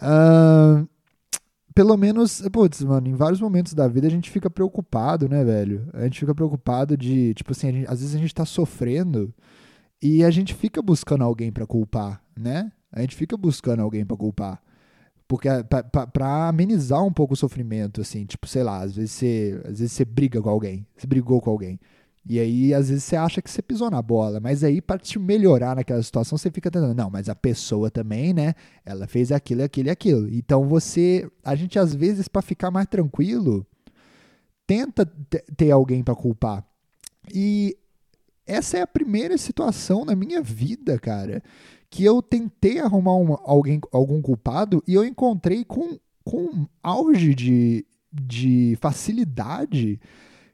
Uh, 0.01 0.88
pelo 1.74 1.96
menos, 1.96 2.42
putz, 2.53 2.83
mano, 2.83 3.09
em 3.09 3.14
vários 3.14 3.40
momentos 3.40 3.72
da 3.72 3.87
vida 3.87 4.07
a 4.07 4.11
gente 4.11 4.31
fica 4.31 4.51
preocupado, 4.51 5.29
né, 5.29 5.44
velho? 5.44 5.88
A 5.92 6.03
gente 6.05 6.18
fica 6.18 6.35
preocupado 6.35 6.96
de, 6.96 7.33
tipo 7.35 7.53
assim, 7.53 7.72
gente, 7.72 7.87
às 7.88 8.01
vezes 8.01 8.14
a 8.16 8.18
gente 8.18 8.35
tá 8.35 8.44
sofrendo 8.44 9.33
e 10.03 10.24
a 10.24 10.31
gente 10.31 10.55
fica 10.55 10.83
buscando 10.83 11.22
alguém 11.24 11.53
para 11.53 11.66
culpar, 11.66 12.22
né? 12.37 12.72
A 12.90 13.01
gente 13.01 13.14
fica 13.14 13.37
buscando 13.37 13.81
alguém 13.81 14.05
para 14.05 14.16
culpar. 14.16 14.61
Porque 15.29 15.48
para 16.12 16.48
amenizar 16.48 17.05
um 17.05 17.12
pouco 17.12 17.35
o 17.35 17.37
sofrimento, 17.37 18.01
assim, 18.01 18.24
tipo, 18.24 18.46
sei 18.48 18.62
lá, 18.62 18.83
às 18.83 18.96
vezes 18.96 19.12
você, 19.12 19.61
às 19.64 19.79
vezes 19.79 19.92
você 19.92 20.05
briga 20.05 20.40
com 20.40 20.48
alguém, 20.48 20.87
você 20.96 21.07
brigou 21.07 21.40
com 21.40 21.51
alguém. 21.51 21.79
E 22.28 22.38
aí, 22.38 22.74
às 22.74 22.90
vezes, 22.90 23.04
você 23.04 23.16
acha 23.16 23.40
que 23.40 23.50
você 23.50 23.62
pisou 23.62 23.90
na 23.90 24.02
bola, 24.02 24.38
mas 24.38 24.62
aí, 24.62 24.82
para 24.82 24.98
te 24.98 25.18
melhorar 25.18 25.74
naquela 25.74 26.02
situação, 26.02 26.36
você 26.36 26.50
fica 26.50 26.70
tentando, 26.70 26.94
não, 26.94 27.08
mas 27.08 27.26
a 27.30 27.34
pessoa 27.34 27.90
também, 27.90 28.34
né? 28.34 28.54
Ela 28.84 29.06
fez 29.06 29.32
aquilo, 29.32 29.62
aquilo 29.62 29.88
e 29.88 29.90
aquilo. 29.90 30.28
Então, 30.28 30.68
você, 30.68 31.26
a 31.42 31.54
gente, 31.54 31.78
às 31.78 31.94
vezes, 31.94 32.28
para 32.28 32.42
ficar 32.42 32.70
mais 32.70 32.86
tranquilo, 32.86 33.66
tenta 34.66 35.06
ter 35.56 35.70
alguém 35.70 36.04
para 36.04 36.14
culpar. 36.14 36.62
E 37.32 37.74
essa 38.46 38.76
é 38.76 38.82
a 38.82 38.86
primeira 38.86 39.38
situação 39.38 40.04
na 40.04 40.14
minha 40.14 40.42
vida, 40.42 40.98
cara, 40.98 41.42
que 41.88 42.04
eu 42.04 42.20
tentei 42.20 42.78
arrumar 42.78 43.14
uma, 43.14 43.40
alguém, 43.42 43.80
algum 43.90 44.20
culpado 44.20 44.82
e 44.86 44.92
eu 44.92 45.02
encontrei 45.02 45.64
com, 45.64 45.98
com 46.22 46.66
auge 46.82 47.34
de, 47.34 47.86
de 48.12 48.76
facilidade 48.82 49.98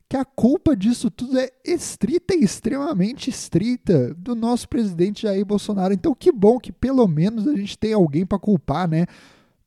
que 0.09 0.17
a 0.17 0.25
culpa 0.25 0.77
disso 0.77 1.11
tudo 1.11 1.39
é 1.39 1.51
estrita 1.65 2.35
e 2.35 2.45
extremamente 2.45 3.31
estrita 3.31 4.15
do 4.15 4.35
nosso 4.35 4.69
presidente 4.69 5.23
Jair 5.23 5.45
Bolsonaro. 5.45 5.95
Então, 5.95 6.15
que 6.15 6.31
bom 6.31 6.59
que 6.59 6.73
pelo 6.73 7.07
menos 7.09 7.49
a 7.49 7.57
gente 7.57 7.79
tem 7.79 7.93
alguém 7.93 8.27
para 8.27 8.39
culpar, 8.39 8.89
né? 8.89 9.07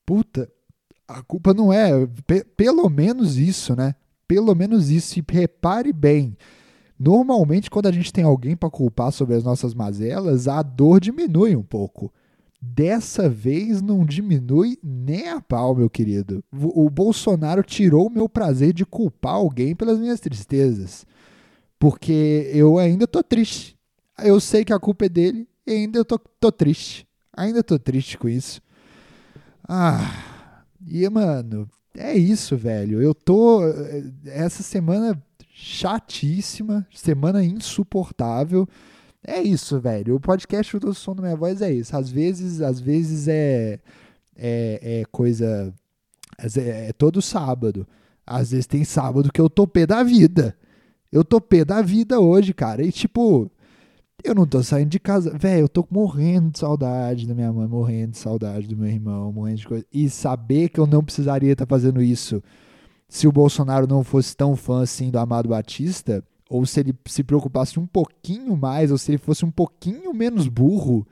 Puta, 0.05 0.49
a 1.07 1.21
culpa 1.23 1.53
não 1.53 1.71
é. 1.73 1.89
Pelo 2.55 2.89
menos 2.89 3.37
isso, 3.37 3.75
né? 3.75 3.95
Pelo 4.27 4.53
menos 4.53 4.89
isso. 4.89 5.19
E 5.19 5.25
repare 5.29 5.91
bem. 5.91 6.37
Normalmente, 6.99 7.69
quando 7.69 7.87
a 7.87 7.91
gente 7.91 8.11
tem 8.11 8.23
alguém 8.23 8.55
para 8.55 8.69
culpar 8.69 9.11
sobre 9.11 9.35
as 9.35 9.43
nossas 9.43 9.73
mazelas, 9.73 10.47
a 10.47 10.61
dor 10.61 10.99
diminui 10.99 11.55
um 11.55 11.63
pouco. 11.63 12.11
Dessa 12.59 13.29
vez 13.29 13.81
não 13.81 14.03
diminui 14.03 14.79
nem 14.83 15.29
a 15.29 15.39
pau, 15.39 15.75
meu 15.75 15.89
querido. 15.89 16.43
O 16.51 16.89
Bolsonaro 16.89 17.63
tirou 17.63 18.07
o 18.07 18.11
meu 18.11 18.27
prazer 18.27 18.73
de 18.73 18.85
culpar 18.85 19.35
alguém 19.35 19.75
pelas 19.75 19.99
minhas 19.99 20.19
tristezas. 20.19 21.05
Porque 21.79 22.49
eu 22.51 22.79
ainda 22.79 23.07
tô 23.07 23.21
triste. 23.21 23.77
Eu 24.17 24.39
sei 24.39 24.65
que 24.65 24.73
a 24.73 24.79
culpa 24.79 25.05
é 25.05 25.09
dele 25.09 25.47
e 25.65 25.71
ainda 25.71 25.99
eu 25.99 26.05
tô, 26.05 26.17
tô 26.17 26.51
triste. 26.51 27.07
Ainda 27.31 27.63
tô 27.63 27.77
triste 27.77 28.17
com 28.17 28.27
isso. 28.27 28.59
Ah, 29.67 30.63
e 30.87 31.07
mano, 31.09 31.69
é 31.95 32.15
isso, 32.15 32.57
velho. 32.57 33.01
Eu 33.01 33.13
tô. 33.13 33.61
Essa 34.25 34.63
semana 34.63 35.21
chatíssima, 35.53 36.87
semana 36.93 37.43
insuportável. 37.43 38.67
É 39.27 39.41
isso, 39.41 39.77
velho. 39.79 40.15
O 40.15 40.19
podcast 40.21 40.79
do 40.79 40.93
som 40.93 41.13
da 41.13 41.21
minha 41.21 41.35
voz 41.35 41.61
é 41.61 41.71
isso. 41.71 41.95
Às 41.95 42.09
vezes, 42.09 42.61
às 42.61 42.79
vezes 42.79 43.27
é 43.27 43.77
é, 44.37 45.01
é 45.01 45.05
coisa 45.11 45.73
é, 46.39 46.89
é 46.89 46.93
todo 46.93 47.21
sábado. 47.21 47.85
Às 48.25 48.51
vezes 48.51 48.65
tem 48.65 48.85
sábado 48.85 49.31
que 49.31 49.41
eu 49.41 49.49
tô 49.49 49.67
pé 49.67 49.85
da 49.85 50.01
vida. 50.01 50.55
Eu 51.11 51.25
tô 51.25 51.41
pé 51.41 51.65
da 51.65 51.81
vida 51.81 52.19
hoje, 52.21 52.53
cara. 52.53 52.83
E 52.83 52.91
tipo, 52.91 53.51
eu 54.23 54.33
não 54.33 54.47
tô 54.47 54.63
saindo 54.63 54.89
de 54.89 54.99
casa. 54.99 55.37
Velho, 55.37 55.63
eu 55.65 55.69
tô 55.69 55.85
morrendo 55.91 56.51
de 56.51 56.59
saudade 56.59 57.27
da 57.27 57.35
minha 57.35 57.51
mãe, 57.51 57.67
morrendo 57.67 58.11
de 58.11 58.17
saudade 58.17 58.67
do 58.67 58.77
meu 58.77 58.87
irmão, 58.89 59.31
morrendo 59.33 59.57
de 59.57 59.67
coisa. 59.67 59.85
E 59.93 60.09
saber 60.09 60.69
que 60.69 60.79
eu 60.79 60.87
não 60.87 61.03
precisaria 61.03 61.51
estar 61.51 61.65
tá 61.65 61.69
fazendo 61.69 62.01
isso 62.01 62.41
se 63.09 63.27
o 63.27 63.31
Bolsonaro 63.31 63.87
não 63.87 64.03
fosse 64.03 64.35
tão 64.35 64.55
fã 64.55 64.83
assim 64.83 65.09
do 65.09 65.19
Amado 65.19 65.49
Batista, 65.49 66.23
ou 66.49 66.65
se 66.65 66.79
ele 66.79 66.93
se 67.07 67.23
preocupasse 67.23 67.79
um 67.79 67.85
pouquinho 67.85 68.55
mais, 68.55 68.91
ou 68.91 68.97
se 68.97 69.11
ele 69.11 69.17
fosse 69.17 69.45
um 69.45 69.51
pouquinho 69.51 70.13
menos 70.13 70.47
burro 70.47 71.05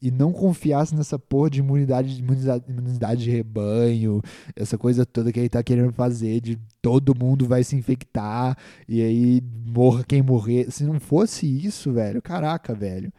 e 0.00 0.10
não 0.10 0.32
confiasse 0.32 0.94
nessa 0.94 1.18
porra 1.18 1.50
de 1.50 1.58
imunidade, 1.58 2.18
imunidade, 2.18 2.64
imunidade 2.68 3.24
de 3.24 3.30
rebanho, 3.30 4.22
essa 4.54 4.78
coisa 4.78 5.04
toda 5.04 5.32
que 5.32 5.40
ele 5.40 5.48
tá 5.48 5.62
querendo 5.62 5.92
fazer, 5.92 6.40
de 6.40 6.58
todo 6.80 7.18
mundo 7.18 7.46
vai 7.46 7.64
se 7.64 7.74
infectar 7.74 8.56
e 8.88 9.02
aí 9.02 9.42
morra 9.66 10.04
quem 10.04 10.22
morrer. 10.22 10.70
Se 10.70 10.84
não 10.84 11.00
fosse 11.00 11.46
isso, 11.46 11.92
velho, 11.92 12.22
caraca, 12.22 12.74
velho. 12.74 13.12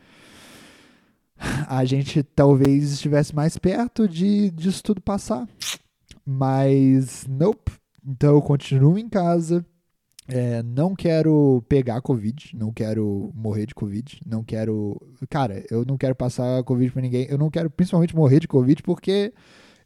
A 1.68 1.86
gente 1.86 2.22
talvez 2.24 2.92
estivesse 2.92 3.36
mais 3.36 3.58
perto 3.58 4.08
de 4.08 4.50
disso 4.52 4.84
tudo 4.84 5.02
passar. 5.02 5.48
Mas, 6.26 7.26
nope. 7.28 7.72
Então 8.06 8.36
eu 8.36 8.42
continuo 8.42 8.98
em 8.98 9.10
casa, 9.10 9.66
é, 10.32 10.62
não 10.62 10.96
quero 10.96 11.64
pegar 11.68 12.02
Covid, 12.02 12.56
não 12.56 12.72
quero 12.72 13.32
morrer 13.34 13.66
de 13.66 13.74
Covid, 13.74 14.22
não 14.26 14.44
quero. 14.44 14.96
Cara, 15.28 15.66
eu 15.72 15.84
não 15.84 15.98
quero 15.98 16.16
passar 16.16 16.64
Covid 16.64 16.92
pra 16.92 17.02
ninguém. 17.02 17.26
Eu 17.28 17.38
não 17.38 17.50
quero 17.50 17.70
principalmente 17.70 18.16
morrer 18.16 18.40
de 18.40 18.48
Covid 18.48 18.84
porque 18.84 19.34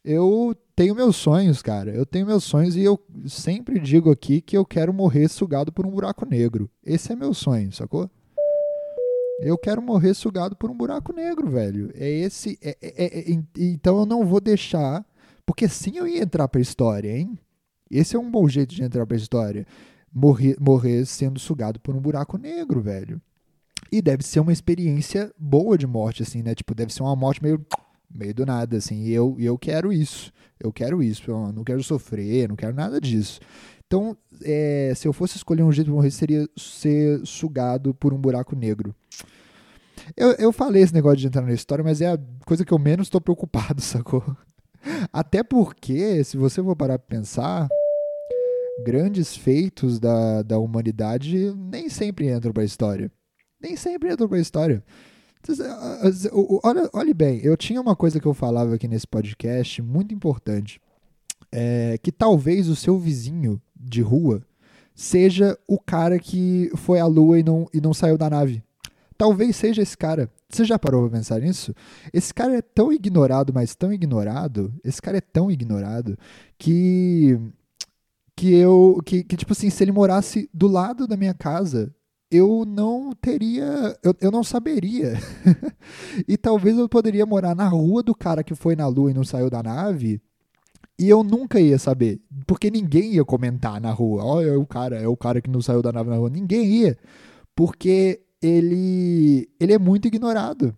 eu 0.03 0.53
tenho 0.75 0.93
meus 0.95 1.15
sonhos, 1.15 1.61
cara. 1.61 1.91
Eu 1.91 2.05
tenho 2.05 2.25
meus 2.25 2.43
sonhos 2.43 2.75
e 2.75 2.81
eu 2.81 2.99
sempre 3.25 3.79
digo 3.79 4.11
aqui 4.11 4.41
que 4.41 4.57
eu 4.57 4.65
quero 4.65 4.93
morrer 4.93 5.29
sugado 5.29 5.71
por 5.71 5.87
um 5.87 5.91
buraco 5.91 6.25
negro. 6.25 6.69
Esse 6.85 7.13
é 7.13 7.15
meu 7.15 7.33
sonho, 7.33 7.71
sacou? 7.71 8.11
Eu 9.39 9.57
quero 9.57 9.81
morrer 9.81 10.13
sugado 10.13 10.57
por 10.57 10.69
um 10.69 10.75
buraco 10.75 11.13
negro, 11.13 11.49
velho. 11.49 11.89
É 11.95 12.09
esse. 12.09 12.59
É, 12.61 12.77
é, 12.81 13.19
é, 13.19 13.41
então 13.57 13.99
eu 13.99 14.05
não 14.05 14.25
vou 14.25 14.41
deixar. 14.41 15.05
Porque 15.45 15.69
sim 15.69 15.97
eu 15.97 16.07
ia 16.07 16.21
entrar 16.21 16.49
pra 16.49 16.59
história, 16.61 17.17
hein? 17.17 17.39
Esse 17.89 18.15
é 18.15 18.19
um 18.19 18.29
bom 18.29 18.47
jeito 18.47 18.73
de 18.73 18.83
entrar 18.83 19.05
pra 19.05 19.15
história 19.15 19.65
morrer, 20.13 20.55
morrer 20.59 21.05
sendo 21.05 21.39
sugado 21.39 21.79
por 21.79 21.95
um 21.95 21.99
buraco 21.99 22.37
negro, 22.37 22.81
velho. 22.81 23.21
E 23.91 24.01
deve 24.01 24.23
ser 24.23 24.39
uma 24.39 24.53
experiência 24.53 25.31
boa 25.37 25.77
de 25.77 25.87
morte, 25.87 26.23
assim, 26.23 26.41
né? 26.41 26.55
Tipo, 26.55 26.73
deve 26.73 26.93
ser 26.93 27.03
uma 27.03 27.15
morte 27.15 27.43
meio, 27.43 27.63
meio 28.13 28.33
do 28.33 28.45
nada, 28.45 28.77
assim. 28.77 29.03
E 29.03 29.13
eu, 29.13 29.35
eu 29.39 29.57
quero 29.57 29.91
isso. 29.91 30.31
Eu 30.59 30.71
quero 30.71 31.03
isso. 31.03 31.29
Eu 31.29 31.51
não 31.51 31.63
quero 31.63 31.83
sofrer, 31.83 32.49
não 32.49 32.55
quero 32.55 32.73
nada 32.73 32.99
disso. 32.99 33.39
Então, 33.85 34.17
é, 34.43 34.93
se 34.95 35.07
eu 35.07 35.13
fosse 35.13 35.37
escolher 35.37 35.63
um 35.63 35.71
jeito 35.71 35.87
de 35.87 35.93
morrer, 35.93 36.09
seria 36.09 36.47
ser 36.57 37.23
sugado 37.25 37.93
por 37.93 38.13
um 38.13 38.17
buraco 38.17 38.55
negro. 38.55 38.95
Eu, 40.17 40.31
eu 40.33 40.51
falei 40.51 40.81
esse 40.81 40.93
negócio 40.93 41.17
de 41.17 41.27
entrar 41.27 41.43
na 41.43 41.53
história, 41.53 41.83
mas 41.83 42.01
é 42.01 42.11
a 42.11 42.19
coisa 42.45 42.65
que 42.65 42.73
eu 42.73 42.79
menos 42.79 43.07
estou 43.07 43.21
preocupado, 43.21 43.81
sacou? 43.83 44.23
Até 45.11 45.43
porque, 45.43 46.23
se 46.23 46.35
você 46.35 46.61
for 46.61 46.75
parar 46.75 46.97
pra 46.97 47.17
pensar, 47.17 47.67
grandes 48.81 49.35
feitos 49.35 49.99
da, 49.99 50.41
da 50.41 50.57
humanidade 50.57 51.53
nem 51.55 51.89
sempre 51.89 52.31
entram 52.31 52.51
para 52.51 52.63
a 52.63 52.65
história. 52.65 53.11
Nem 53.61 53.75
sempre 53.75 54.11
entram 54.11 54.27
para 54.27 54.37
a 54.37 54.41
história. 54.41 54.83
Olha, 56.63 56.89
olhe 56.93 57.13
bem, 57.13 57.39
eu 57.43 57.55
tinha 57.57 57.81
uma 57.81 57.95
coisa 57.95 58.19
que 58.19 58.25
eu 58.25 58.33
falava 58.33 58.75
aqui 58.75 58.87
nesse 58.87 59.07
podcast 59.07 59.81
muito 59.81 60.13
importante. 60.13 60.79
É, 61.51 61.99
que 62.01 62.11
talvez 62.11 62.67
o 62.67 62.75
seu 62.75 62.97
vizinho 62.97 63.61
de 63.79 64.01
rua 64.01 64.41
seja 64.95 65.57
o 65.67 65.79
cara 65.79 66.17
que 66.17 66.71
foi 66.75 66.99
à 66.99 67.05
lua 67.05 67.39
e 67.39 67.43
não, 67.43 67.67
e 67.73 67.79
não 67.79 67.93
saiu 67.93 68.17
da 68.17 68.29
nave. 68.29 68.63
Talvez 69.17 69.55
seja 69.55 69.81
esse 69.81 69.97
cara. 69.97 70.29
Você 70.49 70.65
já 70.65 70.77
parou 70.77 71.07
pra 71.07 71.17
pensar 71.17 71.39
nisso? 71.41 71.73
Esse 72.11 72.33
cara 72.33 72.57
é 72.57 72.61
tão 72.61 72.91
ignorado, 72.91 73.53
mas 73.53 73.75
tão 73.75 73.93
ignorado. 73.93 74.73
Esse 74.83 75.01
cara 75.01 75.17
é 75.17 75.21
tão 75.21 75.51
ignorado 75.51 76.17
que 76.57 77.39
que 78.35 78.53
eu 78.53 78.99
que, 79.05 79.23
que 79.23 79.37
tipo 79.37 79.53
assim, 79.53 79.69
se 79.69 79.83
ele 79.83 79.91
morasse 79.91 80.49
do 80.53 80.67
lado 80.67 81.07
da 81.07 81.17
minha 81.17 81.33
casa, 81.33 81.93
eu 82.31 82.65
não 82.65 83.11
teria, 83.13 83.97
eu, 84.03 84.15
eu 84.19 84.31
não 84.31 84.43
saberia. 84.43 85.13
e 86.27 86.37
talvez 86.37 86.77
eu 86.77 86.89
poderia 86.89 87.25
morar 87.25 87.55
na 87.55 87.67
rua 87.67 88.01
do 88.01 88.15
cara 88.15 88.43
que 88.43 88.55
foi 88.55 88.75
na 88.75 88.87
lua 88.87 89.11
e 89.11 89.13
não 89.13 89.23
saiu 89.23 89.49
da 89.49 89.61
nave, 89.61 90.21
e 90.97 91.09
eu 91.09 91.23
nunca 91.23 91.59
ia 91.59 91.77
saber, 91.79 92.21
porque 92.45 92.69
ninguém 92.69 93.13
ia 93.13 93.25
comentar 93.25 93.81
na 93.81 93.91
rua, 93.91 94.23
olha 94.23 94.49
é 94.49 94.57
o 94.57 94.65
cara, 94.65 94.97
é 94.97 95.07
o 95.07 95.17
cara 95.17 95.41
que 95.41 95.49
não 95.49 95.61
saiu 95.61 95.81
da 95.81 95.91
nave 95.91 96.09
na 96.09 96.17
rua, 96.17 96.29
ninguém 96.29 96.65
ia, 96.65 96.97
porque 97.55 98.21
ele 98.41 99.49
ele 99.59 99.73
é 99.73 99.79
muito 99.79 100.07
ignorado. 100.07 100.75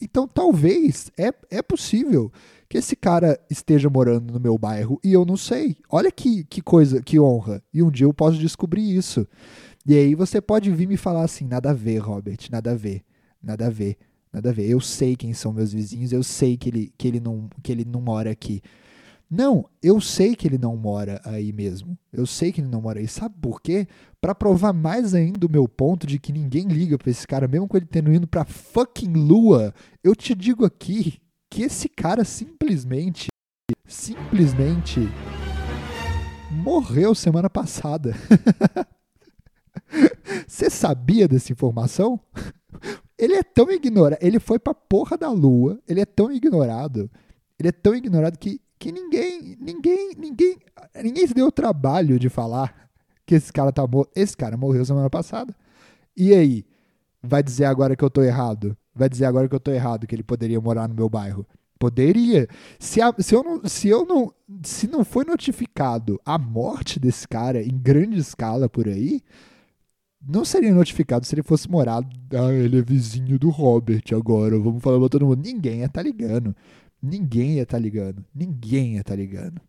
Então 0.00 0.28
talvez 0.28 1.10
é, 1.18 1.32
é 1.50 1.62
possível 1.62 2.30
que 2.68 2.78
esse 2.78 2.96
cara 2.96 3.38
esteja 3.50 3.88
morando 3.88 4.32
no 4.32 4.40
meu 4.40 4.58
bairro 4.58 5.00
e 5.02 5.12
eu 5.12 5.24
não 5.24 5.36
sei. 5.36 5.76
Olha 5.90 6.10
que, 6.10 6.44
que 6.44 6.60
coisa, 6.60 7.02
que 7.02 7.18
honra. 7.18 7.62
E 7.72 7.82
um 7.82 7.90
dia 7.90 8.06
eu 8.06 8.14
posso 8.14 8.38
descobrir 8.38 8.96
isso. 8.96 9.26
E 9.86 9.94
aí 9.94 10.14
você 10.14 10.40
pode 10.40 10.70
vir 10.70 10.88
me 10.88 10.96
falar 10.96 11.22
assim: 11.22 11.46
nada 11.46 11.70
a 11.70 11.74
ver, 11.74 11.98
Robert, 11.98 12.38
nada 12.50 12.72
a 12.72 12.74
ver, 12.74 13.02
nada 13.42 13.66
a 13.66 13.70
ver, 13.70 13.96
nada 14.32 14.50
a 14.50 14.52
ver. 14.52 14.68
Eu 14.68 14.80
sei 14.80 15.14
quem 15.14 15.32
são 15.32 15.52
meus 15.52 15.72
vizinhos, 15.72 16.12
eu 16.12 16.22
sei 16.22 16.56
que 16.56 16.68
ele, 16.68 16.92
que 16.98 17.06
ele, 17.06 17.20
não, 17.20 17.48
que 17.62 17.70
ele 17.70 17.84
não 17.84 18.00
mora 18.00 18.30
aqui. 18.30 18.60
Não, 19.28 19.68
eu 19.82 20.00
sei 20.00 20.36
que 20.36 20.46
ele 20.46 20.56
não 20.56 20.76
mora 20.76 21.20
aí 21.24 21.52
mesmo. 21.52 21.98
Eu 22.12 22.26
sei 22.26 22.52
que 22.52 22.60
ele 22.60 22.68
não 22.68 22.80
mora 22.80 23.00
aí. 23.00 23.08
Sabe 23.08 23.34
por 23.40 23.60
quê? 23.60 23.88
Para 24.20 24.36
provar 24.36 24.72
mais 24.72 25.14
ainda 25.14 25.46
o 25.46 25.50
meu 25.50 25.68
ponto 25.68 26.06
de 26.06 26.18
que 26.18 26.32
ninguém 26.32 26.68
liga 26.68 26.96
para 26.96 27.10
esse 27.10 27.26
cara, 27.26 27.48
mesmo 27.48 27.66
com 27.66 27.76
ele 27.76 27.86
tendo 27.86 28.12
ido 28.12 28.28
pra 28.28 28.44
fucking 28.44 29.12
lua. 29.12 29.74
Eu 30.02 30.14
te 30.14 30.32
digo 30.32 30.64
aqui 30.64 31.18
que 31.50 31.62
esse 31.62 31.88
cara 31.88 32.24
simplesmente, 32.24 33.28
simplesmente 33.86 35.00
morreu 36.50 37.14
semana 37.14 37.48
passada. 37.48 38.14
Você 40.46 40.70
sabia 40.70 41.28
dessa 41.28 41.52
informação? 41.52 42.20
Ele 43.18 43.34
é 43.34 43.42
tão 43.42 43.70
ignorado. 43.70 44.18
Ele 44.20 44.38
foi 44.38 44.58
pra 44.58 44.74
porra 44.74 45.16
da 45.16 45.30
lua. 45.30 45.80
Ele 45.88 46.00
é 46.00 46.04
tão 46.04 46.30
ignorado. 46.30 47.10
Ele 47.58 47.68
é 47.68 47.72
tão 47.72 47.94
ignorado 47.94 48.38
que, 48.38 48.60
que 48.78 48.92
ninguém, 48.92 49.56
ninguém, 49.60 50.14
ninguém, 50.16 50.58
ninguém 51.02 51.26
se 51.26 51.34
deu 51.34 51.46
o 51.46 51.52
trabalho 51.52 52.18
de 52.18 52.28
falar 52.28 52.90
que 53.24 53.34
esse 53.34 53.52
cara 53.52 53.72
tá 53.72 53.86
morto. 53.86 54.10
Esse 54.14 54.36
cara 54.36 54.56
morreu 54.56 54.84
semana 54.84 55.08
passada. 55.08 55.54
E 56.16 56.34
aí? 56.34 56.64
Vai 57.22 57.42
dizer 57.42 57.64
agora 57.64 57.96
que 57.96 58.04
eu 58.04 58.10
tô 58.10 58.22
errado? 58.22 58.76
Vai 58.96 59.08
dizer 59.08 59.26
agora 59.26 59.48
que 59.48 59.54
eu 59.54 59.60
tô 59.60 59.70
errado, 59.70 60.06
que 60.06 60.14
ele 60.14 60.22
poderia 60.22 60.60
morar 60.60 60.88
no 60.88 60.94
meu 60.94 61.08
bairro? 61.08 61.46
Poderia. 61.78 62.48
Se, 62.78 63.02
a, 63.02 63.12
se, 63.18 63.34
eu 63.34 63.44
não, 63.44 63.64
se 63.66 63.88
eu 63.88 64.06
não. 64.06 64.32
Se 64.62 64.88
não 64.88 65.04
foi 65.04 65.24
notificado 65.24 66.18
a 66.24 66.38
morte 66.38 66.98
desse 66.98 67.28
cara 67.28 67.62
em 67.62 67.76
grande 67.76 68.18
escala 68.18 68.68
por 68.68 68.88
aí, 68.88 69.20
não 70.26 70.44
seria 70.44 70.74
notificado 70.74 71.26
se 71.26 71.34
ele 71.34 71.42
fosse 71.42 71.70
morar. 71.70 72.02
Ah, 72.32 72.52
ele 72.52 72.78
é 72.78 72.82
vizinho 72.82 73.38
do 73.38 73.50
Robert 73.50 74.04
agora. 74.12 74.58
Vamos 74.58 74.82
falar 74.82 74.98
pra 74.98 75.08
todo 75.10 75.26
mundo. 75.26 75.42
Ninguém 75.44 75.80
ia 75.80 75.88
tá 75.88 76.00
ligando. 76.00 76.56
Ninguém 77.02 77.56
ia 77.56 77.66
tá 77.66 77.78
ligando. 77.78 78.24
Ninguém 78.34 78.94
ia 78.94 79.04
tá 79.04 79.14
ligando. 79.14 79.60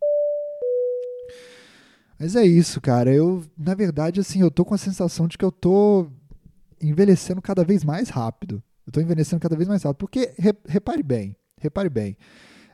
Mas 2.18 2.34
é 2.34 2.44
isso, 2.44 2.80
cara. 2.80 3.14
Eu, 3.14 3.44
na 3.56 3.74
verdade, 3.74 4.18
assim, 4.18 4.40
eu 4.40 4.50
tô 4.50 4.64
com 4.64 4.74
a 4.74 4.78
sensação 4.78 5.28
de 5.28 5.36
que 5.36 5.44
eu 5.44 5.52
tô 5.52 6.08
envelhecendo 6.80 7.42
cada 7.42 7.62
vez 7.62 7.84
mais 7.84 8.08
rápido. 8.08 8.62
Eu 8.88 8.92
tô 8.92 9.02
envelhecendo 9.02 9.38
cada 9.38 9.54
vez 9.54 9.68
mais 9.68 9.82
rápido. 9.82 9.98
Porque, 9.98 10.32
repare 10.66 11.02
bem, 11.02 11.36
repare 11.60 11.90
bem. 11.90 12.16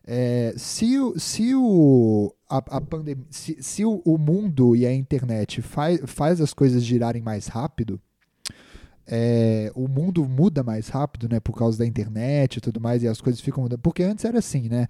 É, 0.07 0.55
se 0.57 0.97
se, 1.17 1.55
o, 1.57 2.33
a, 2.49 2.59
a 2.59 2.81
pandemia, 2.81 3.25
se, 3.31 3.61
se 3.61 3.85
o, 3.85 4.01
o, 4.05 4.17
mundo 4.17 4.77
e 4.77 4.87
a 4.87 4.95
internet 4.95 5.61
faz, 5.61 6.01
faz 6.07 6.41
as 6.41 6.55
coisas 6.55 6.85
girarem 6.85 7.21
mais 7.21 7.49
rápido, 7.49 8.01
é, 9.05 9.73
o 9.75 9.89
mundo 9.89 10.25
muda 10.25 10.63
mais 10.63 10.89
rápido, 10.89 11.29
né, 11.29 11.41
por 11.41 11.55
causa 11.55 11.79
da 11.79 11.87
internet 11.87 12.59
e 12.59 12.61
tudo 12.61 12.81
mais, 12.81 13.03
e 13.03 13.09
as 13.09 13.21
coisas 13.21 13.41
ficam 13.41 13.65
mudando. 13.65 13.81
Porque 13.81 14.05
antes 14.05 14.25
era 14.25 14.39
assim, 14.39 14.69
né? 14.69 14.87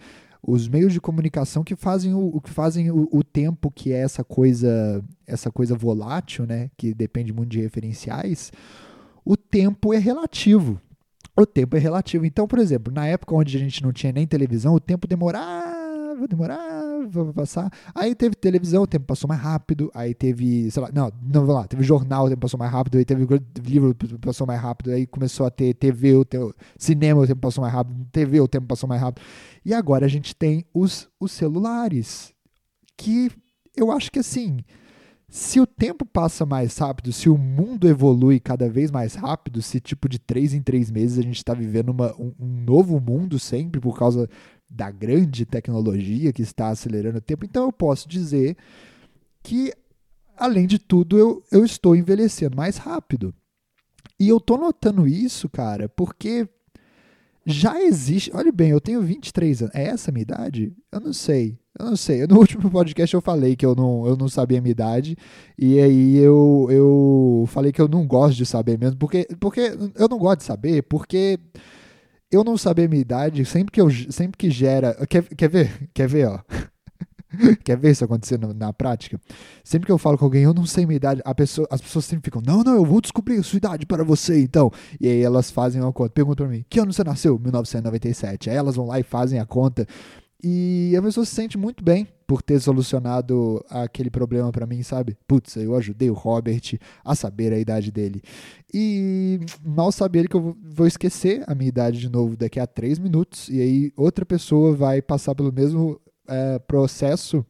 Os 0.47 0.69
meios 0.69 0.93
de 0.93 1.01
comunicação 1.01 1.65
que 1.65 1.75
fazem 1.75 2.13
o 2.13 2.39
que 2.39 2.51
fazem 2.51 2.91
o, 2.91 3.09
o, 3.11 3.25
tempo 3.25 3.71
que 3.71 3.95
é 3.95 4.01
essa 4.01 4.23
coisa, 4.23 5.03
essa 5.27 5.51
coisa 5.51 5.75
volátil, 5.75 6.45
né, 6.45 6.71
que 6.77 6.93
depende 6.93 7.33
muito 7.33 7.49
de 7.53 7.63
referenciais, 7.63 8.53
o 9.25 9.39
tempo 9.39 9.95
é 9.95 9.99
relativo 9.99 10.79
o 11.37 11.47
tempo 11.47 11.77
é 11.77 11.81
relativo. 11.81 12.25
Então, 12.25 12.47
por 12.47 12.59
exemplo, 12.59 12.93
na 12.93 13.07
época 13.07 13.35
onde 13.35 13.57
a 13.57 13.61
gente 13.61 13.83
não 13.83 13.93
tinha 13.93 14.13
nem 14.13 14.27
televisão, 14.27 14.75
o 14.75 14.81
tempo 14.81 15.07
demorava, 15.07 16.29
demorava 16.29 17.09
para 17.09 17.33
passar. 17.33 17.71
Aí 17.95 18.15
teve 18.15 18.35
televisão, 18.37 18.83
o 18.83 18.87
tempo 18.87 19.05
passou 19.07 19.29
mais 19.29 19.41
rápido. 19.41 19.91
Aí 19.95 20.15
teve, 20.15 20.71
sei 20.71 20.83
lá, 20.83 20.91
não, 20.93 21.11
não, 21.23 21.41
vamos 21.41 21.55
lá, 21.55 21.67
teve 21.67 21.83
jornal, 21.83 22.27
o 22.27 22.29
tempo 22.29 22.41
passou 22.41 22.59
mais 22.59 22.71
rápido. 22.71 22.99
Aí 22.99 23.05
teve 23.05 23.27
livro, 23.67 23.95
passou 24.21 24.47
mais 24.47 24.61
rápido. 24.61 24.91
Aí 24.91 25.07
começou 25.07 25.47
a 25.47 25.51
ter 25.51 25.75
TV, 25.75 26.15
o 26.15 26.25
tempo, 26.25 26.55
cinema, 26.79 27.21
o 27.21 27.27
tempo 27.27 27.41
passou 27.41 27.63
mais 27.63 27.75
rápido. 27.75 28.07
TV, 28.13 28.41
o 28.41 28.49
tempo 28.49 28.67
passou 28.67 28.89
mais 28.89 29.01
rápido. 29.01 29.25
E 29.65 29.75
agora 29.75 30.07
a 30.07 30.09
gente 30.09 30.35
tem 30.37 30.65
os, 30.73 31.09
os 31.19 31.33
celulares, 31.33 32.33
que 32.97 33.31
eu 33.77 33.91
acho 33.91 34.11
que 34.11 34.21
assim 34.21 34.59
se 35.35 35.59
o 35.59 35.67
tempo 35.67 36.07
passa 36.07 36.47
mais 36.47 36.79
rápido, 36.79 37.13
se 37.13 37.29
o 37.29 37.37
mundo 37.37 37.89
evolui 37.89 38.39
cada 38.39 38.71
vez 38.71 38.89
mais 38.89 39.17
rápido, 39.17 39.61
se 39.61 39.81
tipo 39.81 40.09
de 40.09 40.17
três 40.17 40.55
em 40.55 40.63
três 40.63 40.93
meses 40.93 41.19
a 41.19 41.23
gente 41.23 41.39
está 41.39 41.53
vivendo 41.53 41.89
uma, 41.89 42.15
um, 42.15 42.33
um, 42.39 42.61
novo 42.61 43.01
mundo 43.01 43.37
sempre 43.37 43.81
por 43.81 43.99
causa 43.99 44.31
da 44.71 44.93
grande 44.93 45.45
tecnologia 45.45 46.33
que 46.33 46.41
está 46.41 46.69
acelerando 46.69 47.19
o 47.19 47.21
tempo, 47.21 47.45
então 47.45 47.65
eu 47.65 47.73
posso 47.73 48.09
dizer 48.09 48.57
que, 49.43 49.75
além 50.37 50.69
de 50.69 50.79
tudo, 50.79 51.19
eu, 51.19 51.43
eu 51.51 51.65
estou 51.65 51.97
envelhecendo 51.97 52.57
mais 52.57 52.77
rápido. 52.77 53.35
E 54.21 54.29
eu 54.29 54.39
tô 54.39 54.57
notando 54.57 55.05
isso, 55.05 55.49
cara, 55.49 55.89
porque 55.89 56.49
já 57.45 57.83
existe. 57.83 58.31
Olha 58.33 58.53
bem, 58.53 58.71
eu 58.71 58.81
tenho 58.81 59.03
23 59.03 59.63
anos. 59.63 59.75
É 59.75 59.89
essa 59.89 60.13
a 60.13 60.13
minha 60.13 60.23
idade? 60.23 60.73
Eu 60.93 61.01
não 61.01 61.13
sei. 61.13 61.59
Eu 61.79 61.87
não 61.87 61.97
sei. 61.97 62.27
No 62.29 62.39
último 62.39 62.71
podcast 62.71 63.15
eu 63.15 63.21
falei 63.21 63.57
que 63.57 63.67
eu 63.67 63.75
não, 63.75 64.07
eu 64.07 64.17
não 64.17 64.29
sabia 64.29 64.59
a 64.59 64.61
minha 64.61 64.73
idade. 64.73 65.17
E 65.59 65.81
aí 65.81 66.17
eu, 66.17 66.69
eu 66.71 67.45
falei 67.49 67.73
que 67.73 67.81
eu 67.81 67.89
não 67.89 68.07
gosto 68.07 68.37
de 68.37 68.47
saber 68.47 68.79
mesmo. 68.79 68.97
Porque, 68.97 69.27
porque 69.41 69.77
eu 69.97 70.09
não 70.09 70.19
gosto 70.19 70.39
de 70.39 70.45
saber, 70.45 70.83
porque 70.83 71.39
eu 72.31 72.43
não 72.45 72.57
saber 72.57 72.85
a 72.85 72.89
minha 72.89 73.01
idade, 73.01 73.45
sempre 73.45 73.73
que, 73.73 73.81
eu, 73.81 73.91
sempre 74.11 74.37
que 74.39 74.51
gera. 74.51 74.95
Quer, 75.07 75.23
quer 75.23 75.49
ver? 75.49 75.89
Quer 75.93 76.09
ver, 76.09 76.29
ó? 76.29 76.41
Quer 77.65 77.77
ver 77.77 77.91
isso 77.91 78.05
acontecendo 78.05 78.55
na 78.55 78.73
prática? 78.73 79.21
Sempre 79.63 79.87
que 79.87 79.93
eu 79.93 79.99
falo 79.99 80.17
com 80.17 80.25
alguém, 80.25 80.45
eu 80.45 80.55
não 80.55 80.67
sei 80.67 80.87
minha 80.87 80.97
idade, 80.97 81.21
a 81.25 81.35
pessoa, 81.35 81.67
as 81.71 81.81
pessoas 81.81 82.05
sempre 82.05 82.25
ficam, 82.25 82.41
não, 82.45 82.63
não, 82.63 82.75
eu 82.77 82.85
vou 82.85 83.01
descobrir 83.01 83.39
a 83.39 83.43
sua 83.43 83.57
idade 83.57 83.87
para 83.87 84.05
você, 84.05 84.41
então. 84.41 84.71
E 85.01 85.09
aí 85.09 85.21
elas 85.21 85.51
fazem 85.51 85.81
uma 85.81 85.93
conta, 85.93 86.11
perguntam 86.11 86.47
pra 86.47 86.55
mim, 86.55 86.65
que 86.69 86.79
ano 86.79 86.93
você 86.93 87.03
nasceu? 87.03 87.39
1997. 87.39 88.51
Aí 88.51 88.57
elas 88.57 88.77
vão 88.77 88.87
lá 88.87 89.01
e 89.01 89.03
fazem 89.03 89.41
a 89.41 89.47
conta. 89.47 89.87
E 90.43 90.95
a 90.97 91.03
pessoa 91.03 91.25
se 91.25 91.35
sente 91.35 91.57
muito 91.57 91.83
bem 91.83 92.07
por 92.27 92.43
ter 92.43 92.61
solucionado 92.61 93.65
aquele 93.69 94.11
problema 94.11 94.51
para 94.51 94.67
mim, 94.67 94.83
sabe? 94.83 95.17
Putz, 95.27 95.57
eu 95.57 95.75
ajudei 95.75 96.11
o 96.11 96.15
Robert 96.15 96.79
a 97.05 97.15
saber 97.15 97.53
a 97.53 97.59
idade 97.59 97.91
dele. 97.91 98.23
E 98.73 99.41
mal 99.65 99.91
saber 99.93 100.29
que 100.29 100.37
eu 100.37 100.57
vou 100.63 100.87
esquecer 100.87 101.43
a 101.47 101.55
minha 101.55 101.69
idade 101.69 101.99
de 101.99 102.09
novo 102.09 102.37
daqui 102.37 102.61
a 102.61 102.67
três 102.67 102.99
minutos. 102.99 103.49
E 103.49 103.61
aí 103.61 103.93
outra 103.97 104.25
pessoa 104.25 104.75
vai 104.75 105.01
passar 105.01 105.35
pelo 105.35 105.53
mesmo 105.53 106.01
é, 106.29 106.59
processo 106.59 107.45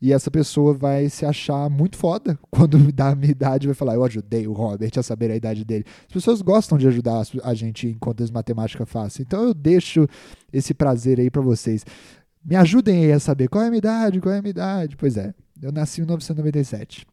e 0.00 0.12
essa 0.12 0.30
pessoa 0.30 0.74
vai 0.74 1.08
se 1.08 1.24
achar 1.24 1.70
muito 1.70 1.96
foda 1.96 2.38
quando 2.50 2.92
dá 2.92 3.10
a 3.10 3.14
minha 3.14 3.30
idade 3.30 3.66
vai 3.66 3.74
falar, 3.74 3.94
eu 3.94 4.04
ajudei 4.04 4.46
o 4.46 4.52
Robert 4.52 4.90
a 4.96 5.02
saber 5.02 5.30
a 5.30 5.36
idade 5.36 5.64
dele. 5.64 5.84
As 6.06 6.12
pessoas 6.12 6.42
gostam 6.42 6.76
de 6.76 6.88
ajudar 6.88 7.22
a 7.42 7.54
gente 7.54 7.86
em 7.86 7.94
contas 7.94 8.30
matemática 8.30 8.84
fácil. 8.84 9.22
Então 9.22 9.44
eu 9.44 9.54
deixo 9.54 10.06
esse 10.52 10.74
prazer 10.74 11.20
aí 11.20 11.30
para 11.30 11.42
vocês. 11.42 11.84
Me 12.44 12.56
ajudem 12.56 13.04
aí 13.04 13.12
a 13.12 13.20
saber 13.20 13.48
qual 13.48 13.62
é 13.62 13.66
a 13.68 13.70
minha 13.70 13.78
idade, 13.78 14.20
qual 14.20 14.34
é 14.34 14.38
a 14.38 14.42
minha 14.42 14.50
idade. 14.50 14.96
Pois 14.96 15.16
é, 15.16 15.34
eu 15.60 15.70
nasci 15.70 16.00
em 16.00 16.04
1997. 16.04 17.06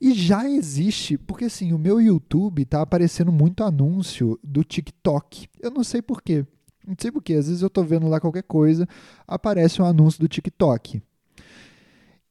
E 0.00 0.12
já 0.12 0.48
existe, 0.48 1.16
porque 1.16 1.44
assim, 1.44 1.72
o 1.72 1.78
meu 1.78 2.00
YouTube 2.00 2.64
tá 2.64 2.82
aparecendo 2.82 3.30
muito 3.30 3.62
anúncio 3.62 4.38
do 4.42 4.64
TikTok. 4.64 5.48
Eu 5.60 5.70
não 5.70 5.84
sei 5.84 6.02
porquê. 6.02 6.44
Não 6.86 6.94
sei 6.98 7.10
porquê, 7.10 7.34
às 7.34 7.46
vezes 7.46 7.62
eu 7.62 7.70
tô 7.70 7.82
vendo 7.82 8.08
lá 8.08 8.20
qualquer 8.20 8.42
coisa, 8.42 8.86
aparece 9.26 9.80
um 9.80 9.86
anúncio 9.86 10.20
do 10.20 10.28
TikTok. 10.28 11.02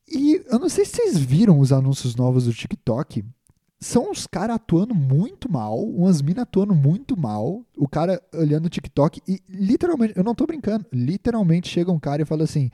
E 0.07 0.43
eu 0.47 0.59
não 0.59 0.69
sei 0.69 0.85
se 0.85 0.91
vocês 0.91 1.17
viram 1.17 1.59
os 1.59 1.71
anúncios 1.71 2.15
novos 2.15 2.45
do 2.45 2.53
TikTok. 2.53 3.25
São 3.83 4.11
uns 4.11 4.25
caras 4.25 4.55
atuando 4.55 4.95
muito 4.95 5.51
mal, 5.51 5.77
umas 5.77 6.21
minas 6.21 6.43
atuando 6.43 6.73
muito 6.73 7.19
mal, 7.19 7.61
o 7.77 7.87
cara 7.87 8.21
olhando 8.33 8.65
o 8.67 8.69
TikTok 8.69 9.21
e 9.27 9.41
literalmente, 9.49 10.13
eu 10.15 10.23
não 10.23 10.33
tô 10.33 10.47
brincando, 10.47 10.85
literalmente 10.93 11.67
chega 11.67 11.91
um 11.91 11.99
cara 11.99 12.21
e 12.21 12.25
fala 12.25 12.45
assim: 12.45 12.71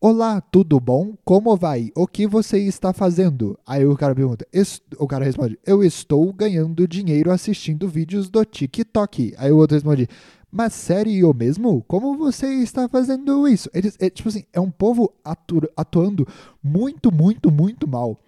Olá, 0.00 0.40
tudo 0.40 0.78
bom? 0.78 1.14
Como 1.24 1.56
vai? 1.56 1.90
O 1.96 2.06
que 2.06 2.28
você 2.28 2.58
está 2.58 2.92
fazendo? 2.92 3.58
Aí 3.66 3.84
o 3.84 3.96
cara 3.96 4.14
pergunta, 4.14 4.46
o 4.98 5.06
cara 5.08 5.24
responde: 5.24 5.58
Eu 5.66 5.82
estou 5.82 6.32
ganhando 6.32 6.86
dinheiro 6.86 7.32
assistindo 7.32 7.88
vídeos 7.88 8.30
do 8.30 8.44
TikTok. 8.44 9.34
Aí 9.38 9.50
o 9.50 9.56
outro 9.56 9.74
responde: 9.74 10.08
mas 10.54 10.74
sério 10.74 11.32
mesmo? 11.32 11.82
Como 11.88 12.14
você 12.18 12.46
está 12.56 12.86
fazendo 12.86 13.48
isso? 13.48 13.70
Eles, 13.72 13.96
é, 13.98 14.10
tipo 14.10 14.28
assim, 14.28 14.44
é 14.52 14.60
um 14.60 14.70
povo 14.70 15.10
atu 15.24 15.62
atuando 15.74 16.28
muito, 16.62 17.10
muito, 17.10 17.50
muito 17.50 17.88
mal. 17.88 18.18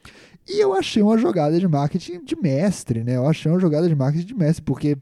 E 0.46 0.61
eu 0.61 0.74
achei 0.74 1.02
uma 1.02 1.16
jogada 1.16 1.59
de 1.59 1.66
marketing 1.66 2.24
de 2.24 2.37
mestre, 2.37 3.02
né? 3.02 3.16
Eu 3.16 3.26
achei 3.26 3.50
uma 3.50 3.61
jogada 3.61 3.88
de 3.88 3.94
marketing 3.94 4.26
de 4.26 4.35
mestre, 4.35 4.62
porque 4.62 4.96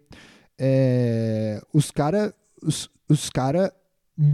é, 0.59 1.61
os 1.73 1.91
caras 1.91 2.33
os, 2.63 2.89
os 3.09 3.29
cara 3.29 3.73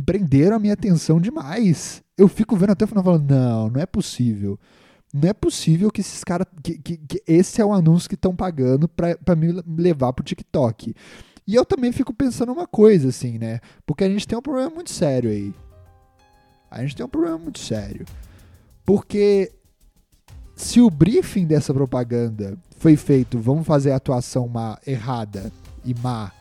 prenderam 0.05 0.57
a 0.57 0.59
minha 0.59 0.75
atenção 0.75 1.21
demais. 1.21 2.03
Eu 2.17 2.29
fico 2.29 2.57
vendo 2.57 2.71
até 2.71 2.85
o 2.85 2.89
final 2.89 3.05
falando, 3.05 3.31
não, 3.31 3.71
não 3.71 3.81
é 3.81 3.87
possível. 3.87 4.59
Não 5.13 5.29
é 5.29 5.33
possível 5.33 5.91
que 5.91 6.01
esses 6.01 6.23
caras. 6.23 6.47
Que, 6.63 6.79
que, 6.79 6.97
que, 6.99 7.23
esse 7.27 7.61
é 7.61 7.65
o 7.65 7.73
anúncio 7.73 8.09
que 8.09 8.15
estão 8.15 8.37
pagando 8.37 8.89
para 8.89 9.37
me 9.37 9.63
levar 9.77 10.13
pro 10.13 10.25
TikTok. 10.25 10.95
E 11.47 11.55
eu 11.55 11.65
também 11.65 11.93
fico 11.93 12.13
pensando 12.13 12.53
uma 12.53 12.67
coisa, 12.67 13.09
assim, 13.09 13.39
né? 13.39 13.61
Porque 13.87 14.05
a 14.05 14.09
gente 14.09 14.29
tem 14.29 14.37
um 14.37 14.43
problema 14.43 14.69
muito 14.69 14.91
sério 14.91 15.31
aí. 15.31 15.55
A 16.71 16.83
gente 16.83 16.95
tem 16.95 17.07
um 17.07 17.09
problema 17.09 17.39
muito 17.39 17.59
sério. 17.59 18.05
Porque 18.85 19.51
se 20.59 20.81
o 20.81 20.91
briefing 20.91 21.47
dessa 21.47 21.73
propaganda 21.73 22.59
foi 22.79 22.97
feito, 22.97 23.39
vamos 23.39 23.65
fazer 23.65 23.93
a 23.93 23.97
atuação 23.97 24.49
má, 24.49 24.77
errada 24.85 25.53
e 25.85 25.95
má, 25.95 26.33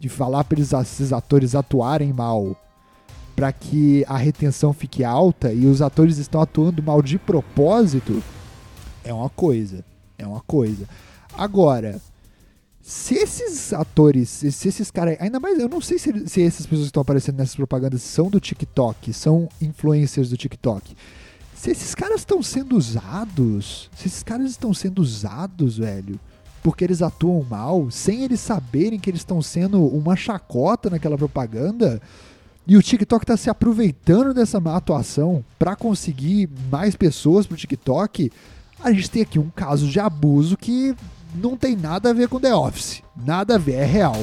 de 0.00 0.08
falar 0.08 0.44
para 0.44 0.58
esses 0.58 1.12
atores 1.12 1.54
atuarem 1.54 2.10
mal, 2.10 2.56
para 3.36 3.52
que 3.52 4.02
a 4.08 4.16
retenção 4.16 4.72
fique 4.72 5.04
alta 5.04 5.52
e 5.52 5.66
os 5.66 5.82
atores 5.82 6.16
estão 6.16 6.40
atuando 6.40 6.82
mal 6.82 7.02
de 7.02 7.18
propósito, 7.18 8.22
é 9.04 9.12
uma 9.12 9.28
coisa. 9.28 9.84
É 10.16 10.26
uma 10.26 10.40
coisa. 10.40 10.88
Agora, 11.36 12.00
se 12.80 13.14
esses 13.14 13.74
atores, 13.74 14.30
se 14.30 14.68
esses 14.68 14.90
caras, 14.90 15.18
ainda 15.20 15.38
mais, 15.38 15.58
eu 15.58 15.68
não 15.68 15.82
sei 15.82 15.98
se, 15.98 16.26
se 16.26 16.42
essas 16.42 16.64
pessoas 16.64 16.86
que 16.86 16.86
estão 16.86 17.02
aparecendo 17.02 17.36
nessas 17.36 17.54
propagandas 17.54 18.02
são 18.02 18.30
do 18.30 18.40
TikTok, 18.40 19.12
são 19.12 19.50
influencers 19.60 20.30
do 20.30 20.36
TikTok. 20.36 20.96
Se 21.58 21.72
esses 21.72 21.92
caras 21.92 22.20
estão 22.20 22.40
sendo 22.40 22.76
usados, 22.76 23.90
se 23.96 24.06
esses 24.06 24.22
caras 24.22 24.48
estão 24.48 24.72
sendo 24.72 25.02
usados, 25.02 25.78
velho, 25.78 26.18
porque 26.62 26.84
eles 26.84 27.02
atuam 27.02 27.42
mal, 27.42 27.90
sem 27.90 28.22
eles 28.22 28.38
saberem 28.38 28.96
que 28.96 29.10
eles 29.10 29.22
estão 29.22 29.42
sendo 29.42 29.84
uma 29.84 30.14
chacota 30.14 30.88
naquela 30.88 31.18
propaganda, 31.18 32.00
e 32.64 32.76
o 32.76 32.82
TikTok 32.82 33.24
está 33.24 33.36
se 33.36 33.50
aproveitando 33.50 34.32
dessa 34.32 34.60
má 34.60 34.76
atuação 34.76 35.44
para 35.58 35.74
conseguir 35.74 36.48
mais 36.70 36.94
pessoas 36.94 37.44
pro 37.44 37.56
TikTok, 37.56 38.30
a 38.78 38.92
gente 38.92 39.10
tem 39.10 39.22
aqui 39.22 39.40
um 39.40 39.50
caso 39.50 39.88
de 39.88 39.98
abuso 39.98 40.56
que 40.56 40.94
não 41.34 41.56
tem 41.56 41.74
nada 41.74 42.10
a 42.10 42.12
ver 42.12 42.28
com 42.28 42.38
The 42.38 42.54
Office. 42.54 43.02
Nada 43.16 43.56
a 43.56 43.58
ver, 43.58 43.74
é 43.74 43.84
real. 43.84 44.16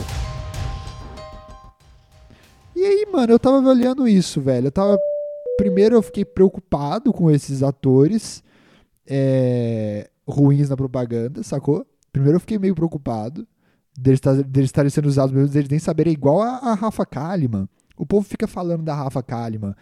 E 2.73 2.81
aí, 2.81 3.05
mano, 3.11 3.33
eu 3.33 3.39
tava 3.39 3.57
olhando 3.57 4.07
isso, 4.07 4.39
velho. 4.39 4.67
Eu 4.67 4.71
tava. 4.71 4.97
Primeiro 5.57 5.95
eu 5.95 6.01
fiquei 6.01 6.25
preocupado 6.25 7.13
com 7.13 7.31
esses 7.31 7.63
atores 7.63 8.43
é... 9.07 10.09
ruins 10.27 10.69
na 10.69 10.77
propaganda, 10.77 11.43
sacou? 11.43 11.85
Primeiro 12.11 12.37
eu 12.37 12.41
fiquei 12.41 12.57
meio 12.57 12.75
preocupado 12.75 13.47
deles, 13.97 14.19
deles 14.47 14.69
estarem 14.69 14.89
sendo 14.89 15.07
usados 15.07 15.33
mesmo, 15.33 15.49
deles 15.49 15.69
nem 15.69 15.79
saberem 15.79 16.13
igual 16.13 16.41
a, 16.41 16.57
a 16.57 16.73
Rafa 16.73 17.05
Kalimann. 17.05 17.67
O 17.97 18.05
povo 18.05 18.27
fica 18.27 18.47
falando 18.47 18.83
da 18.83 18.93
Rafa 18.93 19.23
Kalimann. 19.23 19.73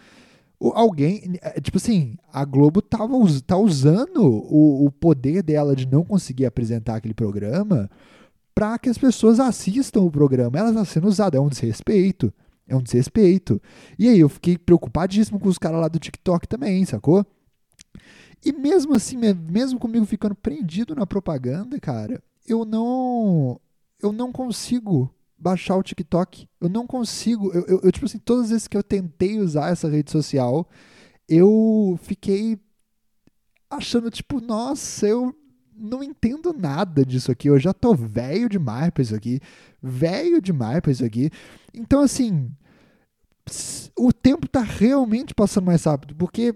O, 0.60 0.70
alguém, 0.70 1.38
é, 1.42 1.60
tipo 1.60 1.78
assim, 1.78 2.16
a 2.32 2.46
Globo 2.46 2.82
tava, 2.82 3.16
tá 3.46 3.58
usando 3.58 4.24
o, 4.24 4.86
o 4.86 4.92
poder 4.92 5.42
dela 5.42 5.76
de 5.76 5.88
não 5.88 6.06
conseguir 6.06 6.46
apresentar 6.46 6.96
aquele 6.96 7.14
programa 7.14 7.90
para 8.56 8.78
que 8.78 8.88
as 8.88 8.98
pessoas 8.98 9.40
assistam 9.40 10.02
o 10.02 10.12
programa. 10.12 10.58
Ela 10.58 10.70
está 10.70 10.86
sendo 10.86 11.08
usada, 11.08 11.38
é 11.38 11.42
um 11.42 11.50
desrespeito. 11.50 12.32
É 12.67 12.76
um 12.76 12.82
desrespeito. 12.82 13.62
E 13.99 14.08
aí 14.08 14.19
eu 14.19 14.30
fiquei 14.30 14.58
preocupadíssimo 14.58 15.39
com 15.39 15.49
os 15.49 15.58
caras 15.58 15.82
lá 15.82 15.88
do 15.88 15.99
TikTok 15.99 16.47
também, 16.47 16.86
sacou? 16.86 17.26
E 18.45 18.52
mesmo 18.52 18.95
assim, 18.95 19.17
mesmo 19.17 19.80
comigo 19.80 20.06
ficando 20.06 20.36
prendido 20.36 20.95
na 20.95 21.06
propaganda, 21.06 21.80
cara, 21.80 22.21
eu 22.47 22.65
não 22.65 23.60
eu 24.02 24.12
não 24.12 24.32
consigo 24.32 25.13
baixar 25.43 25.76
o 25.76 25.84
TikTok. 25.84 26.47
Eu 26.60 26.69
não 26.69 26.88
consigo. 26.88 27.52
Eu, 27.54 27.65
eu, 27.65 27.80
eu, 27.84 27.91
tipo 27.91 28.06
assim, 28.06 28.17
todas 28.17 28.45
as 28.45 28.49
vezes 28.52 28.67
que 28.67 28.78
eu 28.78 28.84
tentei 28.84 29.39
usar 29.39 29.71
essa 29.71 29.89
rede 29.89 30.10
social, 30.10 30.67
eu 31.28 31.99
fiquei 32.02 32.58
achando, 33.69 34.10
tipo, 34.10 34.39
nossa, 34.39 35.08
eu 35.08 35.36
não 35.78 36.04
entendo 36.04 36.54
nada 36.54 37.06
disso 37.06 37.32
aqui. 37.32 37.50
Eu 37.50 37.60
já 37.60 37.74
tô 37.74 37.94
velho 37.96 38.50
demais 38.50 38.90
pra 38.90 39.04
isso 39.04 39.16
aqui. 39.16 39.40
Velho 39.82 40.42
demais 40.42 40.80
pra 40.80 40.92
isso 40.92 41.06
aqui. 41.06 41.30
Então, 41.74 42.02
assim, 42.02 42.50
o 43.98 44.12
tempo 44.12 44.48
tá 44.48 44.62
realmente 44.62 45.34
passando 45.34 45.66
mais 45.66 45.84
rápido, 45.84 46.16
porque 46.16 46.56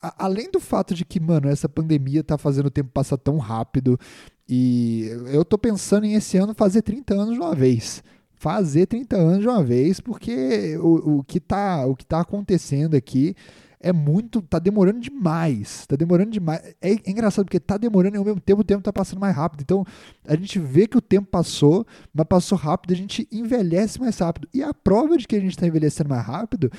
a, 0.00 0.24
além 0.24 0.50
do 0.50 0.60
fato 0.60 0.94
de 0.94 1.04
que, 1.04 1.20
mano, 1.20 1.48
essa 1.48 1.68
pandemia 1.68 2.22
tá 2.22 2.36
fazendo 2.38 2.66
o 2.66 2.70
tempo 2.70 2.90
passar 2.90 3.16
tão 3.16 3.38
rápido 3.38 3.98
e 4.48 5.08
eu 5.32 5.44
tô 5.44 5.56
pensando 5.56 6.04
em 6.04 6.14
esse 6.14 6.36
ano 6.36 6.54
fazer 6.54 6.82
30 6.82 7.14
anos 7.14 7.34
de 7.34 7.40
uma 7.40 7.54
vez. 7.54 8.02
Fazer 8.34 8.86
30 8.86 9.16
anos 9.16 9.40
de 9.40 9.48
uma 9.48 9.62
vez, 9.62 10.00
porque 10.00 10.76
o, 10.78 11.18
o, 11.18 11.24
que, 11.24 11.40
tá, 11.40 11.86
o 11.86 11.96
que 11.96 12.04
tá 12.04 12.20
acontecendo 12.20 12.94
aqui 12.94 13.34
é 13.84 13.92
muito. 13.92 14.40
tá 14.40 14.58
demorando 14.58 14.98
demais. 14.98 15.86
Tá 15.86 15.94
demorando 15.94 16.30
demais. 16.30 16.74
É, 16.80 16.92
é, 16.92 16.98
engraçado 17.06 17.44
porque 17.44 17.60
tá 17.60 17.76
demorando 17.76 18.16
e 18.16 18.18
ao 18.18 18.24
mesmo 18.24 18.40
tempo 18.40 18.62
o 18.62 18.64
tempo 18.64 18.82
tá 18.82 18.92
passando 18.92 19.20
mais 19.20 19.36
rápido. 19.36 19.60
Então 19.60 19.84
a 20.26 20.34
gente 20.34 20.58
vê 20.58 20.88
que 20.88 20.96
o 20.96 21.02
tempo 21.02 21.28
passou, 21.28 21.86
mas 22.12 22.26
passou 22.26 22.56
rápido, 22.56 22.94
a 22.94 22.96
gente 22.96 23.28
envelhece 23.30 24.00
mais 24.00 24.18
rápido. 24.18 24.48
E 24.54 24.62
a 24.62 24.72
prova 24.72 25.18
de 25.18 25.28
que 25.28 25.36
a 25.36 25.40
gente 25.40 25.56
tá 25.56 25.66
envelhecendo 25.66 26.08
mais 26.08 26.24
rápido 26.26 26.72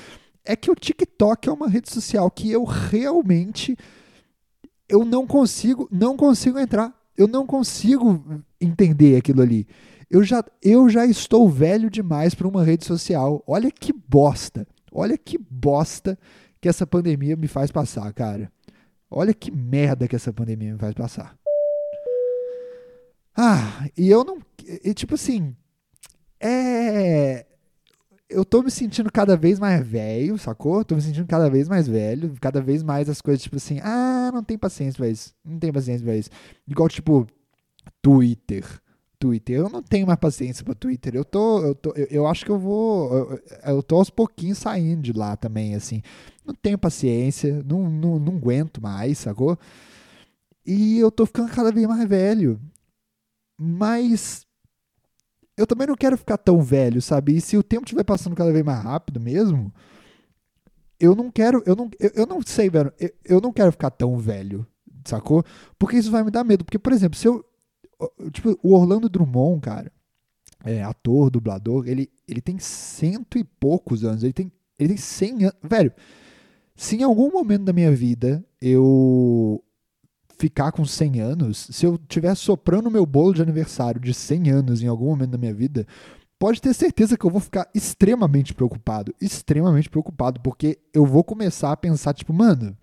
é 0.44 0.56
que 0.56 0.68
o 0.68 0.74
TikTok 0.74 1.48
é 1.48 1.52
uma 1.52 1.68
rede 1.68 1.90
social 1.90 2.28
que 2.28 2.50
eu 2.50 2.64
realmente 2.64 3.76
eu 4.88 5.04
não 5.04 5.26
consigo, 5.26 5.88
não 5.90 6.16
consigo 6.16 6.58
entrar. 6.58 6.92
Eu 7.16 7.28
não 7.28 7.46
consigo 7.46 8.42
entender 8.60 9.16
aquilo 9.16 9.42
ali. 9.42 9.66
Eu 10.10 10.22
já, 10.22 10.44
eu 10.62 10.88
já 10.88 11.06
estou 11.06 11.48
velho 11.48 11.88
demais 11.88 12.34
para 12.34 12.48
uma 12.48 12.64
rede 12.64 12.84
social. 12.84 13.42
Olha 13.46 13.70
que 13.70 13.92
bosta. 13.92 14.66
Olha 14.92 15.16
que 15.16 15.38
bosta 15.38 16.18
que 16.66 16.70
essa 16.70 16.84
pandemia 16.84 17.36
me 17.36 17.46
faz 17.46 17.70
passar, 17.70 18.12
cara. 18.12 18.50
Olha 19.08 19.32
que 19.32 19.52
merda 19.52 20.08
que 20.08 20.16
essa 20.16 20.32
pandemia 20.32 20.72
me 20.72 20.78
faz 20.78 20.94
passar. 20.94 21.38
Ah, 23.36 23.88
e 23.96 24.10
eu 24.10 24.24
não. 24.24 24.38
E, 24.82 24.92
tipo 24.92 25.14
assim. 25.14 25.54
É. 26.40 27.46
Eu 28.28 28.44
tô 28.44 28.64
me 28.64 28.70
sentindo 28.72 29.12
cada 29.12 29.36
vez 29.36 29.60
mais 29.60 29.86
velho, 29.86 30.36
sacou? 30.36 30.84
Tô 30.84 30.96
me 30.96 31.02
sentindo 31.02 31.28
cada 31.28 31.48
vez 31.48 31.68
mais 31.68 31.86
velho, 31.86 32.34
cada 32.40 32.60
vez 32.60 32.82
mais 32.82 33.08
as 33.08 33.20
coisas, 33.20 33.40
tipo 33.40 33.54
assim, 33.54 33.78
ah, 33.84 34.32
não 34.34 34.42
tem 34.42 34.58
paciência 34.58 34.98
pra 34.98 35.08
isso. 35.08 35.32
Não 35.44 35.60
tem 35.60 35.72
paciência 35.72 36.04
pra 36.04 36.16
isso. 36.16 36.30
Igual, 36.66 36.88
tipo, 36.88 37.28
Twitter. 38.02 38.64
Twitter. 39.18 39.56
Eu 39.56 39.68
não 39.68 39.82
tenho 39.82 40.06
mais 40.06 40.18
paciência 40.18 40.64
para 40.64 40.74
Twitter. 40.74 41.14
Eu 41.14 41.24
tô, 41.24 41.64
eu 41.64 41.74
tô, 41.74 41.90
eu, 41.92 42.06
eu, 42.10 42.26
acho 42.26 42.44
que 42.44 42.50
eu 42.50 42.58
vou, 42.58 43.12
eu, 43.14 43.42
eu 43.66 43.82
tô 43.82 43.96
aos 43.96 44.10
pouquinhos 44.10 44.58
saindo 44.58 45.02
de 45.02 45.12
lá 45.12 45.36
também, 45.36 45.74
assim. 45.74 46.02
Não 46.44 46.54
tenho 46.54 46.78
paciência, 46.78 47.62
não, 47.64 47.88
não, 47.90 48.18
não 48.18 48.36
aguento 48.36 48.80
mais, 48.80 49.18
sacou? 49.18 49.58
E 50.64 50.98
eu 50.98 51.10
tô 51.10 51.26
ficando 51.26 51.52
cada 51.52 51.72
vez 51.72 51.86
mais 51.86 52.08
velho. 52.08 52.60
Mas 53.58 54.46
eu 55.56 55.66
também 55.66 55.86
não 55.86 55.96
quero 55.96 56.18
ficar 56.18 56.36
tão 56.36 56.60
velho, 56.60 57.00
sabe? 57.00 57.36
E 57.36 57.40
se 57.40 57.56
o 57.56 57.62
tempo 57.62 57.84
estiver 57.84 58.04
passando 58.04 58.36
cada 58.36 58.52
vez 58.52 58.64
mais 58.64 58.82
rápido 58.82 59.18
mesmo, 59.18 59.72
eu 61.00 61.14
não 61.14 61.30
quero, 61.30 61.62
eu 61.66 61.74
não, 61.74 61.90
eu, 61.98 62.10
eu 62.14 62.26
não 62.26 62.40
sei, 62.42 62.68
velho, 62.68 62.92
eu, 62.98 63.10
eu 63.24 63.40
não 63.40 63.52
quero 63.52 63.72
ficar 63.72 63.90
tão 63.90 64.18
velho, 64.18 64.66
sacou? 65.04 65.44
Porque 65.78 65.96
isso 65.96 66.10
vai 66.10 66.22
me 66.22 66.30
dar 66.30 66.44
medo. 66.44 66.64
Porque, 66.64 66.78
por 66.78 66.92
exemplo, 66.92 67.18
se 67.18 67.26
eu, 67.26 67.44
Tipo, 68.32 68.58
o 68.62 68.74
Orlando 68.74 69.08
Drummond, 69.08 69.60
cara, 69.60 69.92
é, 70.64 70.82
ator, 70.82 71.30
dublador, 71.30 71.88
ele, 71.88 72.10
ele 72.26 72.40
tem 72.40 72.58
cento 72.58 73.38
e 73.38 73.44
poucos 73.44 74.04
anos. 74.04 74.22
Ele 74.22 74.32
tem, 74.32 74.52
ele 74.78 74.90
tem 74.90 74.96
100 74.96 75.44
anos. 75.44 75.56
Velho, 75.62 75.92
se 76.74 76.96
em 76.96 77.02
algum 77.02 77.30
momento 77.30 77.64
da 77.64 77.72
minha 77.72 77.94
vida 77.94 78.44
eu 78.60 79.62
ficar 80.38 80.72
com 80.72 80.84
100 80.84 81.20
anos, 81.20 81.68
se 81.70 81.86
eu 81.86 81.94
estiver 81.94 82.34
soprando 82.34 82.90
meu 82.90 83.06
bolo 83.06 83.32
de 83.32 83.40
aniversário 83.40 84.00
de 84.00 84.12
100 84.12 84.50
anos 84.50 84.82
em 84.82 84.86
algum 84.86 85.06
momento 85.06 85.30
da 85.30 85.38
minha 85.38 85.54
vida, 85.54 85.86
pode 86.38 86.60
ter 86.60 86.74
certeza 86.74 87.16
que 87.16 87.24
eu 87.24 87.30
vou 87.30 87.40
ficar 87.40 87.68
extremamente 87.74 88.52
preocupado. 88.52 89.14
Extremamente 89.20 89.88
preocupado, 89.88 90.40
porque 90.40 90.78
eu 90.92 91.06
vou 91.06 91.24
começar 91.24 91.72
a 91.72 91.76
pensar, 91.76 92.12
tipo, 92.12 92.32
mano, 92.32 92.76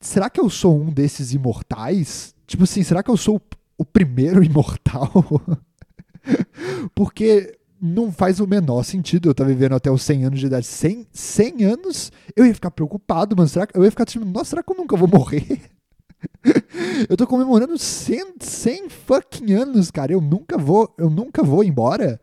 será 0.00 0.30
que 0.30 0.40
eu 0.40 0.48
sou 0.48 0.80
um 0.80 0.90
desses 0.90 1.34
imortais? 1.34 2.34
Tipo 2.46 2.64
assim, 2.64 2.82
será 2.82 3.02
que 3.02 3.10
eu 3.10 3.16
sou 3.16 3.40
o 3.80 3.84
primeiro 3.84 4.44
imortal. 4.44 5.10
Porque 6.94 7.58
não 7.80 8.12
faz 8.12 8.38
o 8.40 8.46
menor 8.46 8.82
sentido 8.82 9.28
eu 9.28 9.32
estar 9.32 9.44
vivendo 9.44 9.74
até 9.74 9.90
os 9.90 10.02
100 10.02 10.26
anos 10.26 10.40
de 10.40 10.46
idade. 10.46 10.66
100, 10.66 11.06
100 11.10 11.64
anos, 11.64 12.12
eu 12.36 12.44
ia 12.44 12.54
ficar 12.54 12.70
preocupado, 12.70 13.34
mano. 13.34 13.48
Será 13.48 13.66
que, 13.66 13.76
eu 13.76 13.82
ia 13.82 13.90
ficar 13.90 14.04
tipo, 14.04 14.24
nossa, 14.26 14.50
será 14.50 14.62
que 14.62 14.70
eu 14.70 14.76
nunca 14.76 14.96
vou 14.98 15.08
morrer? 15.08 15.62
eu 17.08 17.16
tô 17.16 17.26
comemorando 17.26 17.78
100, 17.78 18.34
100 18.38 18.90
fucking 18.90 19.54
anos, 19.54 19.90
cara. 19.90 20.12
Eu 20.12 20.20
nunca 20.20 20.58
vou, 20.58 20.94
eu 20.98 21.08
nunca 21.08 21.42
vou 21.42 21.64
embora. 21.64 22.20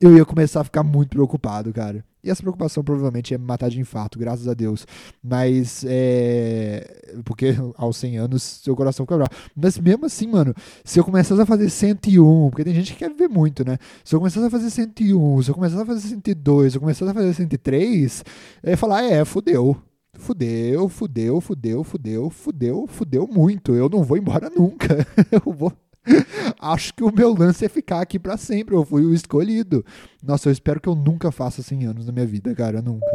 Eu 0.00 0.16
ia 0.16 0.24
começar 0.24 0.62
a 0.62 0.64
ficar 0.64 0.82
muito 0.82 1.10
preocupado, 1.10 1.72
cara. 1.72 2.04
E 2.26 2.30
essa 2.30 2.42
preocupação 2.42 2.82
provavelmente 2.82 3.36
me 3.38 3.44
matar 3.44 3.70
de 3.70 3.78
infarto, 3.78 4.18
graças 4.18 4.48
a 4.48 4.54
Deus. 4.54 4.84
Mas 5.22 5.84
é. 5.86 7.20
Porque 7.24 7.54
aos 7.76 7.96
100 7.98 8.18
anos 8.18 8.42
seu 8.42 8.74
coração 8.74 9.06
quebrar. 9.06 9.30
Mas 9.54 9.78
mesmo 9.78 10.06
assim, 10.06 10.26
mano, 10.26 10.52
se 10.84 10.98
eu 10.98 11.04
começasse 11.04 11.40
a 11.40 11.46
fazer 11.46 11.70
101, 11.70 12.50
porque 12.50 12.64
tem 12.64 12.74
gente 12.74 12.92
que 12.92 12.98
quer 12.98 13.10
viver 13.10 13.28
muito, 13.28 13.64
né? 13.64 13.78
Se 14.04 14.14
eu 14.14 14.18
começasse 14.18 14.44
a 14.44 14.50
fazer 14.50 14.70
101, 14.70 15.42
se 15.42 15.50
eu 15.50 15.54
começasse 15.54 15.82
a 15.82 15.86
fazer 15.86 16.08
102, 16.08 16.72
se 16.72 16.76
eu 16.76 16.80
começasse 16.80 17.10
a 17.10 17.14
fazer 17.14 17.34
103, 17.34 18.24
eu 18.64 18.70
ia 18.70 18.76
falar: 18.76 19.04
é, 19.04 19.24
fudeu. 19.24 19.76
Fudeu, 20.18 20.88
fudeu, 20.88 21.40
fudeu, 21.40 21.84
fudeu, 21.84 22.30
fudeu, 22.30 22.86
fudeu 22.88 23.26
muito. 23.26 23.74
Eu 23.74 23.88
não 23.88 24.02
vou 24.02 24.16
embora 24.16 24.50
nunca. 24.50 25.06
eu 25.30 25.52
vou 25.52 25.70
Acho 26.60 26.94
que 26.94 27.02
o 27.02 27.12
meu 27.12 27.34
lance 27.34 27.64
é 27.64 27.68
ficar 27.68 28.00
aqui 28.00 28.18
para 28.18 28.36
sempre. 28.36 28.74
Eu 28.74 28.84
fui 28.84 29.04
o 29.04 29.14
escolhido. 29.14 29.84
Nossa, 30.22 30.48
eu 30.48 30.52
espero 30.52 30.80
que 30.80 30.88
eu 30.88 30.94
nunca 30.94 31.30
faça 31.30 31.62
100 31.62 31.86
anos 31.86 32.06
na 32.06 32.12
minha 32.12 32.26
vida, 32.26 32.54
cara. 32.54 32.80
Nunca. 32.80 33.06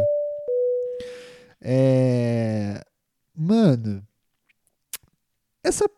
É. 1.60 2.82
Mano. 3.34 4.06
Essa. 5.62 5.88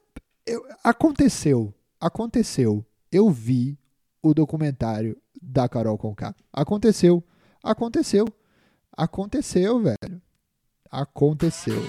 Eu... 0.47 0.63
Aconteceu. 0.83 1.75
Aconteceu. 2.01 2.85
Eu 3.11 3.31
vi 3.31 3.79
o 4.23 4.35
documentário 4.35 5.17
da 5.41 5.69
Carol 5.69 5.99
Conká. 5.99 6.35
Aconteceu. 6.53 7.23
Aconteceu. 7.63 8.27
Aconteceu, 8.97 9.81
velho. 9.81 10.23
Aconteceu. 10.91 11.83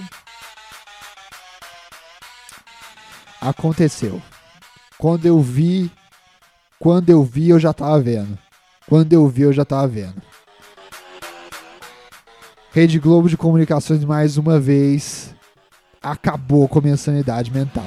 Aconteceu. 3.40 4.20
Quando 4.98 5.26
eu 5.26 5.40
vi, 5.40 5.90
quando 6.78 7.10
eu 7.10 7.22
vi, 7.22 7.50
eu 7.50 7.58
já 7.58 7.72
tava 7.72 8.00
vendo. 8.00 8.38
Quando 8.88 9.12
eu 9.12 9.28
vi, 9.28 9.42
eu 9.42 9.52
já 9.52 9.64
tava 9.64 9.86
vendo. 9.86 10.22
Rede 12.72 12.98
Globo 12.98 13.28
de 13.28 13.36
Comunicações 13.36 14.04
mais 14.04 14.36
uma 14.36 14.58
vez 14.60 15.34
acabou 16.02 16.68
com 16.68 16.78
a 16.78 16.82
minha 16.82 16.96
sanidade 16.96 17.52
mental. 17.52 17.84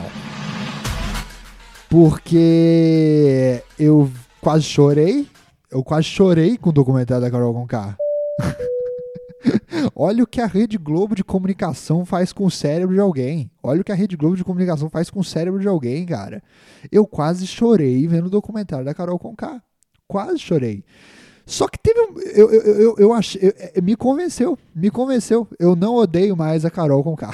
Porque 1.89 3.64
eu 3.78 4.12
quase 4.41 4.64
chorei. 4.64 5.28
Eu 5.72 5.84
quase 5.84 6.05
chorei 6.05 6.57
com 6.57 6.70
o 6.70 6.74
documentário 6.74 7.24
da 7.24 7.32
Carol 7.32 7.53
Conká. 7.53 7.95
Olha 9.96 10.24
o 10.24 10.28
que 10.28 10.42
a 10.42 10.46
Rede 10.46 10.78
Globo 10.78 11.16
de 11.16 11.24
Comunicação 11.24 12.06
faz 12.06 12.34
com 12.34 12.46
o 12.46 12.52
cérebro 12.52 12.94
de 12.94 13.02
alguém. 13.02 13.52
Olha 13.64 13.82
o 13.82 13.84
que 13.84 13.92
a 13.92 13.96
Rede 13.96 14.18
Globo 14.18 14.36
de 14.36 14.44
Comunicação 14.44 14.90
faz 14.90 15.10
com 15.10 15.20
o 15.20 15.24
cérebro 15.24 15.60
de 15.60 15.68
alguém, 15.68 16.06
cara. 16.06 16.44
Eu 16.92 17.06
quase 17.06 17.48
chorei 17.48 18.08
vendo 18.08 18.28
o 18.28 18.30
documentário 18.30 18.86
da 18.86 18.94
Carol 18.94 19.20
Conká. 19.20 19.62
Quase 20.08 20.40
chorei. 20.40 20.84
Só 21.46 21.68
que 21.68 21.80
teve 21.80 22.00
um. 22.00 22.20
Eu, 22.20 22.52
eu, 22.52 22.62
eu, 22.62 22.96
eu 23.00 23.14
achei. 23.14 23.54
Eu, 23.76 23.82
me 23.82 23.96
convenceu. 23.96 24.58
Me 24.76 24.92
convenceu. 24.92 25.48
Eu 25.58 25.76
não 25.76 25.96
odeio 25.96 26.36
mais 26.36 26.64
a 26.64 26.70
Carol 26.70 27.04
Conká. 27.04 27.32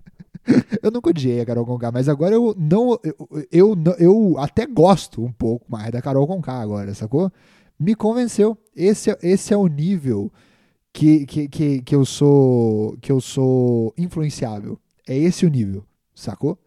eu 0.82 0.90
nunca 0.90 1.10
odiei 1.10 1.40
a 1.40 1.46
Carol 1.46 1.66
Conká, 1.66 1.92
mas 1.92 2.08
agora 2.08 2.34
eu 2.34 2.54
não. 2.56 2.98
Eu, 3.02 3.28
eu, 3.52 3.76
eu 3.98 4.38
até 4.38 4.66
gosto 4.66 5.22
um 5.22 5.32
pouco 5.32 5.66
mais 5.68 5.90
da 5.90 6.00
Carol 6.00 6.26
Conká 6.26 6.54
agora, 6.54 6.94
sacou? 6.94 7.30
Me 7.78 7.94
convenceu. 7.94 8.56
Esse, 8.74 9.10
é, 9.10 9.18
esse 9.22 9.52
é 9.52 9.56
o 9.56 9.66
nível 9.66 10.32
que, 10.96 11.26
que, 11.26 11.48
que, 11.48 11.82
que 11.82 11.94
eu 11.94 12.06
sou 12.06 12.96
que 13.02 13.12
eu 13.12 13.20
sou 13.20 13.92
influenciável. 13.98 14.80
É 15.06 15.14
esse 15.14 15.44
o 15.44 15.50
nível, 15.50 15.84
sacou? 16.14 16.58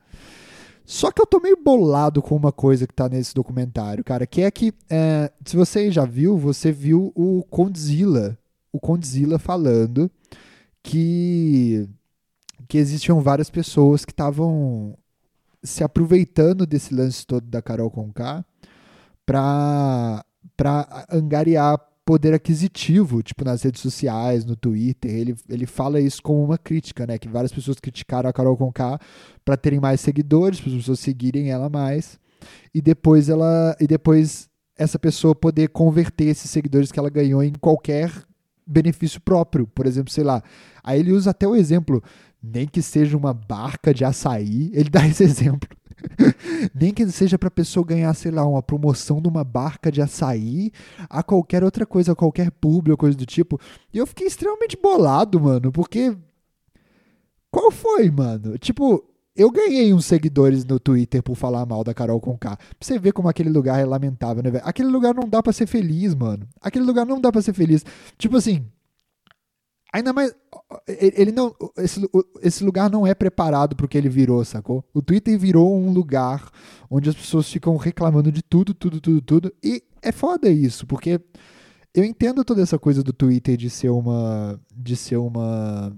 Só 0.86 1.12
que 1.12 1.20
eu 1.20 1.26
tô 1.26 1.40
meio 1.40 1.58
bolado 1.58 2.22
com 2.22 2.36
uma 2.36 2.52
coisa 2.52 2.86
que 2.86 2.94
tá 2.94 3.10
nesse 3.10 3.34
documentário, 3.34 4.04
cara, 4.04 4.28
que 4.28 4.42
é 4.42 4.52
que, 4.52 4.74
é, 4.90 5.32
se 5.46 5.56
você 5.56 5.92
já 5.92 6.06
viu, 6.06 6.38
você 6.38 6.72
viu 6.72 7.12
o 7.16 7.44
Condzilla, 7.50 8.38
o 8.72 8.80
Condzilla 8.80 9.38
falando 9.38 10.10
que, 10.82 11.88
que 12.68 12.78
existiam 12.78 13.22
várias 13.22 13.50
pessoas 13.50 14.06
que 14.06 14.12
estavam 14.12 14.96
se 15.64 15.84
aproveitando 15.84 16.66
desse 16.66 16.94
lance 16.94 17.26
todo 17.26 17.46
da 17.46 17.62
Carol 17.62 17.92
Conká 17.92 18.46
pra, 19.26 20.24
pra 20.56 21.06
angariar 21.12 21.89
poder 22.10 22.34
aquisitivo, 22.34 23.22
tipo 23.22 23.46
nas 23.46 23.62
redes 23.62 23.84
sociais, 23.84 24.44
no 24.44 24.56
Twitter. 24.56 25.12
Ele, 25.12 25.36
ele 25.48 25.68
fala 25.68 26.02
isso 26.02 26.24
como 26.24 26.44
uma 26.44 26.58
crítica, 26.58 27.06
né? 27.06 27.20
Que 27.20 27.30
várias 27.30 27.52
pessoas 27.52 27.80
criticaram 27.80 28.28
a 28.28 28.34
Carol 28.34 28.58
Conká 28.58 29.00
para 29.46 29.56
terem 29.56 29.80
mais 29.80 30.02
seguidores, 30.02 30.60
para 30.60 30.72
as 30.72 30.78
pessoas 30.78 31.00
seguirem 31.00 31.52
ela 31.52 31.70
mais. 31.70 32.20
E 32.74 32.82
depois 32.82 33.30
ela 33.30 33.78
e 33.80 33.86
depois 33.86 34.50
essa 34.76 34.98
pessoa 34.98 35.36
poder 35.36 35.70
converter 35.70 36.24
esses 36.24 36.50
seguidores 36.50 36.92
que 36.92 36.98
ela 36.98 37.12
ganhou 37.12 37.44
em 37.44 37.54
qualquer 37.54 38.12
benefício 38.66 39.22
próprio. 39.22 39.68
Por 39.68 39.86
exemplo, 39.86 40.12
sei 40.12 40.24
lá. 40.24 40.42
Aí 40.84 41.02
ele 41.02 41.12
usa 41.12 41.30
até 41.30 41.48
o 41.48 41.56
exemplo, 41.56 42.02
nem 42.42 42.66
que 42.66 42.82
seja 42.82 43.16
uma 43.16 43.36
barca 43.36 43.94
de 43.94 44.04
açaí, 44.04 44.72
ele 44.74 44.90
dá 44.90 45.06
esse 45.06 45.24
exemplo. 45.24 45.70
Nem 46.74 46.94
que 46.94 47.06
seja 47.08 47.38
para 47.38 47.48
a 47.48 47.52
pessoa 47.52 47.86
ganhar, 47.86 48.14
sei 48.14 48.32
lá, 48.32 48.46
uma 48.46 48.62
promoção 48.62 49.22
de 49.22 49.28
uma 49.28 49.44
barca 49.44 49.92
de 49.92 50.02
açaí, 50.02 50.72
a 51.10 51.24
qualquer 51.24 51.64
outra 51.64 51.86
coisa, 51.86 52.12
a 52.12 52.16
qualquer 52.16 52.52
público, 52.52 52.98
coisa 52.98 53.18
do 53.18 53.26
tipo. 53.26 53.60
E 53.94 53.98
eu 53.98 54.08
fiquei 54.08 54.28
extremamente 54.28 54.78
bolado, 54.82 55.40
mano, 55.40 55.72
porque. 55.72 56.16
Qual 57.52 57.72
foi, 57.72 58.12
mano? 58.12 58.58
Tipo, 58.60 59.04
eu 59.36 59.50
ganhei 59.50 59.94
uns 59.94 60.06
seguidores 60.06 60.66
no 60.66 60.80
Twitter 60.80 61.24
por 61.24 61.36
falar 61.36 61.66
mal 61.66 61.84
da 61.84 61.94
Carol 61.94 62.20
Conká. 62.20 62.58
Pra 62.58 62.68
você 62.80 63.00
ver 63.00 63.14
como 63.14 63.30
aquele 63.30 63.50
lugar 63.50 63.80
é 63.80 63.86
lamentável, 63.86 64.44
né, 64.44 64.52
velho? 64.52 64.64
Aquele 64.68 64.90
lugar 64.90 65.16
não 65.16 65.28
dá 65.28 65.42
para 65.42 65.54
ser 65.54 65.66
feliz, 65.66 66.14
mano. 66.14 66.48
Aquele 66.62 66.86
lugar 66.86 67.06
não 67.06 67.22
dá 67.22 67.32
para 67.32 67.42
ser 67.42 67.54
feliz. 67.54 67.86
Tipo 68.18 68.38
assim, 68.38 68.66
Ainda 69.92 70.14
mais. 70.14 70.34
Ele 70.88 71.32
não. 71.32 71.56
Esse, 71.78 72.08
esse 72.42 72.64
lugar 72.64 72.90
não 72.90 73.06
é 73.06 73.14
preparado 73.14 73.76
para 73.76 73.86
o 73.86 73.90
que 73.90 73.98
ele 73.98 74.10
virou, 74.10 74.44
sacou? 74.46 74.84
O 74.94 75.02
Twitter 75.02 75.38
virou 75.38 75.76
um 75.76 75.92
lugar 75.92 76.50
onde 76.90 77.10
as 77.10 77.16
pessoas 77.16 77.50
ficam 77.52 77.76
reclamando 77.76 78.32
de 78.32 78.44
tudo, 78.44 78.74
tudo, 78.74 79.02
tudo, 79.02 79.22
tudo. 79.22 79.54
E 79.64 79.84
é 80.02 80.12
foda 80.12 80.50
isso, 80.50 80.86
porque 80.86 81.20
eu 81.94 82.04
entendo 82.04 82.44
toda 82.46 82.62
essa 82.62 82.78
coisa 82.78 83.04
do 83.04 83.12
Twitter 83.12 83.58
de 83.58 83.70
ser 83.70 83.90
uma. 83.90 84.60
de 84.76 84.96
ser 84.96 85.18
uma. 85.18 85.96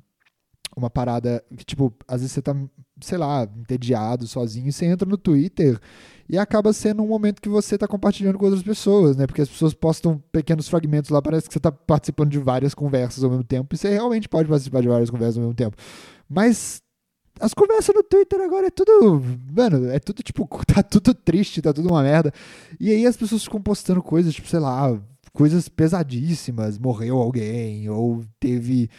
Uma 0.76 0.90
parada 0.90 1.44
que, 1.56 1.66
tipo, 1.66 1.94
às 2.08 2.22
vezes 2.22 2.34
você 2.34 2.42
tá, 2.42 2.56
sei 3.02 3.18
lá, 3.18 3.48
entediado, 3.58 4.28
sozinho, 4.28 4.72
você 4.72 4.86
entra 4.86 5.08
no 5.08 5.18
Twitter 5.18 5.80
e 6.30 6.38
acaba 6.38 6.72
sendo 6.72 7.04
um 7.04 7.08
momento 7.08 7.42
que 7.42 7.50
você 7.50 7.76
está 7.76 7.88
compartilhando 7.88 8.38
com 8.38 8.46
outras 8.46 8.64
pessoas, 8.64 9.18
né? 9.18 9.28
Porque 9.28 9.42
as 9.42 9.50
pessoas 9.50 9.74
postam 9.74 10.22
pequenos 10.32 10.68
fragmentos 10.68 11.10
lá, 11.10 11.22
parece 11.22 11.48
que 11.48 11.54
você 11.54 11.60
está 11.60 11.72
participando 11.72 12.30
de 12.30 12.40
várias 12.40 12.74
conversas 12.74 13.24
ao 13.24 13.30
mesmo 13.30 13.44
tempo, 13.44 13.76
e 13.76 13.78
você 13.78 13.90
realmente 13.90 14.30
pode 14.30 14.48
participar 14.48 14.82
de 14.82 14.88
várias 14.88 15.10
conversas 15.10 15.38
ao 15.38 15.44
mesmo 15.44 15.56
tempo. 15.56 15.76
Mas 16.30 16.82
as 17.42 17.54
conversas 17.54 17.94
no 17.94 18.04
Twitter 18.04 18.40
agora 18.40 18.68
é 18.68 18.70
tudo. 18.70 19.22
Mano, 19.52 19.90
é 19.90 20.00
tudo 20.00 20.24
tipo. 20.24 20.48
Tá 20.66 20.82
tudo 20.84 21.14
triste, 21.14 21.62
tá 21.62 21.74
tudo 21.74 21.90
uma 21.90 22.04
merda. 22.04 22.32
E 22.80 22.92
aí 22.92 23.06
as 23.06 23.18
pessoas 23.18 23.44
ficam 23.44 23.62
postando 23.62 24.02
coisas, 24.02 24.34
tipo, 24.34 24.48
sei 24.48 24.60
lá, 24.60 24.98
coisas 25.34 25.68
pesadíssimas. 25.68 26.78
Morreu 26.78 27.18
alguém, 27.18 27.90
ou 27.90 28.24
teve 28.40 28.90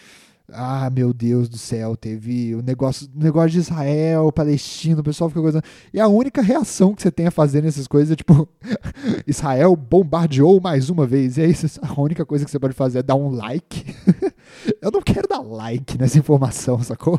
ah, 0.51 0.90
meu 0.90 1.12
Deus 1.12 1.49
do 1.49 1.57
céu, 1.57 1.97
teve 1.97 2.55
o 2.55 2.62
negócio, 2.62 3.09
negócio 3.14 3.51
de 3.51 3.59
Israel, 3.59 4.30
Palestina, 4.32 5.01
o 5.01 5.05
pessoal 5.05 5.30
fica 5.30 5.40
coisa. 5.40 5.62
E 5.93 6.01
a 6.01 6.09
única 6.09 6.43
reação 6.43 6.95
que 6.95 7.03
você 7.03 7.11
tem 7.11 7.26
a 7.26 7.30
fazer 7.30 7.62
nessas 7.62 7.86
coisas 7.86 8.12
é 8.12 8.16
tipo, 8.16 8.49
Israel 9.26 9.74
bombardeou 9.76 10.61
mais 10.61 10.90
uma 10.90 11.07
vez. 11.07 11.38
E 11.38 11.43
aí 11.43 11.55
a 11.82 12.01
única 12.01 12.26
coisa 12.26 12.45
que 12.45 12.51
você 12.51 12.59
pode 12.59 12.74
fazer 12.74 12.99
é 13.01 13.03
dar 13.03 13.14
um 13.14 13.30
like. 13.30 13.84
Eu 14.80 14.90
não 14.90 15.01
quero 15.01 15.26
dar 15.26 15.40
like 15.40 15.97
nessa 15.99 16.18
informação, 16.18 16.82
sacou? 16.82 17.18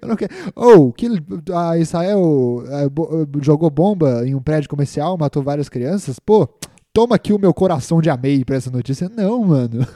Eu 0.00 0.08
não 0.08 0.16
quero. 0.16 0.32
Oh, 0.54 0.92
que 0.92 1.06
a 1.54 1.78
Israel 1.78 2.20
uh, 2.20 3.42
jogou 3.42 3.70
bomba 3.70 4.26
em 4.26 4.34
um 4.34 4.42
prédio 4.42 4.68
comercial, 4.68 5.16
matou 5.16 5.42
várias 5.42 5.68
crianças. 5.68 6.18
Pô, 6.18 6.48
toma 6.92 7.16
aqui 7.16 7.32
o 7.32 7.38
meu 7.38 7.54
coração 7.54 8.00
de 8.00 8.10
amei 8.10 8.44
pra 8.44 8.56
essa 8.56 8.70
notícia. 8.70 9.08
Não, 9.08 9.42
mano. 9.44 9.86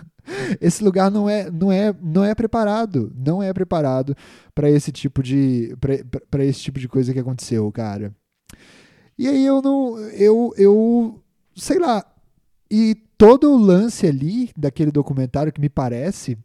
Esse 0.61 0.83
lugar 0.83 1.11
não 1.11 1.29
é, 1.29 1.51
não 1.51 1.71
é, 1.71 1.95
não 2.03 2.25
é 2.25 2.35
preparado, 2.35 3.13
não 3.17 3.43
é 3.43 3.53
preparado 3.53 4.17
para 4.55 4.71
esse 4.71 4.91
tipo 4.91 5.23
de 5.23 5.77
para 6.31 6.45
esse 6.45 6.61
tipo 6.61 6.79
de 6.79 6.89
coisa 6.89 7.13
que 7.13 7.19
aconteceu, 7.19 7.71
cara. 7.73 8.15
E 9.19 9.29
aí 9.29 9.45
eu 9.47 9.63
não, 9.63 9.99
eu, 9.99 10.53
eu, 10.57 11.21
sei 11.55 11.79
lá. 11.79 12.05
E 12.71 12.97
todo 13.17 13.53
o 13.53 13.57
lance 13.57 14.07
ali 14.07 14.51
daquele 14.57 14.91
documentário 14.91 15.53
que 15.53 15.61
me 15.61 15.69
parece, 15.69 16.37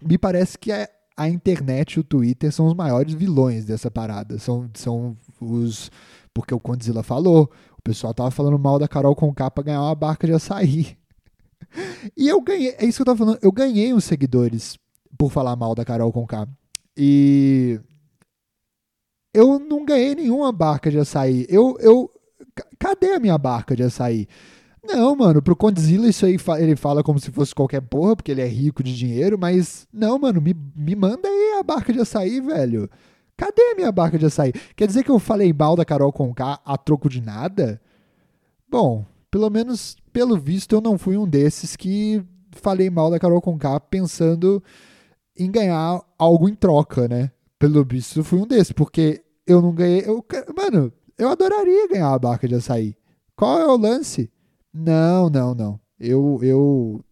me 0.00 0.16
parece 0.16 0.56
que 0.56 0.70
a, 0.70 0.88
a 1.16 1.28
internet 1.28 1.94
e 1.94 2.00
o 2.00 2.04
Twitter 2.04 2.52
são 2.52 2.66
os 2.66 2.74
maiores 2.74 3.12
vilões 3.14 3.64
dessa 3.64 3.90
parada. 3.90 4.38
São, 4.38 4.70
são 4.74 5.16
os 5.40 5.90
porque 6.32 6.54
o 6.54 6.60
Condzilla 6.60 7.02
falou, 7.02 7.50
o 7.78 7.82
pessoal 7.82 8.14
tava 8.14 8.30
falando 8.30 8.58
mal 8.58 8.78
da 8.78 8.88
Carol 8.88 9.14
com 9.14 9.34
capa 9.34 9.62
ganhar 9.62 9.82
uma 9.82 9.94
barca 9.94 10.26
de 10.26 10.32
açaí. 10.32 10.96
E 12.16 12.28
eu 12.28 12.40
ganhei, 12.40 12.74
é 12.78 12.84
isso 12.84 12.98
que 12.98 13.02
eu 13.02 13.06
tava 13.06 13.18
falando, 13.18 13.38
eu 13.42 13.52
ganhei 13.52 13.92
uns 13.94 14.04
seguidores 14.04 14.78
por 15.16 15.30
falar 15.30 15.56
mal 15.56 15.74
da 15.74 15.84
Carol 15.84 16.12
Conká. 16.12 16.46
E 16.96 17.80
eu 19.32 19.58
não 19.58 19.84
ganhei 19.84 20.14
nenhuma 20.14 20.52
barca 20.52 20.90
de 20.90 20.98
açaí. 20.98 21.46
Eu, 21.48 21.76
eu, 21.80 22.10
cadê 22.78 23.12
a 23.12 23.20
minha 23.20 23.38
barca 23.38 23.74
de 23.74 23.82
açaí? 23.82 24.26
Não, 24.84 25.14
mano, 25.14 25.40
pro 25.40 25.54
Condzilla 25.54 26.08
isso 26.08 26.26
aí 26.26 26.36
ele 26.58 26.74
fala 26.74 27.04
como 27.04 27.18
se 27.20 27.30
fosse 27.30 27.54
qualquer 27.54 27.80
porra, 27.80 28.16
porque 28.16 28.32
ele 28.32 28.40
é 28.40 28.46
rico 28.46 28.82
de 28.82 28.96
dinheiro, 28.96 29.38
mas 29.38 29.86
não, 29.92 30.18
mano, 30.18 30.40
me, 30.40 30.54
me 30.74 30.96
manda 30.96 31.28
aí 31.28 31.58
a 31.60 31.62
barca 31.62 31.92
de 31.92 32.00
açaí, 32.00 32.40
velho. 32.40 32.90
Cadê 33.36 33.62
a 33.72 33.74
minha 33.76 33.92
barca 33.92 34.18
de 34.18 34.26
açaí? 34.26 34.52
Quer 34.76 34.86
dizer 34.86 35.04
que 35.04 35.10
eu 35.10 35.18
falei 35.18 35.52
mal 35.52 35.76
da 35.76 35.84
Carol 35.84 36.12
Conká 36.12 36.60
a 36.64 36.76
troco 36.76 37.08
de 37.08 37.20
nada? 37.20 37.80
Bom, 38.68 39.04
pelo 39.32 39.48
menos 39.48 39.96
pelo 40.12 40.38
visto 40.38 40.74
eu 40.74 40.80
não 40.82 40.98
fui 40.98 41.16
um 41.16 41.26
desses 41.26 41.74
que 41.74 42.22
falei 42.50 42.90
mal 42.90 43.10
da 43.10 43.18
Carol 43.18 43.40
Conká 43.40 43.80
pensando 43.80 44.62
em 45.36 45.50
ganhar 45.50 46.02
algo 46.18 46.48
em 46.50 46.54
troca, 46.54 47.08
né? 47.08 47.32
Pelo 47.58 47.82
visto 47.82 48.20
eu 48.20 48.24
fui 48.24 48.38
um 48.38 48.46
desses, 48.46 48.72
porque 48.72 49.24
eu 49.46 49.62
não 49.62 49.74
ganhei. 49.74 50.04
Eu, 50.06 50.24
mano, 50.54 50.92
eu 51.16 51.30
adoraria 51.30 51.88
ganhar 51.88 52.12
a 52.12 52.18
barca 52.18 52.46
de 52.46 52.54
açaí. 52.54 52.94
Qual 53.34 53.58
é 53.58 53.66
o 53.66 53.76
lance? 53.76 54.30
Não, 54.72 55.30
não, 55.30 55.54
não. 55.54 55.80
Eu, 55.98 56.38
eu 56.42 57.02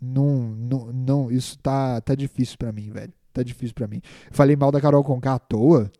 não, 0.00 0.54
não, 0.54 0.92
não, 0.92 1.32
isso 1.32 1.58
tá, 1.58 2.00
tá 2.00 2.14
difícil 2.14 2.56
para 2.56 2.70
mim, 2.70 2.88
velho. 2.90 3.12
Tá 3.32 3.42
difícil 3.42 3.74
para 3.74 3.88
mim. 3.88 4.00
Falei 4.30 4.54
mal 4.54 4.70
da 4.70 4.80
Carol 4.80 5.02
Conká 5.02 5.34
à 5.34 5.38
toa. 5.40 5.90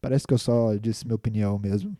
Parece 0.00 0.26
que 0.26 0.32
eu 0.32 0.38
só 0.38 0.74
disse 0.76 1.04
minha 1.04 1.16
opinião 1.16 1.58
mesmo. 1.58 1.94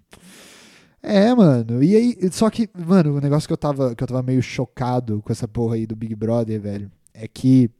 É, 1.06 1.34
mano. 1.34 1.82
E 1.82 1.94
aí, 1.94 2.16
só 2.32 2.48
que, 2.48 2.66
mano, 2.74 3.16
o 3.16 3.20
negócio 3.20 3.46
que 3.46 3.52
eu 3.52 3.58
tava, 3.58 3.94
que 3.94 4.02
eu 4.02 4.08
tava 4.08 4.22
meio 4.22 4.42
chocado 4.42 5.20
com 5.22 5.30
essa 5.30 5.46
porra 5.46 5.74
aí 5.74 5.86
do 5.86 5.94
Big 5.94 6.14
Brother, 6.14 6.58
velho, 6.58 6.90
é 7.12 7.28
que 7.28 7.70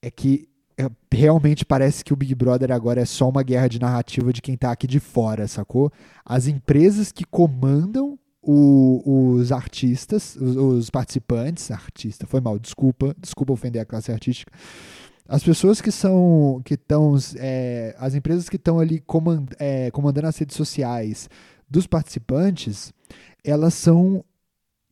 é 0.00 0.10
que 0.10 0.48
é, 0.78 0.88
realmente 1.12 1.66
parece 1.66 2.02
que 2.02 2.14
o 2.14 2.16
Big 2.16 2.34
Brother 2.34 2.72
agora 2.72 3.02
é 3.02 3.04
só 3.04 3.28
uma 3.28 3.42
guerra 3.42 3.68
de 3.68 3.78
narrativa 3.78 4.32
de 4.32 4.40
quem 4.40 4.56
tá 4.56 4.72
aqui 4.72 4.86
de 4.86 5.00
fora, 5.00 5.46
sacou? 5.46 5.92
As 6.24 6.46
empresas 6.46 7.12
que 7.12 7.24
comandam 7.24 8.18
o, 8.42 9.34
os 9.36 9.52
artistas, 9.52 10.34
os, 10.36 10.56
os, 10.56 10.90
participantes, 10.90 11.70
artista, 11.70 12.26
foi 12.26 12.40
mal, 12.40 12.58
desculpa, 12.58 13.14
desculpa 13.18 13.52
ofender 13.52 13.82
a 13.82 13.84
classe 13.84 14.10
artística. 14.10 14.50
As 15.28 15.42
pessoas 15.42 15.80
que 15.80 15.90
são. 15.90 16.60
que 16.64 16.74
estão. 16.74 17.16
É, 17.36 17.94
as 17.98 18.14
empresas 18.14 18.48
que 18.48 18.56
estão 18.56 18.78
ali 18.78 19.00
comand, 19.00 19.46
é, 19.58 19.90
comandando 19.90 20.26
as 20.26 20.36
redes 20.36 20.56
sociais 20.56 21.28
dos 21.74 21.88
participantes, 21.88 22.92
elas 23.42 23.74
são 23.74 24.24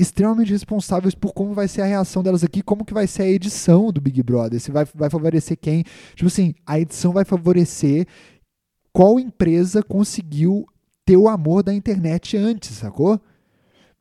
extremamente 0.00 0.50
responsáveis 0.50 1.14
por 1.14 1.32
como 1.32 1.54
vai 1.54 1.68
ser 1.68 1.82
a 1.82 1.86
reação 1.86 2.24
delas 2.24 2.42
aqui, 2.42 2.60
como 2.60 2.84
que 2.84 2.92
vai 2.92 3.06
ser 3.06 3.22
a 3.22 3.28
edição 3.28 3.92
do 3.92 4.00
Big 4.00 4.20
Brother. 4.20 4.58
Se 4.60 4.72
vai, 4.72 4.84
vai 4.92 5.08
favorecer 5.08 5.56
quem. 5.56 5.84
Tipo 6.16 6.26
assim, 6.26 6.54
a 6.66 6.80
edição 6.80 7.12
vai 7.12 7.24
favorecer 7.24 8.06
qual 8.92 9.20
empresa 9.20 9.80
conseguiu 9.80 10.66
ter 11.06 11.16
o 11.16 11.28
amor 11.28 11.62
da 11.62 11.72
internet 11.72 12.36
antes, 12.36 12.76
sacou? 12.76 13.20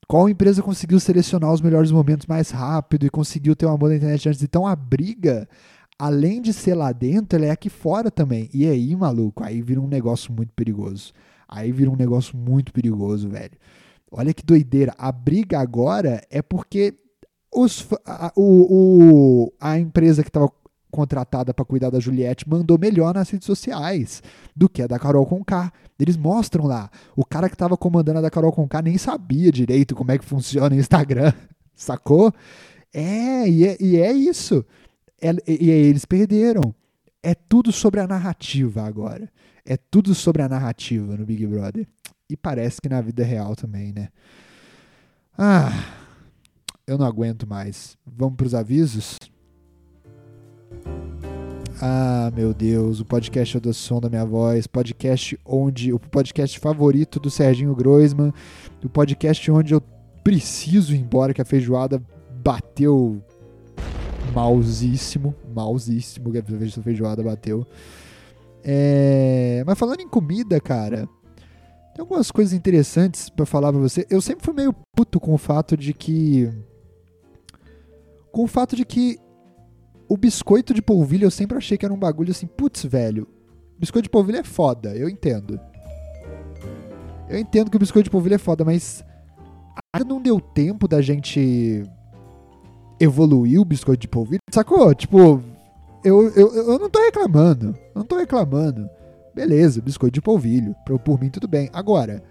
Qual 0.08 0.28
empresa 0.28 0.64
conseguiu 0.64 1.00
selecionar 1.00 1.54
os 1.54 1.62
melhores 1.62 1.92
momentos 1.92 2.26
mais 2.26 2.50
rápido 2.50 3.06
e 3.06 3.10
conseguiu 3.10 3.56
ter 3.56 3.68
o 3.68 3.70
amor 3.70 3.90
da 3.90 3.96
internet 3.96 4.28
antes? 4.28 4.42
Então 4.42 4.66
a 4.66 4.76
briga, 4.76 5.48
além 6.00 6.42
de 6.42 6.52
ser 6.52 6.74
lá 6.74 6.92
dentro, 6.92 7.38
ela 7.38 7.46
é 7.46 7.52
aqui 7.52 7.70
fora 7.70 8.10
também. 8.10 8.50
E 8.52 8.68
aí, 8.68 8.96
maluco, 8.96 9.44
aí 9.44 9.62
vira 9.62 9.80
um 9.80 9.88
negócio 9.88 10.34
muito 10.34 10.52
perigoso. 10.54 11.14
Aí 11.52 11.72
vira 11.72 11.92
um 11.92 11.98
negócio 11.98 12.36
muito 12.38 12.72
perigoso, 12.72 13.28
velho. 13.28 13.52
Olha 14.10 14.34
que 14.34 14.44
doideira. 14.44 14.96
A 14.98 15.12
briga 15.12 15.60
agora 15.60 16.26
é 16.30 16.42
porque 16.42 16.96
os, 17.54 17.86
a, 18.06 18.32
o, 18.36 19.44
o, 19.44 19.54
a 19.60 19.78
empresa 19.78 20.24
que 20.24 20.30
estava 20.30 20.50
contratada 20.90 21.54
para 21.54 21.66
cuidar 21.66 21.90
da 21.90 22.00
Juliette 22.00 22.48
mandou 22.48 22.78
melhor 22.78 23.14
nas 23.14 23.30
redes 23.30 23.46
sociais 23.46 24.22
do 24.56 24.68
que 24.68 24.82
a 24.82 24.88
da 24.88 25.00
Carol 25.00 25.26
Conká. 25.26 25.72
Eles 26.00 26.18
mostram 26.18 26.66
lá. 26.66 26.90
O 27.16 27.26
cara 27.26 27.48
que 27.48 27.56
estava 27.56 27.78
comandando 27.78 28.20
a 28.20 28.22
da 28.22 28.30
Carol 28.30 28.52
Conká 28.52 28.82
nem 28.82 28.98
sabia 28.98 29.52
direito 29.52 29.96
como 29.96 30.12
é 30.12 30.18
que 30.18 30.26
funciona 30.26 30.76
o 30.76 30.80
Instagram, 30.80 31.34
sacou? 31.76 32.34
É, 32.94 33.48
e 33.48 33.68
é, 33.68 33.78
e 33.80 33.98
é 33.98 34.12
isso. 34.12 34.66
É, 35.22 35.32
e, 35.48 35.66
e 35.66 35.70
eles 35.70 36.06
perderam. 36.06 36.74
É 37.24 37.36
tudo 37.36 37.72
sobre 37.72 38.00
a 38.00 38.08
narrativa 38.08 38.84
agora. 38.84 39.30
É 39.72 39.78
tudo 39.78 40.14
sobre 40.14 40.42
a 40.42 40.50
narrativa 40.50 41.16
no 41.16 41.26
Big 41.26 41.48
Brother. 41.48 41.88
E 42.30 42.36
parece 42.36 42.82
que 42.82 42.90
na 42.90 43.00
vida 43.00 43.24
real 43.24 43.56
também, 43.56 43.94
né? 43.94 44.10
Ah, 45.38 45.72
eu 46.86 46.98
não 46.98 47.06
aguento 47.06 47.48
mais. 47.48 47.98
Vamos 48.06 48.36
para 48.36 48.48
os 48.48 48.54
avisos? 48.54 49.16
Ah, 51.82 52.30
meu 52.36 52.54
Deus, 52.54 53.00
o 53.00 53.06
podcast 53.06 53.56
é 53.56 53.60
do 53.62 53.74
som 53.74 54.02
da 54.02 54.10
minha 54.10 54.26
voz, 54.26 54.68
podcast 54.68 55.40
onde 55.46 55.94
o 55.94 56.00
podcast 56.00 56.60
favorito 56.60 57.18
do 57.18 57.30
Serginho 57.30 57.74
Groisman, 57.74 58.34
o 58.84 58.90
podcast 58.90 59.50
onde 59.50 59.74
eu 59.74 59.80
preciso 60.22 60.94
ir 60.94 61.00
embora 61.00 61.34
que 61.34 61.42
a 61.42 61.46
feijoada 61.46 62.04
bateu 62.44 63.24
mausíssimo, 64.34 65.34
mausíssimo 65.56 66.30
que 66.30 66.40
a 66.40 66.44
feijoada 66.84 67.24
bateu. 67.24 67.66
É... 68.64 69.64
Mas 69.66 69.78
falando 69.78 70.02
em 70.02 70.08
comida, 70.08 70.60
cara, 70.60 71.08
tem 71.94 72.02
algumas 72.02 72.32
coisas 72.32 72.54
interessantes 72.54 73.30
para 73.30 73.46
falar 73.46 73.72
para 73.72 73.82
você. 73.82 74.06
Eu 74.10 74.22
sempre 74.22 74.46
fui 74.46 74.54
meio 74.54 74.74
puto 74.96 75.20
com 75.20 75.34
o 75.34 75.38
fato 75.38 75.76
de 75.76 75.94
que 75.94 76.52
com 78.32 78.44
o 78.44 78.48
fato 78.48 78.76
de 78.76 78.86
que 78.86 79.20
o 80.08 80.16
biscoito 80.16 80.74
de 80.74 80.82
polvilho 80.82 81.26
eu 81.26 81.32
sempre 81.32 81.58
achei 81.58 81.78
que 81.78 81.86
era 81.86 81.94
um 81.94 82.00
bagulho 82.00 82.32
assim, 82.32 82.48
putz, 82.48 82.84
velho. 82.86 83.28
Biscoito 83.78 84.04
de 84.04 84.10
polvilho 84.10 84.38
é 84.40 84.44
foda, 84.44 84.96
eu 84.96 85.10
entendo. 85.10 85.60
Eu 87.30 87.40
entendo 87.40 87.70
que 87.70 87.78
o 87.78 87.80
biscoito 87.80 88.06
de 88.06 88.10
polvilho 88.10 88.36
é 88.36 88.38
foda, 88.38 88.64
mas 88.64 89.04
ainda 89.94 90.08
não 90.08 90.22
deu 90.22 90.40
tempo 90.40 90.88
da 90.88 91.02
gente 91.02 91.84
evoluir 93.00 93.60
o 93.60 93.66
biscoito 93.66 94.02
de 94.02 94.08
polvilho. 94.08 94.42
Sacou? 94.52 94.94
Tipo, 94.94 95.42
eu, 96.04 96.30
eu, 96.30 96.54
eu 96.54 96.80
não 96.80 96.90
tô 96.90 97.00
reclamando. 97.00 97.76
Não 97.96 98.04
tô 98.04 98.18
reclamando. 98.18 98.90
Beleza, 99.34 99.82
biscoito 99.82 100.16
de 100.16 100.22
polvilho. 100.22 100.76
Por, 100.86 101.00
por 101.00 101.20
mim, 101.20 101.30
tudo 101.30 101.48
bem. 101.48 101.70
Agora, 101.72 102.24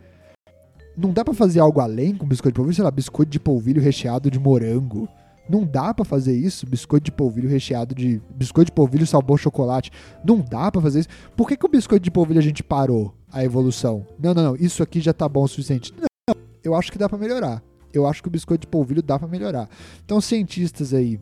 não 0.96 1.12
dá 1.12 1.24
para 1.24 1.34
fazer 1.34 1.60
algo 1.60 1.80
além 1.80 2.14
com 2.14 2.26
biscoito 2.26 2.54
de 2.54 2.56
polvilho? 2.56 2.74
Sei 2.74 2.84
lá, 2.84 2.90
biscoito 2.90 3.30
de 3.30 3.40
polvilho 3.40 3.80
recheado 3.80 4.30
de 4.30 4.38
morango. 4.38 5.08
Não 5.48 5.64
dá 5.64 5.92
para 5.92 6.04
fazer 6.04 6.36
isso, 6.36 6.66
biscoito 6.66 7.06
de 7.06 7.12
polvilho 7.12 7.48
recheado 7.48 7.94
de 7.94 8.22
biscoito 8.30 8.66
de 8.66 8.72
polvilho 8.72 9.06
sabor 9.06 9.38
chocolate. 9.38 9.90
Não 10.24 10.40
dá 10.40 10.70
para 10.70 10.80
fazer 10.80 11.00
isso. 11.00 11.08
Por 11.36 11.48
que, 11.48 11.56
que 11.56 11.66
o 11.66 11.68
biscoito 11.68 12.04
de 12.04 12.10
polvilho 12.10 12.38
a 12.38 12.42
gente 12.42 12.62
parou 12.62 13.14
a 13.32 13.42
evolução? 13.42 14.06
Não, 14.18 14.32
não, 14.32 14.44
não, 14.44 14.56
isso 14.56 14.82
aqui 14.82 15.00
já 15.00 15.12
tá 15.12 15.28
bom 15.28 15.42
o 15.42 15.48
suficiente. 15.48 15.92
Não, 15.98 16.36
eu 16.62 16.74
acho 16.74 16.92
que 16.92 16.98
dá 16.98 17.08
para 17.08 17.18
melhorar. 17.18 17.62
Eu 17.92 18.06
acho 18.06 18.22
que 18.22 18.28
o 18.28 18.30
biscoito 18.30 18.60
de 18.60 18.66
polvilho 18.68 19.02
dá 19.02 19.18
para 19.18 19.26
melhorar. 19.26 19.68
Então, 20.04 20.20
cientistas 20.20 20.94
aí, 20.94 21.18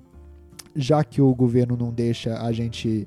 já 0.79 1.03
que 1.03 1.21
o 1.21 1.35
governo 1.35 1.77
não 1.77 1.93
deixa 1.93 2.41
a 2.41 2.53
gente 2.53 3.07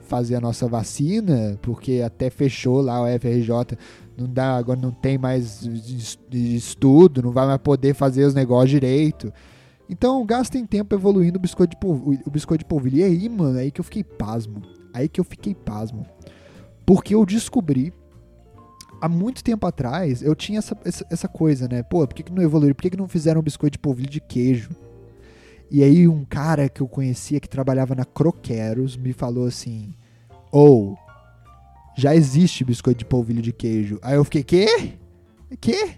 fazer 0.00 0.34
a 0.34 0.40
nossa 0.40 0.66
vacina, 0.66 1.58
porque 1.62 2.02
até 2.04 2.28
fechou 2.28 2.82
lá 2.82 3.02
o 3.02 3.06
FRJ, 3.18 3.78
não 4.18 4.28
dá, 4.28 4.56
agora 4.56 4.78
não 4.78 4.90
tem 4.90 5.16
mais 5.16 5.62
estudo, 6.30 7.22
não 7.22 7.30
vai 7.30 7.46
mais 7.46 7.60
poder 7.60 7.94
fazer 7.94 8.24
os 8.24 8.34
negócios 8.34 8.70
direito. 8.70 9.32
Então, 9.88 10.24
gastem 10.26 10.66
tempo 10.66 10.94
evoluindo 10.94 11.38
o 11.38 11.40
biscoito 11.40 11.76
de 11.76 11.80
polvilho. 11.80 12.22
O 12.26 12.30
biscoito 12.30 12.64
de 12.64 12.68
polvilho. 12.68 12.98
E 12.98 13.04
aí, 13.04 13.28
mano, 13.28 13.58
aí 13.58 13.70
que 13.70 13.80
eu 13.80 13.84
fiquei 13.84 14.02
pasmo. 14.02 14.62
Aí 14.92 15.08
que 15.08 15.20
eu 15.20 15.24
fiquei 15.24 15.54
pasmo. 15.54 16.04
Porque 16.84 17.14
eu 17.14 17.24
descobri 17.24 17.92
há 19.00 19.08
muito 19.08 19.42
tempo 19.42 19.66
atrás, 19.66 20.22
eu 20.22 20.34
tinha 20.34 20.58
essa, 20.58 20.78
essa, 20.84 21.06
essa 21.10 21.28
coisa, 21.28 21.66
né? 21.68 21.82
Pô, 21.82 22.06
por 22.06 22.14
que, 22.14 22.22
que 22.22 22.32
não 22.32 22.42
evoluíram? 22.42 22.74
Por 22.74 22.82
que, 22.82 22.90
que 22.90 22.96
não 22.96 23.08
fizeram 23.08 23.40
um 23.40 23.44
biscoito 23.44 23.72
de 23.72 23.78
polvilho 23.80 24.08
de 24.08 24.20
queijo? 24.20 24.70
E 25.72 25.82
aí 25.82 26.06
um 26.06 26.22
cara 26.22 26.68
que 26.68 26.82
eu 26.82 26.86
conhecia 26.86 27.40
que 27.40 27.48
trabalhava 27.48 27.94
na 27.94 28.04
Croqueros 28.04 28.94
me 28.94 29.14
falou 29.14 29.46
assim: 29.46 29.94
Ou, 30.50 30.92
oh, 30.92 30.96
já 31.96 32.14
existe 32.14 32.62
biscoito 32.62 32.98
de 32.98 33.06
polvilho 33.06 33.40
de 33.40 33.54
queijo. 33.54 33.98
Aí 34.02 34.16
eu 34.16 34.22
fiquei, 34.22 34.44
quê? 34.44 34.92
Quê? 35.58 35.92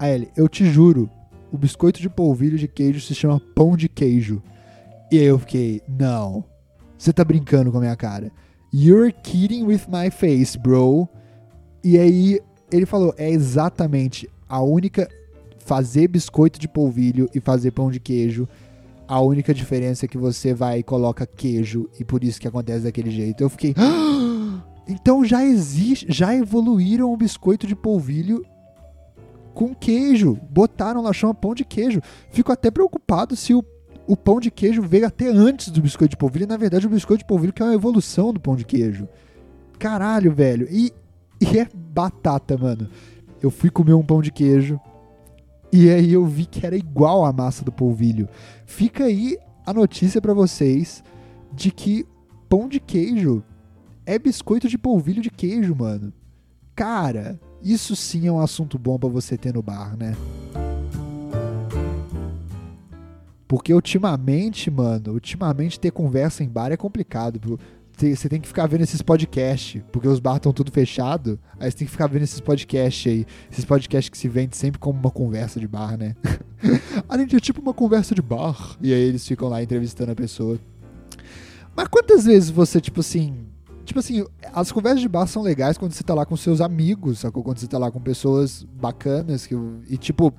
Aí 0.00 0.14
ele, 0.14 0.28
eu 0.36 0.48
te 0.48 0.64
juro, 0.64 1.08
o 1.52 1.56
biscoito 1.56 2.00
de 2.00 2.10
polvilho 2.10 2.58
de 2.58 2.66
queijo 2.66 3.00
se 3.00 3.14
chama 3.14 3.40
pão 3.54 3.76
de 3.76 3.88
queijo. 3.88 4.42
E 5.12 5.18
aí 5.20 5.26
eu 5.26 5.38
fiquei, 5.38 5.80
não, 5.88 6.44
você 6.98 7.12
tá 7.12 7.24
brincando 7.24 7.70
com 7.70 7.78
a 7.78 7.82
minha 7.82 7.94
cara. 7.94 8.32
You're 8.74 9.12
kidding 9.12 9.62
with 9.62 9.82
my 9.88 10.10
face, 10.10 10.58
bro. 10.58 11.08
E 11.84 11.96
aí 11.96 12.40
ele 12.72 12.84
falou, 12.84 13.14
é 13.16 13.30
exatamente 13.30 14.28
a 14.48 14.60
única 14.60 15.08
fazer 15.58 16.08
biscoito 16.08 16.58
de 16.58 16.66
polvilho 16.66 17.30
e 17.32 17.38
fazer 17.38 17.70
pão 17.70 17.92
de 17.92 18.00
queijo. 18.00 18.48
A 19.10 19.20
única 19.20 19.52
diferença 19.52 20.04
é 20.04 20.08
que 20.08 20.16
você 20.16 20.54
vai 20.54 20.78
e 20.78 20.82
coloca 20.84 21.26
queijo 21.26 21.90
e 21.98 22.04
por 22.04 22.22
isso 22.22 22.40
que 22.40 22.46
acontece 22.46 22.84
daquele 22.84 23.10
jeito. 23.10 23.42
Eu 23.42 23.50
fiquei, 23.50 23.74
ah, 23.76 24.62
então 24.86 25.24
já 25.24 25.44
existe, 25.44 26.06
já 26.08 26.32
evoluíram 26.32 27.12
o 27.12 27.16
biscoito 27.16 27.66
de 27.66 27.74
polvilho 27.74 28.46
com 29.52 29.74
queijo. 29.74 30.38
Botaram 30.48 31.02
lá, 31.02 31.12
chama 31.12 31.34
pão 31.34 31.56
de 31.56 31.64
queijo. 31.64 32.00
Fico 32.30 32.52
até 32.52 32.70
preocupado 32.70 33.34
se 33.34 33.52
o, 33.52 33.64
o 34.06 34.16
pão 34.16 34.38
de 34.38 34.48
queijo 34.48 34.80
veio 34.80 35.08
até 35.08 35.26
antes 35.26 35.70
do 35.70 35.82
biscoito 35.82 36.10
de 36.12 36.16
polvilho. 36.16 36.46
Na 36.46 36.56
verdade, 36.56 36.86
o 36.86 36.90
biscoito 36.90 37.24
de 37.24 37.26
polvilho 37.26 37.52
que 37.52 37.62
é 37.62 37.64
uma 37.64 37.74
evolução 37.74 38.32
do 38.32 38.38
pão 38.38 38.54
de 38.54 38.64
queijo. 38.64 39.08
Caralho, 39.76 40.32
velho. 40.32 40.68
E, 40.70 40.92
e 41.40 41.58
é 41.58 41.66
batata, 41.74 42.56
mano. 42.56 42.88
Eu 43.42 43.50
fui 43.50 43.70
comer 43.70 43.94
um 43.94 44.04
pão 44.04 44.22
de 44.22 44.30
queijo. 44.30 44.78
E 45.72 45.88
aí 45.88 46.12
eu 46.12 46.26
vi 46.26 46.46
que 46.46 46.66
era 46.66 46.76
igual 46.76 47.24
a 47.24 47.32
massa 47.32 47.64
do 47.64 47.70
polvilho. 47.70 48.28
Fica 48.66 49.04
aí 49.04 49.38
a 49.64 49.72
notícia 49.72 50.20
para 50.20 50.34
vocês 50.34 51.02
de 51.52 51.70
que 51.70 52.06
pão 52.48 52.68
de 52.68 52.80
queijo 52.80 53.44
é 54.04 54.18
biscoito 54.18 54.68
de 54.68 54.76
polvilho 54.76 55.22
de 55.22 55.30
queijo, 55.30 55.74
mano. 55.74 56.12
Cara, 56.74 57.38
isso 57.62 57.94
sim 57.94 58.26
é 58.26 58.32
um 58.32 58.40
assunto 58.40 58.78
bom 58.78 58.98
para 58.98 59.08
você 59.08 59.36
ter 59.36 59.54
no 59.54 59.62
bar, 59.62 59.96
né? 59.96 60.16
Porque 63.46 63.74
ultimamente, 63.74 64.70
mano, 64.70 65.12
ultimamente 65.12 65.78
ter 65.78 65.90
conversa 65.90 66.42
em 66.42 66.48
bar 66.48 66.72
é 66.72 66.76
complicado. 66.76 67.58
Você 68.00 68.28
tem 68.28 68.40
que 68.40 68.48
ficar 68.48 68.66
vendo 68.66 68.82
esses 68.82 69.02
podcasts, 69.02 69.82
porque 69.92 70.08
os 70.08 70.18
bars 70.18 70.36
estão 70.36 70.52
tudo 70.52 70.72
fechado. 70.72 71.38
Aí 71.58 71.70
você 71.70 71.78
tem 71.78 71.86
que 71.86 71.90
ficar 71.92 72.06
vendo 72.06 72.22
esses 72.22 72.40
podcasts 72.40 73.12
aí. 73.12 73.26
Esses 73.50 73.64
podcasts 73.64 74.08
que 74.08 74.16
se 74.16 74.28
vendem 74.28 74.52
sempre 74.52 74.78
como 74.78 74.98
uma 74.98 75.10
conversa 75.10 75.60
de 75.60 75.68
bar, 75.68 75.96
né? 75.96 76.16
a 77.08 77.18
gente 77.18 77.36
é 77.36 77.40
tipo 77.40 77.60
uma 77.60 77.74
conversa 77.74 78.14
de 78.14 78.22
bar. 78.22 78.76
E 78.80 78.92
aí 78.92 79.00
eles 79.00 79.26
ficam 79.26 79.48
lá 79.48 79.62
entrevistando 79.62 80.12
a 80.12 80.14
pessoa. 80.14 80.58
Mas 81.76 81.88
quantas 81.88 82.24
vezes 82.24 82.50
você, 82.50 82.80
tipo 82.80 83.00
assim, 83.00 83.46
Tipo 83.84 83.98
assim, 83.98 84.24
as 84.52 84.70
conversas 84.70 85.00
de 85.00 85.08
bar 85.08 85.26
são 85.26 85.42
legais 85.42 85.76
quando 85.76 85.92
você 85.92 86.04
tá 86.04 86.14
lá 86.14 86.24
com 86.24 86.36
seus 86.36 86.60
amigos, 86.60 87.18
sacou? 87.18 87.42
Quando 87.42 87.58
você 87.58 87.66
tá 87.66 87.76
lá 87.76 87.90
com 87.90 88.00
pessoas 88.00 88.62
bacanas 88.62 89.46
que, 89.46 89.56
e 89.88 89.96
tipo 89.96 90.32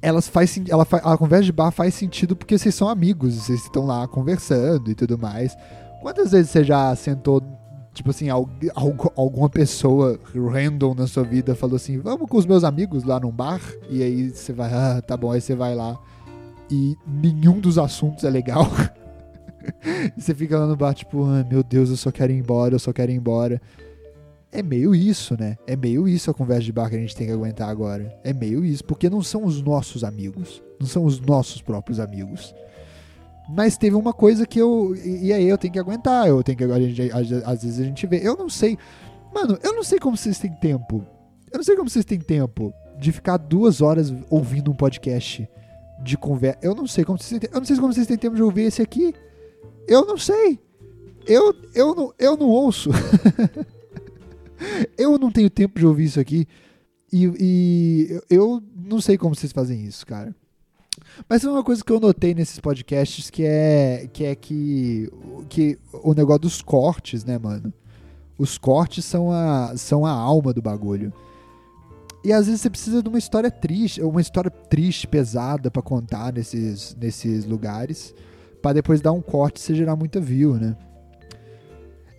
elas 0.00 0.28
faz 0.28 0.60
ela 0.68 0.86
a 0.90 1.16
conversa 1.16 1.44
de 1.44 1.52
bar 1.52 1.70
faz 1.70 1.94
sentido 1.94 2.36
porque 2.36 2.56
vocês 2.56 2.74
são 2.74 2.88
amigos, 2.88 3.34
vocês 3.34 3.62
estão 3.62 3.86
lá 3.86 4.06
conversando 4.08 4.90
e 4.90 4.96
tudo 4.96 5.16
mais. 5.16 5.56
Quantas 6.00 6.32
vezes 6.32 6.50
você 6.50 6.64
já 6.64 6.94
sentou, 6.94 7.42
tipo 7.92 8.10
assim, 8.10 8.28
alguma 8.28 9.48
pessoa 9.48 10.18
random 10.34 10.94
na 10.94 11.06
sua 11.06 11.24
vida 11.24 11.54
falou 11.54 11.76
assim: 11.76 11.98
"Vamos 11.98 12.28
com 12.28 12.36
os 12.36 12.46
meus 12.46 12.64
amigos 12.64 13.04
lá 13.04 13.18
num 13.18 13.30
bar?" 13.30 13.60
E 13.90 14.02
aí 14.02 14.30
você 14.30 14.52
vai: 14.52 14.72
"Ah, 14.72 15.02
tá 15.02 15.16
bom", 15.16 15.32
aí 15.32 15.40
você 15.40 15.54
vai 15.54 15.74
lá 15.74 15.98
e 16.70 16.96
nenhum 17.06 17.60
dos 17.60 17.78
assuntos 17.78 18.24
é 18.24 18.30
legal. 18.30 18.66
você 20.16 20.34
fica 20.34 20.58
lá 20.58 20.66
no 20.66 20.76
bar, 20.76 20.94
tipo, 20.94 21.24
ah, 21.24 21.44
meu 21.48 21.62
Deus, 21.62 21.90
eu 21.90 21.96
só 21.96 22.10
quero 22.10 22.32
ir 22.32 22.38
embora, 22.38 22.74
eu 22.74 22.78
só 22.78 22.92
quero 22.92 23.10
ir 23.10 23.16
embora. 23.16 23.60
É 24.50 24.62
meio 24.62 24.94
isso, 24.94 25.36
né? 25.38 25.56
É 25.66 25.76
meio 25.76 26.08
isso 26.08 26.30
a 26.30 26.34
conversa 26.34 26.62
de 26.62 26.72
bar 26.72 26.88
que 26.88 26.96
a 26.96 26.98
gente 26.98 27.14
tem 27.14 27.26
que 27.26 27.32
aguentar 27.32 27.68
agora. 27.68 28.18
É 28.24 28.32
meio 28.32 28.64
isso, 28.64 28.82
porque 28.84 29.10
não 29.10 29.22
são 29.22 29.44
os 29.44 29.60
nossos 29.62 30.04
amigos. 30.04 30.62
Não 30.80 30.86
são 30.86 31.04
os 31.04 31.20
nossos 31.20 31.60
próprios 31.60 32.00
amigos. 32.00 32.54
Mas 33.48 33.78
teve 33.78 33.96
uma 33.96 34.12
coisa 34.12 34.46
que 34.46 34.58
eu. 34.58 34.94
E 34.94 35.32
aí 35.32 35.48
eu 35.48 35.56
tenho 35.56 35.72
que 35.72 35.78
aguentar. 35.78 36.28
Eu 36.28 36.42
tenho 36.42 36.58
que. 36.58 36.64
A 36.64 36.80
gente, 36.80 37.10
às 37.44 37.62
vezes 37.62 37.80
a 37.80 37.84
gente 37.84 38.06
vê. 38.06 38.20
Eu 38.22 38.36
não 38.36 38.48
sei. 38.48 38.76
Mano, 39.34 39.58
eu 39.62 39.74
não 39.74 39.82
sei 39.82 39.98
como 39.98 40.16
vocês 40.16 40.38
têm 40.38 40.52
tempo. 40.52 41.04
Eu 41.50 41.58
não 41.58 41.64
sei 41.64 41.74
como 41.74 41.88
vocês 41.88 42.04
têm 42.04 42.18
tempo 42.18 42.72
de 42.98 43.10
ficar 43.10 43.38
duas 43.38 43.80
horas 43.80 44.12
ouvindo 44.28 44.70
um 44.70 44.74
podcast 44.74 45.48
de 46.02 46.18
conversa. 46.18 46.58
Eu 46.62 46.74
não 46.74 46.86
sei 46.86 47.04
como 47.04 47.18
vocês 47.18 47.40
têm 47.40 47.50
Eu 47.52 47.58
não 47.58 47.66
sei 47.66 47.76
como 47.76 47.92
vocês 47.92 48.06
têm 48.06 48.18
tempo 48.18 48.36
de 48.36 48.42
ouvir 48.42 48.62
esse 48.62 48.82
aqui. 48.82 49.14
Eu 49.86 50.04
não 50.04 50.18
sei. 50.18 50.58
Eu, 51.26 51.54
eu, 51.74 51.94
não, 51.94 52.14
eu 52.18 52.36
não 52.36 52.46
ouço. 52.46 52.90
eu 54.96 55.18
não 55.18 55.30
tenho 55.30 55.48
tempo 55.48 55.78
de 55.78 55.86
ouvir 55.86 56.04
isso 56.04 56.20
aqui. 56.20 56.46
E, 57.12 57.24
e, 57.40 58.20
eu 58.28 58.62
não 58.76 59.00
sei 59.00 59.16
como 59.16 59.34
vocês 59.34 59.52
fazem 59.52 59.84
isso, 59.84 60.06
cara. 60.06 60.34
Mas 61.28 61.44
é 61.44 61.50
uma 61.50 61.64
coisa 61.64 61.82
que 61.82 61.90
eu 61.90 62.00
notei 62.00 62.34
nesses 62.34 62.60
podcasts 62.60 63.30
que 63.30 63.44
é 63.44 64.08
que 64.12 64.24
é 64.24 64.34
que, 64.34 65.10
que 65.48 65.78
o 66.02 66.12
negócio 66.12 66.40
dos 66.40 66.60
cortes, 66.60 67.24
né, 67.24 67.38
mano? 67.38 67.72
Os 68.38 68.58
cortes 68.58 69.04
são 69.04 69.32
a, 69.32 69.76
são 69.76 70.04
a 70.04 70.10
alma 70.10 70.52
do 70.52 70.62
bagulho. 70.62 71.12
E 72.24 72.32
às 72.32 72.46
vezes 72.46 72.60
você 72.60 72.70
precisa 72.70 73.02
de 73.02 73.08
uma 73.08 73.18
história 73.18 73.50
triste, 73.50 74.02
uma 74.02 74.20
história 74.20 74.50
triste, 74.50 75.06
pesada 75.06 75.70
para 75.70 75.82
contar 75.82 76.32
nesses, 76.32 76.94
nesses 76.96 77.44
lugares, 77.44 78.14
para 78.60 78.74
depois 78.74 79.00
dar 79.00 79.12
um 79.12 79.22
corte 79.22 79.56
e 79.56 79.60
você 79.60 79.74
gerar 79.74 79.96
muita 79.96 80.20
view, 80.20 80.54
né? 80.54 80.76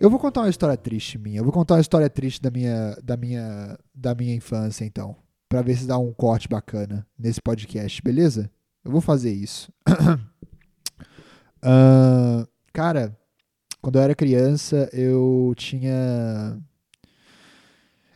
Eu 0.00 0.08
vou 0.08 0.18
contar 0.18 0.40
uma 0.40 0.48
história 0.48 0.76
triste 0.78 1.18
minha. 1.18 1.40
Eu 1.40 1.44
vou 1.44 1.52
contar 1.52 1.74
uma 1.74 1.80
história 1.80 2.08
triste 2.08 2.40
da 2.40 2.50
minha, 2.50 2.96
da 3.02 3.16
minha, 3.18 3.78
da 3.94 4.14
minha 4.14 4.34
infância, 4.34 4.84
então. 4.84 5.14
Pra 5.46 5.60
ver 5.60 5.76
se 5.76 5.86
dá 5.86 5.98
um 5.98 6.12
corte 6.12 6.48
bacana 6.48 7.06
nesse 7.18 7.40
podcast, 7.40 8.00
beleza? 8.02 8.50
Eu 8.84 8.90
vou 8.90 9.00
fazer 9.00 9.32
isso. 9.32 9.72
uh, 11.62 12.46
cara, 12.72 13.16
quando 13.80 13.96
eu 13.96 14.02
era 14.02 14.14
criança, 14.14 14.88
eu 14.92 15.52
tinha. 15.56 16.60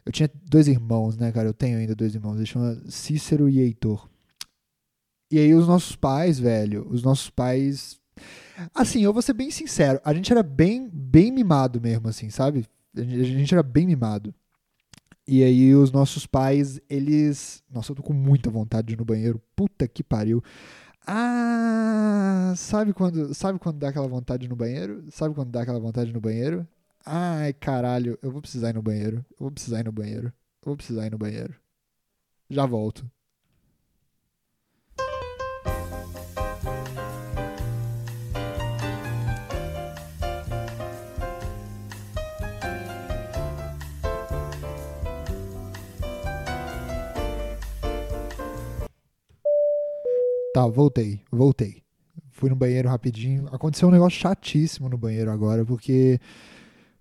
Eu 0.05 0.13
tinha 0.13 0.31
dois 0.45 0.69
irmãos, 0.69 1.17
né, 1.17 1.33
cara? 1.33 1.49
Eu 1.49 1.55
tenho 1.55 1.79
ainda 1.79 1.95
dois 1.95 2.15
irmãos. 2.15 2.37
Eles 2.37 2.49
chamam 2.49 2.81
Cícero 2.89 3.49
e 3.49 3.59
Heitor. 3.59 4.09
E 5.31 5.39
aí, 5.39 5.55
os 5.55 5.67
nossos 5.67 5.97
pais, 5.97 6.39
velho, 6.39 6.87
os 6.91 7.03
nossos 7.03 7.31
pais 7.31 8.01
Assim, 8.75 9.03
eu 9.03 9.13
vou 9.13 9.23
ser 9.23 9.33
bem 9.33 9.51
sincero, 9.51 10.01
a 10.05 10.15
gente 10.15 10.31
era 10.31 10.43
bem, 10.43 10.89
bem 10.93 11.33
mimado 11.33 11.81
mesmo, 11.81 12.09
assim, 12.09 12.31
sabe? 12.31 12.67
A 12.97 13.03
gente 13.03 13.53
era 13.53 13.63
bem 13.63 13.87
mimado. 13.87 14.33
E 15.27 15.43
aí 15.43 15.75
os 15.75 15.91
nossos 15.91 16.27
pais, 16.27 16.81
eles. 16.89 17.63
Nossa, 17.71 17.93
eu 17.93 17.97
tô 17.97 18.03
com 18.03 18.13
muita 18.13 18.51
vontade 18.51 18.89
de 18.89 18.95
ir 18.95 18.99
no 18.99 19.05
banheiro. 19.05 19.41
Puta 19.57 19.89
que 19.89 20.03
pariu. 20.03 20.43
Ah, 21.07 22.55
sabe 22.57 22.93
quando, 22.93 23.35
sabe 23.35 23.59
quando 23.59 23.79
dá 23.79 23.89
aquela 23.89 24.09
vontade 24.09 24.49
no 24.49 24.57
banheiro? 24.57 25.05
Sabe 25.11 25.35
quando 25.35 25.51
dá 25.51 25.63
aquela 25.63 25.81
vontade 25.81 26.13
no 26.13 26.21
banheiro? 26.21 26.67
Ai, 27.05 27.53
caralho, 27.53 28.19
eu 28.23 28.31
vou 28.31 28.41
precisar 28.41 28.71
ir 28.71 28.75
no 28.75 28.83
banheiro. 28.83 29.19
Eu 29.33 29.41
vou 29.41 29.51
precisar 29.51 29.81
ir 29.81 29.85
no 29.85 29.93
banheiro. 29.93 30.29
Eu 30.29 30.67
vou 30.67 30.77
precisar 30.77 31.07
ir 31.07 31.11
no 31.11 31.19
banheiro. 31.19 31.55
Já 32.49 32.67
volto. 32.67 33.11
Tá, 50.55 50.69
voltei, 50.69 51.21
voltei. 51.33 51.83
Fui 52.31 52.49
no 52.49 52.55
banheiro 52.55 52.89
rapidinho. 52.89 53.49
Aconteceu 53.51 53.89
um 53.89 53.91
negócio 53.91 54.21
chatíssimo 54.21 54.89
no 54.89 54.97
banheiro 54.97 55.29
agora, 55.29 55.65
porque 55.65 56.21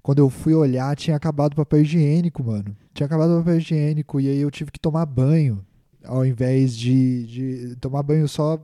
quando 0.02 0.18
eu 0.18 0.28
fui 0.28 0.56
olhar, 0.56 0.96
tinha 0.96 1.16
acabado 1.16 1.54
o 1.54 1.58
papel 1.58 1.82
higiênico, 1.82 2.44
mano. 2.44 2.76
Tinha 2.96 3.06
acabado 3.06 3.30
o 3.36 3.38
papel 3.38 3.58
higiênico 3.58 4.20
e 4.20 4.28
aí 4.28 4.40
eu 4.40 4.50
tive 4.50 4.72
que 4.72 4.80
tomar 4.80 5.06
banho, 5.06 5.64
ao 6.04 6.26
invés 6.26 6.76
de, 6.76 7.28
de 7.28 7.76
tomar 7.76 8.02
banho 8.02 8.28
só 8.28 8.60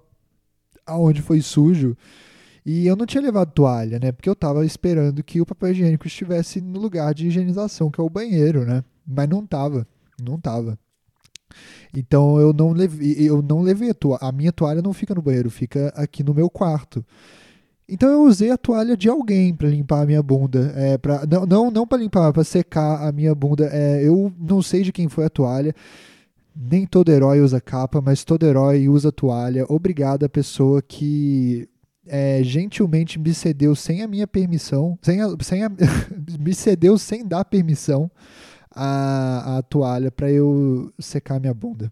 aonde 0.87 1.21
foi 1.21 1.39
sujo. 1.39 1.95
E 2.65 2.87
eu 2.87 2.95
não 2.95 3.05
tinha 3.05 3.21
levado 3.21 3.51
toalha, 3.51 3.99
né? 3.99 4.11
Porque 4.11 4.27
eu 4.27 4.35
tava 4.35 4.65
esperando 4.65 5.23
que 5.23 5.39
o 5.39 5.45
papel 5.45 5.69
higiênico 5.69 6.07
estivesse 6.07 6.59
no 6.61 6.79
lugar 6.79 7.13
de 7.13 7.27
higienização, 7.27 7.91
que 7.91 8.01
é 8.01 8.03
o 8.03 8.09
banheiro, 8.09 8.65
né? 8.65 8.83
Mas 9.05 9.29
não 9.29 9.45
tava, 9.45 9.87
não 10.19 10.39
tava. 10.39 10.79
Então 11.95 12.39
eu 12.39 12.53
não 12.53 12.75
eu 13.17 13.41
não 13.41 13.61
levei 13.61 13.89
a 13.89 13.93
toalha. 13.93 14.19
A 14.21 14.31
minha 14.31 14.51
toalha 14.51 14.81
não 14.81 14.93
fica 14.93 15.15
no 15.15 15.21
banheiro, 15.21 15.49
fica 15.49 15.93
aqui 15.95 16.23
no 16.23 16.33
meu 16.33 16.49
quarto. 16.49 17.03
Então 17.87 18.09
eu 18.09 18.21
usei 18.21 18.51
a 18.51 18.57
toalha 18.57 18.95
de 18.95 19.09
alguém 19.09 19.53
para 19.53 19.67
limpar 19.67 20.03
a 20.03 20.05
minha 20.05 20.21
bunda, 20.21 20.71
é, 20.75 20.97
pra, 20.97 21.25
não 21.25 21.45
não, 21.45 21.71
não 21.71 21.87
para 21.87 21.97
limpar, 21.97 22.31
para 22.31 22.43
secar 22.43 23.07
a 23.07 23.11
minha 23.11 23.33
bunda. 23.33 23.67
É, 23.71 24.07
eu 24.07 24.31
não 24.39 24.61
sei 24.61 24.83
de 24.83 24.91
quem 24.91 25.09
foi 25.09 25.25
a 25.25 25.29
toalha. 25.29 25.73
Nem 26.55 26.85
todo 26.85 27.09
herói 27.11 27.41
usa 27.41 27.59
capa, 27.61 28.01
mas 28.01 28.23
todo 28.23 28.45
herói 28.45 28.87
usa 28.87 29.11
toalha. 29.11 29.65
Obrigada 29.69 30.29
pessoa 30.29 30.81
que 30.81 31.67
é, 32.05 32.41
gentilmente 32.43 33.19
me 33.19 33.33
cedeu 33.33 33.75
sem 33.75 34.01
a 34.03 34.07
minha 34.07 34.27
permissão, 34.27 34.97
sem 35.01 35.21
a, 35.21 35.27
sem 35.41 35.63
a, 35.63 35.69
me 36.39 36.53
cedeu 36.53 36.97
sem 36.97 37.25
dar 37.25 37.45
permissão 37.45 38.11
a, 38.71 39.57
a 39.57 39.61
toalha 39.63 40.11
para 40.11 40.31
eu 40.31 40.93
secar 40.99 41.39
minha 41.39 41.53
bunda. 41.53 41.91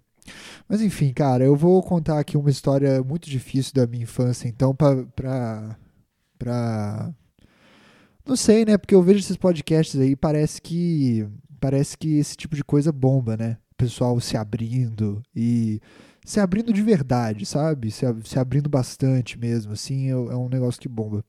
Mas 0.68 0.82
enfim, 0.82 1.14
cara, 1.14 1.44
eu 1.44 1.56
vou 1.56 1.82
contar 1.82 2.20
aqui 2.20 2.38
uma 2.38 2.50
história 2.50 3.02
muito 3.04 3.30
difícil 3.30 3.74
da 3.74 3.88
minha 3.88 4.04
infância, 4.04 4.48
então, 4.48 4.76
pra. 4.76 5.04
pra, 5.16 5.78
pra... 6.38 7.14
Não 8.26 8.36
sei, 8.36 8.66
né? 8.66 8.78
Porque 8.78 8.94
eu 8.94 9.02
vejo 9.02 9.20
esses 9.20 9.38
podcasts 9.38 10.00
aí, 10.00 10.16
parece 10.16 10.62
que. 10.62 11.28
Parece 11.60 11.98
que 11.98 12.18
esse 12.18 12.36
tipo 12.36 12.56
de 12.56 12.64
coisa 12.64 12.92
bomba, 12.92 13.36
né? 13.38 13.58
O 13.72 13.76
pessoal 13.76 14.20
se 14.20 14.38
abrindo 14.38 15.22
e. 15.36 15.80
Se 16.26 16.42
abrindo 16.42 16.74
de 16.74 16.82
verdade, 16.82 17.46
sabe? 17.46 17.90
Se, 17.90 18.06
se 18.26 18.38
abrindo 18.38 18.70
bastante 18.70 19.40
mesmo, 19.40 19.72
assim, 19.72 20.08
é, 20.08 20.12
é 20.12 20.36
um 20.36 20.50
negócio 20.50 20.82
que 20.82 20.90
bomba. 20.90 21.24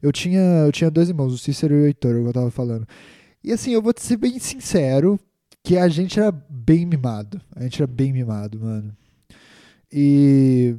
Eu 0.00 0.12
tinha, 0.12 0.40
eu 0.40 0.72
tinha 0.72 0.90
dois 0.90 1.08
irmãos, 1.08 1.32
o 1.32 1.38
Cícero 1.38 1.74
e 1.74 1.82
o 1.82 1.86
Heitor, 1.86 2.14
que 2.14 2.28
eu 2.28 2.32
tava 2.32 2.50
falando. 2.50 2.86
E 3.42 3.52
assim, 3.52 3.72
eu 3.72 3.82
vou 3.82 3.92
te 3.92 4.02
ser 4.02 4.16
bem 4.16 4.38
sincero 4.38 5.18
que 5.62 5.76
a 5.76 5.88
gente 5.88 6.18
era 6.18 6.30
bem 6.30 6.86
mimado. 6.86 7.40
A 7.54 7.62
gente 7.62 7.82
era 7.82 7.86
bem 7.86 8.12
mimado, 8.12 8.60
mano. 8.60 8.94
E 9.92 10.76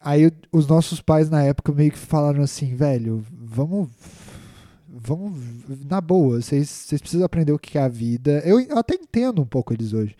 aí 0.00 0.30
os 0.52 0.66
nossos 0.66 1.00
pais 1.00 1.30
na 1.30 1.42
época 1.42 1.72
meio 1.72 1.92
que 1.92 1.98
falaram 1.98 2.42
assim, 2.42 2.74
velho, 2.74 3.24
vamos 3.30 3.88
vamos 4.88 5.38
na 5.86 6.00
boa, 6.00 6.40
vocês, 6.40 6.86
precisam 7.00 7.24
aprender 7.24 7.52
o 7.52 7.58
que 7.58 7.76
é 7.76 7.82
a 7.82 7.88
vida. 7.88 8.42
Eu, 8.44 8.60
eu 8.60 8.78
até 8.78 8.94
entendo 8.94 9.42
um 9.42 9.46
pouco 9.46 9.72
eles 9.72 9.92
hoje. 9.92 10.16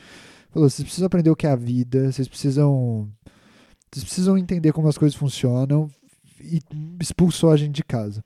Falou, 0.51 0.69
vocês 0.69 0.85
precisam 0.85 1.07
aprender 1.07 1.31
o 1.31 1.37
que 1.37 1.47
é 1.47 1.51
a 1.51 1.57
vida, 1.57 2.11
vocês 2.11 2.29
precisam 2.29 3.09
vocês 3.93 4.05
precisam 4.05 4.37
entender 4.37 4.73
como 4.73 4.89
as 4.89 4.99
coisas 4.99 5.17
funcionam 5.17 5.89
e 6.41 6.61
expulsou 7.01 7.51
a 7.51 7.57
gente 7.57 7.75
de 7.75 7.85
casa 7.85 8.25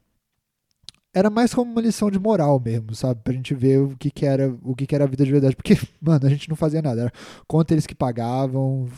era 1.14 1.30
mais 1.30 1.54
como 1.54 1.72
uma 1.72 1.80
lição 1.80 2.10
de 2.10 2.18
moral 2.18 2.60
mesmo, 2.60 2.94
sabe? 2.94 3.20
Pra 3.22 3.32
gente 3.32 3.54
ver 3.54 3.80
o 3.80 3.96
que, 3.96 4.10
que 4.10 4.26
era 4.26 4.54
o 4.62 4.74
que, 4.74 4.86
que 4.86 4.94
era 4.94 5.04
a 5.04 5.08
vida 5.08 5.24
de 5.24 5.32
verdade. 5.32 5.56
Porque, 5.56 5.74
mano, 6.00 6.26
a 6.26 6.28
gente 6.28 6.48
não 6.48 6.56
fazia 6.56 6.82
nada. 6.82 7.02
Era 7.02 7.12
conta 7.46 7.74
eles 7.74 7.86
que 7.86 7.94
pagavam, 7.94 8.88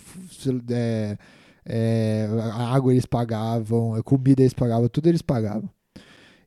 é, 0.70 1.16
é, 1.64 2.28
a 2.52 2.74
água 2.74 2.92
eles 2.92 3.06
pagavam, 3.06 3.94
a 3.94 4.02
comida 4.02 4.42
eles 4.42 4.54
pagavam, 4.54 4.88
tudo 4.88 5.08
eles 5.08 5.22
pagavam. 5.22 5.68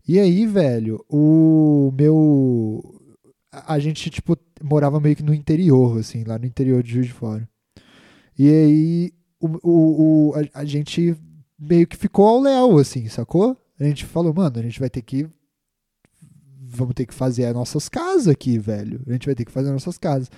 E 0.07 0.19
aí, 0.19 0.45
velho, 0.45 1.03
o 1.09 1.91
meu. 1.97 2.99
A 3.51 3.79
gente, 3.79 4.09
tipo, 4.09 4.37
morava 4.61 4.99
meio 4.99 5.15
que 5.15 5.23
no 5.23 5.33
interior, 5.33 5.99
assim, 5.99 6.23
lá 6.23 6.37
no 6.39 6.45
interior 6.45 6.83
de 6.83 6.91
Juiz 6.91 7.07
de 7.07 7.13
Fora. 7.13 7.47
E 8.37 8.49
aí, 8.49 9.13
o, 9.39 9.47
o, 9.63 10.29
o 10.29 10.33
a, 10.35 10.61
a 10.61 10.65
gente 10.65 11.15
meio 11.57 11.87
que 11.87 11.95
ficou 11.95 12.27
ao 12.27 12.41
léu, 12.41 12.77
assim, 12.79 13.07
sacou? 13.07 13.57
A 13.79 13.83
gente 13.85 14.05
falou, 14.05 14.33
mano, 14.33 14.59
a 14.59 14.61
gente 14.61 14.79
vai 14.79 14.89
ter 14.89 15.01
que 15.01 15.27
vamos 16.75 16.93
ter 16.93 17.05
que 17.05 17.13
fazer 17.13 17.45
as 17.45 17.53
nossas 17.53 17.89
casas 17.89 18.27
aqui, 18.27 18.57
velho. 18.57 19.01
A 19.07 19.11
gente 19.13 19.25
vai 19.25 19.35
ter 19.35 19.45
que 19.45 19.51
fazer 19.51 19.67
as 19.67 19.73
nossas 19.73 19.97
casas. 19.97 20.29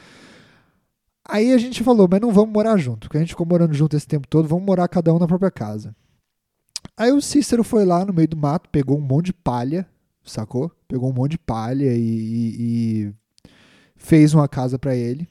Aí 1.27 1.51
a 1.53 1.57
gente 1.57 1.83
falou, 1.83 2.07
mas 2.09 2.21
não 2.21 2.31
vamos 2.31 2.53
morar 2.53 2.77
junto, 2.77 3.07
porque 3.07 3.17
a 3.17 3.19
gente 3.19 3.29
ficou 3.29 3.47
morando 3.47 3.73
junto 3.73 3.97
esse 3.97 4.07
tempo 4.07 4.27
todo, 4.27 4.47
vamos 4.47 4.63
morar 4.63 4.87
cada 4.87 5.13
um 5.13 5.17
na 5.17 5.27
própria 5.27 5.49
casa. 5.49 5.95
Aí 6.95 7.11
o 7.11 7.21
Cícero 7.21 7.63
foi 7.63 7.83
lá 7.83 8.05
no 8.05 8.13
meio 8.13 8.27
do 8.27 8.37
mato, 8.37 8.69
pegou 8.69 8.97
um 8.97 9.01
monte 9.01 9.27
de 9.27 9.33
palha, 9.33 9.87
sacou? 10.23 10.71
Pegou 10.87 11.09
um 11.09 11.13
monte 11.13 11.31
de 11.31 11.39
palha 11.39 11.93
e, 11.93 11.99
e, 11.99 12.61
e 13.07 13.13
fez 13.95 14.33
uma 14.33 14.47
casa 14.47 14.77
para 14.77 14.95
ele. 14.95 15.27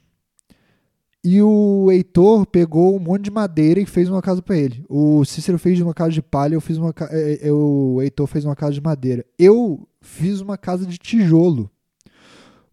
E 1.23 1.41
o 1.41 1.91
Heitor 1.91 2.45
pegou 2.45 2.95
um 2.95 2.99
monte 2.99 3.23
de 3.23 3.31
madeira 3.31 3.79
e 3.79 3.85
fez 3.85 4.09
uma 4.09 4.21
casa 4.21 4.43
para 4.43 4.57
ele. 4.57 4.85
O 4.87 5.25
Cícero 5.25 5.57
fez 5.57 5.81
uma 5.81 5.93
casa 5.93 6.11
de 6.11 6.21
palha, 6.21 6.53
eu 6.53 6.61
fiz 6.61 6.77
uma 6.77 6.93
é, 7.09 7.47
é, 7.47 7.51
o 7.51 7.99
Heitor 7.99 8.27
fez 8.27 8.45
uma 8.45 8.55
casa 8.55 8.73
de 8.73 8.81
madeira. 8.81 9.25
Eu 9.39 9.87
fiz 10.05 10.41
uma 10.41 10.57
casa 10.57 10.85
de 10.85 10.97
tijolo. 10.97 11.69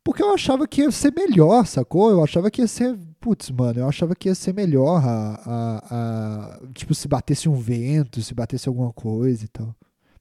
Porque 0.04 0.22
eu 0.22 0.34
achava 0.34 0.66
que 0.66 0.82
ia 0.82 0.90
ser 0.90 1.12
melhor, 1.12 1.66
sacou? 1.66 2.10
Eu 2.10 2.22
achava 2.22 2.50
que 2.50 2.60
ia 2.60 2.68
ser. 2.68 2.98
Putz, 3.20 3.50
mano, 3.50 3.80
eu 3.80 3.88
achava 3.88 4.16
que 4.16 4.28
ia 4.28 4.34
ser 4.34 4.52
melhor 4.52 5.00
a, 5.04 5.40
a, 5.46 5.78
a, 5.90 6.60
Tipo, 6.74 6.92
se 6.94 7.06
batesse 7.06 7.48
um 7.48 7.54
vento, 7.54 8.20
se 8.20 8.34
batesse 8.34 8.68
alguma 8.68 8.92
coisa 8.92 9.44
e 9.44 9.48
tal. 9.48 9.74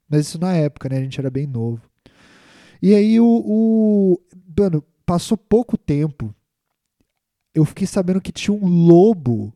Mas 0.07 0.27
isso 0.27 0.39
na 0.39 0.53
época, 0.53 0.87
né? 0.87 0.97
A 0.97 1.01
gente 1.01 1.19
era 1.19 1.29
bem 1.29 1.47
novo. 1.47 1.81
E 2.81 2.93
aí 2.93 3.19
o. 3.19 3.25
o 3.25 4.21
mano, 4.57 4.83
passou 5.05 5.37
pouco 5.37 5.77
tempo 5.77 6.33
eu 7.53 7.65
fiquei 7.65 7.85
sabendo 7.85 8.21
que 8.21 8.31
tinha 8.31 8.55
um 8.55 8.65
lobo, 8.65 9.53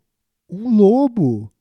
um 0.49 0.75
lobo, 0.75 1.51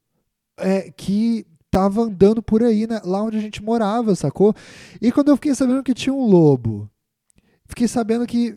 é, 0.58 0.90
que 0.90 1.46
tava 1.74 2.02
andando 2.02 2.40
por 2.40 2.62
aí, 2.62 2.86
né, 2.86 3.00
lá 3.04 3.20
onde 3.20 3.36
a 3.36 3.40
gente 3.40 3.60
morava, 3.60 4.14
sacou? 4.14 4.54
E 5.02 5.10
quando 5.10 5.30
eu 5.30 5.36
fiquei 5.36 5.52
sabendo 5.56 5.82
que 5.82 5.92
tinha 5.92 6.14
um 6.14 6.24
lobo, 6.24 6.88
fiquei 7.66 7.88
sabendo 7.88 8.24
que 8.24 8.56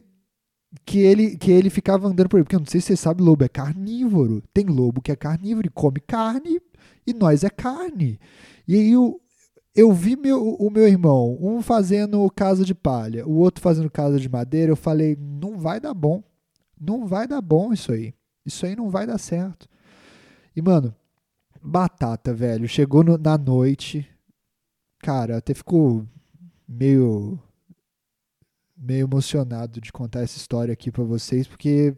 que 0.85 0.99
ele, 0.99 1.35
que 1.37 1.49
ele 1.49 1.69
ficava 1.69 2.07
andando 2.07 2.29
por 2.29 2.37
aí, 2.37 2.43
porque 2.43 2.55
eu 2.55 2.59
não 2.59 2.67
sei 2.67 2.79
se 2.79 2.87
você 2.87 2.97
sabe, 2.97 3.23
lobo 3.23 3.43
é 3.43 3.47
carnívoro. 3.47 4.43
Tem 4.53 4.65
lobo 4.65 5.01
que 5.01 5.11
é 5.11 5.15
carnívoro 5.15 5.65
e 5.65 5.71
come 5.71 5.99
carne, 5.99 6.61
e 7.07 7.13
nós 7.13 7.43
é 7.43 7.49
carne. 7.49 8.19
E 8.67 8.75
aí 8.75 8.91
eu, 8.91 9.19
eu 9.73 9.91
vi 9.91 10.15
meu, 10.15 10.55
o 10.55 10.69
meu 10.69 10.87
irmão, 10.87 11.37
um 11.41 11.61
fazendo 11.61 12.29
casa 12.35 12.63
de 12.63 12.75
palha, 12.75 13.25
o 13.25 13.37
outro 13.37 13.61
fazendo 13.61 13.89
casa 13.89 14.19
de 14.19 14.29
madeira, 14.29 14.71
eu 14.71 14.75
falei, 14.75 15.17
não 15.19 15.57
vai 15.57 15.79
dar 15.79 15.93
bom. 15.93 16.21
Não 16.79 17.07
vai 17.07 17.27
dar 17.27 17.41
bom 17.41 17.73
isso 17.73 17.91
aí. 17.91 18.13
Isso 18.45 18.65
aí 18.65 18.75
não 18.75 18.89
vai 18.89 19.07
dar 19.07 19.17
certo. 19.17 19.67
E, 20.55 20.61
mano, 20.61 20.93
batata, 21.61 22.33
velho. 22.33 22.67
Chegou 22.67 23.03
no, 23.03 23.17
na 23.17 23.37
noite. 23.37 24.07
Cara, 24.99 25.37
até 25.37 25.53
ficou 25.53 26.05
meio. 26.67 27.39
meio 28.75 29.05
emocionado 29.05 29.79
de 29.79 29.91
contar 29.91 30.21
essa 30.21 30.37
história 30.37 30.73
aqui 30.73 30.91
para 30.91 31.03
vocês, 31.03 31.47
porque 31.47 31.95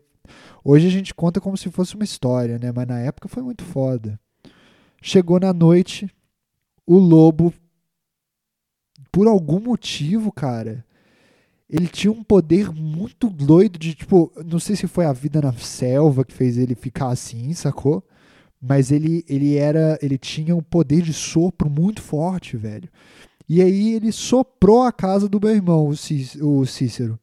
hoje 0.63 0.87
a 0.87 0.91
gente 0.91 1.13
conta 1.13 1.41
como 1.41 1.57
se 1.57 1.71
fosse 1.71 1.95
uma 1.95 2.03
história, 2.03 2.59
né? 2.59 2.71
Mas 2.71 2.87
na 2.87 2.99
época 2.99 3.27
foi 3.27 3.43
muito 3.43 3.63
foda. 3.63 4.19
Chegou 5.01 5.39
na 5.39 5.53
noite, 5.53 6.09
o 6.85 6.97
lobo, 6.97 7.53
por 9.11 9.27
algum 9.27 9.59
motivo, 9.59 10.31
cara, 10.31 10.85
ele 11.69 11.87
tinha 11.87 12.11
um 12.11 12.23
poder 12.23 12.71
muito 12.71 13.29
doido 13.29 13.77
de, 13.77 13.93
tipo, 13.93 14.31
não 14.45 14.59
sei 14.59 14.75
se 14.75 14.87
foi 14.87 15.05
a 15.05 15.13
vida 15.13 15.39
na 15.41 15.53
selva 15.53 16.25
que 16.25 16.33
fez 16.33 16.57
ele 16.57 16.75
ficar 16.75 17.09
assim, 17.09 17.53
sacou? 17.53 18.03
Mas 18.61 18.91
ele, 18.91 19.23
ele 19.27 19.55
era, 19.55 19.97
ele 20.01 20.17
tinha 20.17 20.55
um 20.55 20.61
poder 20.61 21.01
de 21.01 21.13
sopro 21.13 21.69
muito 21.69 22.01
forte, 22.01 22.57
velho. 22.57 22.89
E 23.47 23.61
aí 23.61 23.95
ele 23.95 24.11
soprou 24.11 24.83
a 24.83 24.91
casa 24.91 25.27
do 25.27 25.39
meu 25.39 25.49
irmão, 25.49 25.87
o 25.87 26.65
Cícero. 26.65 27.19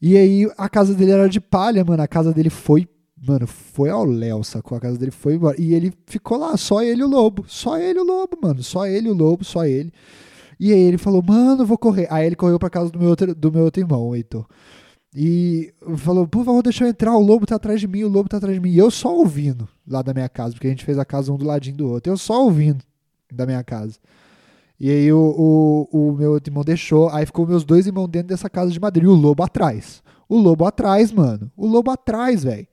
E 0.00 0.16
aí 0.16 0.48
a 0.56 0.68
casa 0.68 0.94
dele 0.94 1.10
era 1.10 1.28
de 1.28 1.40
palha, 1.40 1.84
mano. 1.84 2.02
A 2.02 2.06
casa 2.06 2.32
dele 2.32 2.50
foi, 2.50 2.86
mano, 3.16 3.46
foi 3.46 3.90
ao 3.90 4.04
léu, 4.04 4.44
sacou? 4.44 4.76
A 4.76 4.80
casa 4.80 4.98
dele 4.98 5.10
foi 5.10 5.34
embora. 5.34 5.60
E 5.60 5.74
ele 5.74 5.92
ficou 6.06 6.38
lá, 6.38 6.56
só 6.56 6.82
ele 6.82 7.00
e 7.00 7.04
o 7.04 7.08
lobo. 7.08 7.44
Só 7.48 7.78
ele 7.78 7.98
e 7.98 8.02
o 8.02 8.04
lobo, 8.04 8.38
mano. 8.40 8.62
Só 8.62 8.86
ele 8.86 9.08
e 9.08 9.10
o 9.10 9.14
lobo, 9.14 9.42
só 9.42 9.64
ele. 9.64 9.92
E 10.60 10.72
aí 10.72 10.80
ele 10.80 10.98
falou, 10.98 11.22
mano, 11.22 11.66
vou 11.66 11.78
correr. 11.78 12.06
Aí 12.10 12.26
ele 12.26 12.36
correu 12.36 12.58
pra 12.58 12.70
casa 12.70 12.90
do 12.90 12.98
meu 12.98 13.08
outro, 13.08 13.34
do 13.34 13.50
meu 13.50 13.64
outro 13.64 13.82
irmão, 13.82 14.06
o 14.06 14.14
Heitor. 14.14 14.46
E 15.18 15.72
falou, 15.96 16.28
por 16.28 16.44
favor, 16.44 16.62
deixa 16.62 16.84
eu 16.84 16.88
entrar, 16.88 17.16
o 17.16 17.22
lobo 17.22 17.46
tá 17.46 17.56
atrás 17.56 17.80
de 17.80 17.88
mim, 17.88 18.04
o 18.04 18.08
lobo 18.08 18.28
tá 18.28 18.36
atrás 18.36 18.54
de 18.54 18.60
mim. 18.60 18.68
E 18.68 18.76
eu 18.76 18.90
só 18.90 19.16
ouvindo 19.16 19.66
lá 19.88 20.02
da 20.02 20.12
minha 20.12 20.28
casa, 20.28 20.52
porque 20.52 20.66
a 20.66 20.70
gente 20.70 20.84
fez 20.84 20.98
a 20.98 21.06
casa 21.06 21.32
um 21.32 21.38
do 21.38 21.46
ladinho 21.46 21.74
do 21.74 21.88
outro. 21.88 22.12
Eu 22.12 22.18
só 22.18 22.44
ouvindo 22.44 22.84
da 23.32 23.46
minha 23.46 23.64
casa. 23.64 23.98
E 24.78 24.90
aí 24.90 25.10
o, 25.10 25.88
o, 25.90 26.10
o 26.10 26.12
meu 26.12 26.32
outro 26.32 26.50
irmão 26.50 26.62
deixou, 26.62 27.08
aí 27.08 27.24
ficou 27.24 27.46
meus 27.46 27.64
dois 27.64 27.86
irmãos 27.86 28.08
dentro 28.08 28.28
dessa 28.28 28.50
casa 28.50 28.70
de 28.70 28.78
madeira 28.78 29.08
e 29.08 29.10
o 29.10 29.14
lobo 29.14 29.42
atrás. 29.42 30.02
O 30.28 30.36
lobo 30.36 30.66
atrás, 30.66 31.10
mano. 31.10 31.50
O 31.56 31.66
lobo 31.66 31.90
atrás, 31.90 32.44
velho. 32.44 32.66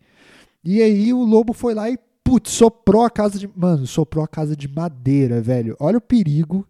E 0.66 0.82
aí 0.82 1.14
o 1.14 1.24
lobo 1.24 1.54
foi 1.54 1.74
lá 1.74 1.90
e, 1.90 1.98
putz, 2.26 2.52
soprou 2.52 3.04
a 3.04 3.10
casa 3.10 3.40
de. 3.40 3.50
Mano, 3.56 3.88
soprou 3.88 4.22
a 4.22 4.28
casa 4.28 4.54
de 4.54 4.68
madeira, 4.68 5.42
velho. 5.42 5.78
Olha 5.80 5.98
o 5.98 6.02
perigo 6.02 6.68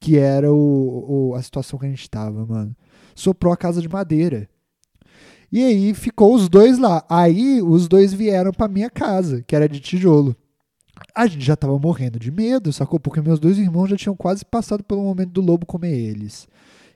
que 0.00 0.16
era 0.16 0.50
o, 0.50 1.30
o, 1.30 1.34
a 1.34 1.42
situação 1.42 1.78
que 1.78 1.84
a 1.84 1.88
gente 1.90 2.00
estava, 2.00 2.46
mano. 2.46 2.74
Soprou 3.14 3.52
a 3.52 3.56
casa 3.58 3.82
de 3.82 3.90
madeira. 3.90 4.48
E 5.52 5.62
aí 5.62 5.94
ficou 5.94 6.34
os 6.34 6.48
dois 6.48 6.78
lá. 6.78 7.04
Aí 7.08 7.60
os 7.62 7.86
dois 7.86 8.12
vieram 8.12 8.52
pra 8.52 8.66
minha 8.66 8.88
casa, 8.88 9.42
que 9.46 9.54
era 9.54 9.68
de 9.68 9.78
tijolo. 9.80 10.34
A 11.14 11.26
gente 11.26 11.44
já 11.44 11.54
tava 11.54 11.78
morrendo 11.78 12.18
de 12.18 12.30
medo, 12.30 12.72
sacou? 12.72 12.98
Porque 12.98 13.20
meus 13.20 13.38
dois 13.38 13.58
irmãos 13.58 13.88
já 13.88 13.96
tinham 13.96 14.16
quase 14.16 14.44
passado 14.44 14.82
pelo 14.82 15.02
momento 15.02 15.30
do 15.30 15.42
lobo 15.42 15.66
comer 15.66 15.92
eles. 15.92 16.48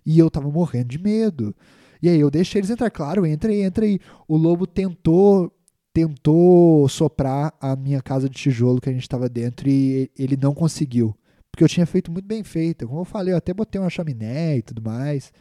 E 0.05 0.19
eu 0.19 0.31
tava 0.31 0.51
morrendo 0.51 0.89
de 0.89 0.99
medo. 0.99 1.55
E 2.03 2.09
aí 2.09 2.19
eu 2.19 2.31
deixei 2.31 2.61
eles 2.61 2.71
entrar. 2.71 2.91
Claro, 2.91 3.27
entra 3.27 3.51
aí, 3.51 3.61
entra 3.63 3.85
aí. 3.85 4.01
O 4.27 4.37
lobo 4.37 4.67
tentou 4.67 5.53
tentou 5.93 6.87
soprar 6.91 7.55
a 7.59 7.75
minha 7.75 8.03
casa 8.03 8.29
de 8.29 8.37
tijolo 8.37 8.83
que 8.83 8.91
a 8.91 8.93
gente 8.93 9.03
estava 9.03 9.31
dentro 9.31 9.67
e 9.67 10.11
ele 10.19 10.37
não 10.37 10.53
conseguiu 10.55 11.17
porque 11.57 11.65
eu 11.65 11.69
tinha 11.69 11.87
feito 11.87 12.13
muito 12.13 12.27
bem 12.27 12.45
feito. 12.45 12.87
Como 12.87 13.01
eu 13.01 13.05
falei, 13.07 13.33
eu 13.33 13.39
até 13.39 13.55
botei 13.55 13.81
uma 13.81 13.89
chaminé 13.89 14.59
e 14.59 14.63
tudo 14.63 14.83
mais. 14.83 15.33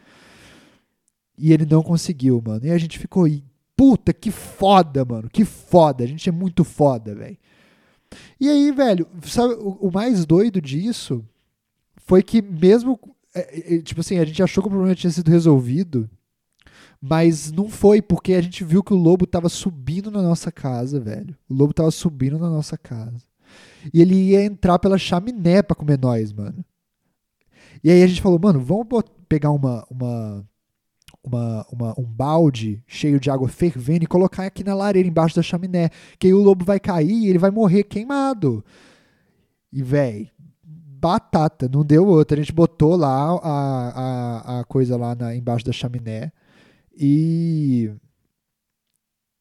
E 1.38 1.52
ele 1.52 1.66
não 1.66 1.82
conseguiu, 1.82 2.42
mano. 2.44 2.66
E 2.66 2.70
a 2.70 2.78
gente 2.78 2.98
ficou. 2.98 3.26
Puta, 3.76 4.12
que 4.12 4.30
foda, 4.30 5.04
mano. 5.04 5.28
Que 5.28 5.44
foda. 5.44 6.04
A 6.04 6.06
gente 6.06 6.28
é 6.28 6.32
muito 6.32 6.64
foda, 6.64 7.14
velho. 7.14 7.36
E 8.40 8.48
aí, 8.48 8.70
velho, 8.72 9.06
sabe, 9.24 9.54
o, 9.54 9.88
o, 9.88 9.92
mais 9.92 10.24
doido 10.24 10.60
disso 10.60 11.24
foi 11.96 12.22
que 12.22 12.40
mesmo. 12.40 12.98
É, 13.34 13.74
é, 13.74 13.82
tipo 13.82 14.00
assim, 14.00 14.18
a 14.18 14.24
gente 14.24 14.42
achou 14.42 14.62
que 14.62 14.68
o 14.68 14.70
problema 14.70 14.94
tinha 14.94 15.10
sido 15.10 15.30
resolvido. 15.30 16.08
Mas 17.00 17.52
não 17.52 17.68
foi, 17.68 18.00
porque 18.00 18.32
a 18.32 18.40
gente 18.40 18.64
viu 18.64 18.82
que 18.82 18.94
o 18.94 18.96
lobo 18.96 19.26
tava 19.26 19.50
subindo 19.50 20.10
na 20.10 20.22
nossa 20.22 20.50
casa, 20.50 20.98
velho. 20.98 21.36
O 21.48 21.54
lobo 21.54 21.74
tava 21.74 21.90
subindo 21.90 22.38
na 22.38 22.48
nossa 22.48 22.78
casa. 22.78 23.22
E 23.92 24.00
ele 24.00 24.14
ia 24.14 24.42
entrar 24.42 24.78
pela 24.78 24.98
chaminé 24.98 25.62
pra 25.62 25.76
comer 25.76 25.98
nós, 25.98 26.32
mano. 26.32 26.64
E 27.84 27.90
aí 27.90 28.02
a 28.02 28.06
gente 28.06 28.22
falou, 28.22 28.38
mano, 28.42 28.58
vamos 28.60 28.86
pegar 29.28 29.50
uma, 29.50 29.86
uma, 29.90 30.44
uma, 31.26 31.66
uma, 31.70 31.94
um 31.98 32.04
balde 32.04 32.82
cheio 32.86 33.18
de 33.18 33.28
água 33.30 33.48
fervendo 33.48 34.04
e 34.04 34.06
colocar 34.06 34.46
aqui 34.46 34.62
na 34.62 34.74
lareira 34.74 35.08
embaixo 35.08 35.34
da 35.34 35.42
chaminé. 35.42 35.90
Que 36.18 36.28
aí 36.28 36.34
o 36.34 36.42
lobo 36.42 36.64
vai 36.64 36.78
cair 36.78 37.10
e 37.10 37.28
ele 37.28 37.38
vai 37.38 37.50
morrer 37.50 37.82
queimado. 37.82 38.64
E, 39.72 39.82
véi, 39.82 40.30
batata, 40.62 41.68
não 41.68 41.84
deu 41.84 42.06
outra. 42.06 42.38
A 42.38 42.42
gente 42.42 42.52
botou 42.54 42.96
lá 42.96 43.38
a, 43.42 44.58
a, 44.58 44.60
a 44.60 44.64
coisa 44.64 44.96
lá 44.96 45.14
na, 45.14 45.34
embaixo 45.34 45.64
da 45.64 45.72
chaminé. 45.72 46.32
E. 46.96 47.90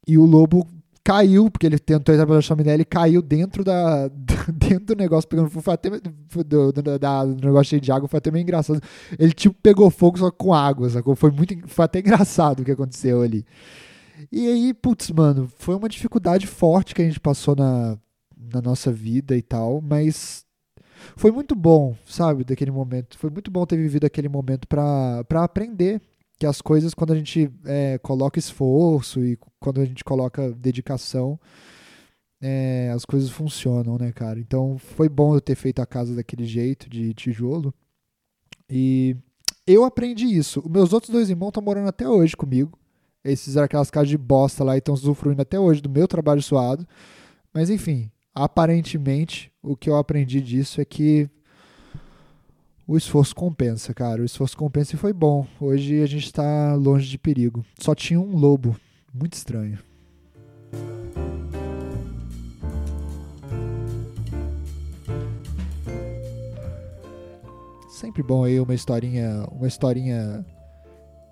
E 0.08 0.18
o 0.18 0.26
lobo 0.26 0.68
caiu, 1.06 1.52
porque 1.52 1.68
ele 1.68 1.78
tentou 1.78 2.16
entrar 2.16 2.26
pela 2.26 2.42
chaminé, 2.42 2.74
ele 2.74 2.84
caiu 2.84 3.22
dentro 3.22 3.64
da 3.64 4.08
dentro 4.52 4.88
do 4.88 4.96
negócio 4.96 5.30
pegando 5.30 5.52
fogo, 5.52 5.62
foi 5.62 5.74
até 5.76 5.90
do, 5.92 6.74
do, 6.74 6.98
da, 6.98 7.24
do 7.24 7.46
negócio 7.46 7.70
cheio 7.70 7.82
de 7.82 7.92
água, 7.92 8.10
foi 8.10 8.18
até 8.18 8.32
meio 8.32 8.42
engraçado. 8.42 8.82
Ele 9.20 9.32
tipo 9.32 9.56
pegou 9.62 9.90
fogo 9.92 10.18
só 10.18 10.32
com 10.32 10.52
água, 10.52 10.90
sacou? 10.90 11.16
Foi 11.16 11.30
muito 11.30 11.56
foi 11.68 11.86
até 11.86 12.00
engraçado 12.00 12.62
o 12.62 12.66
que 12.66 12.72
aconteceu 12.72 13.22
ali. 13.22 13.46
E 14.32 14.48
aí, 14.48 14.74
putz, 14.74 15.12
mano, 15.12 15.48
foi 15.58 15.76
uma 15.76 15.88
dificuldade 15.88 16.48
forte 16.48 16.96
que 16.96 17.02
a 17.02 17.06
gente 17.06 17.20
passou 17.20 17.56
na, 17.56 17.98
na 18.36 18.62
nossa 18.62 18.92
vida 18.92 19.38
e 19.38 19.42
tal, 19.44 19.82
mas 19.82 20.44
foi 21.16 21.32
muito 21.32 21.54
bom, 21.54 21.96
sabe, 22.08 22.44
daquele 22.44 22.72
momento. 22.72 23.18
Foi 23.20 23.30
muito 23.30 23.52
bom 23.52 23.66
ter 23.66 23.78
vivido 23.78 24.06
aquele 24.06 24.30
momento 24.30 24.68
para 24.68 25.24
aprender 25.44 26.02
que 26.38 26.46
as 26.46 26.62
coisas, 26.62 26.94
quando 26.94 27.14
a 27.14 27.16
gente 27.16 27.50
é, 27.66 27.98
coloca 28.00 28.40
esforço 28.40 29.24
e 29.24 29.38
quando 29.60 29.82
a 29.82 29.86
gente 29.86 30.04
coloca 30.04 30.52
dedicação, 30.52 31.40
é, 32.42 32.92
as 32.94 33.06
coisas 33.06 33.30
funcionam, 33.30 33.98
né, 33.98 34.12
cara? 34.12 34.40
Então 34.40 34.78
foi 34.78 35.08
bom 35.08 35.36
eu 35.36 35.42
ter 35.42 35.56
feito 35.56 35.82
a 35.82 35.86
casa 35.86 36.16
daquele 36.16 36.46
jeito, 36.46 36.90
de 36.90 37.14
tijolo. 37.14 37.74
E 38.70 39.16
eu 39.66 39.84
aprendi 39.84 40.26
isso. 40.26 40.60
Os 40.60 40.70
meus 40.70 40.94
outros 40.94 41.12
dois 41.12 41.30
irmãos 41.30 41.50
estão 41.50 41.64
morando 41.64 41.88
até 41.88 42.08
hoje 42.08 42.36
comigo. 42.36 42.78
Eles 43.24 43.44
fizeram 43.44 43.66
aquelas 43.66 43.90
casas 43.90 44.10
de 44.10 44.18
bosta 44.18 44.64
lá 44.64 44.76
e 44.76 44.80
estão 44.80 44.94
usufruindo 44.94 45.42
até 45.42 45.60
hoje 45.60 45.82
do 45.82 45.90
meu 45.90 46.08
trabalho 46.08 46.42
suado. 46.44 46.88
Mas 47.54 47.70
enfim, 47.70 48.12
aparentemente, 48.34 49.52
o 49.64 49.76
que 49.76 49.90
eu 49.90 49.96
aprendi 49.96 50.42
disso 50.42 50.80
é 50.82 50.86
que 50.86 51.30
o 52.88 52.96
esforço 52.96 53.36
compensa, 53.36 53.94
cara. 53.94 54.22
O 54.22 54.26
esforço 54.26 54.56
compensa 54.56 54.96
e 54.96 54.98
foi 55.00 55.12
bom. 55.12 55.46
Hoje 55.60 56.02
a 56.02 56.06
gente 56.06 56.26
está 56.26 56.74
longe 56.76 57.08
de 57.10 57.18
perigo. 57.18 57.66
Só 57.80 57.96
tinha 57.96 58.20
um 58.20 58.36
lobo. 58.36 58.76
Muito 59.14 59.34
estranho. 59.34 59.80
Sempre 67.90 68.22
bom 68.22 68.44
aí 68.44 68.60
uma 68.60 68.74
historinha, 68.74 69.48
uma 69.52 69.68
historinha 69.68 70.46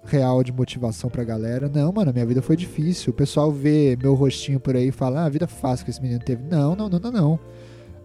real 0.06 0.44
de 0.44 0.52
motivação 0.52 1.10
pra 1.10 1.24
galera. 1.24 1.70
Não, 1.70 1.92
mano, 1.92 2.12
minha 2.12 2.26
vida 2.26 2.42
foi 2.42 2.56
difícil. 2.56 3.12
O 3.12 3.16
pessoal 3.16 3.52
vê 3.52 3.98
meu 4.02 4.16
rostinho 4.16 4.60
por 4.60 4.76
aí 4.76 4.88
e 4.88 4.92
fala, 4.92 5.22
ah, 5.22 5.26
a 5.26 5.30
vida 5.30 5.46
fácil 5.46 5.86
que 5.86 5.92
esse 5.92 6.02
menino 6.02 6.22
teve. 6.22 6.44
Não, 6.44 6.76
não, 6.76 6.90
não, 6.90 7.00
não, 7.00 7.12
não. 7.12 7.40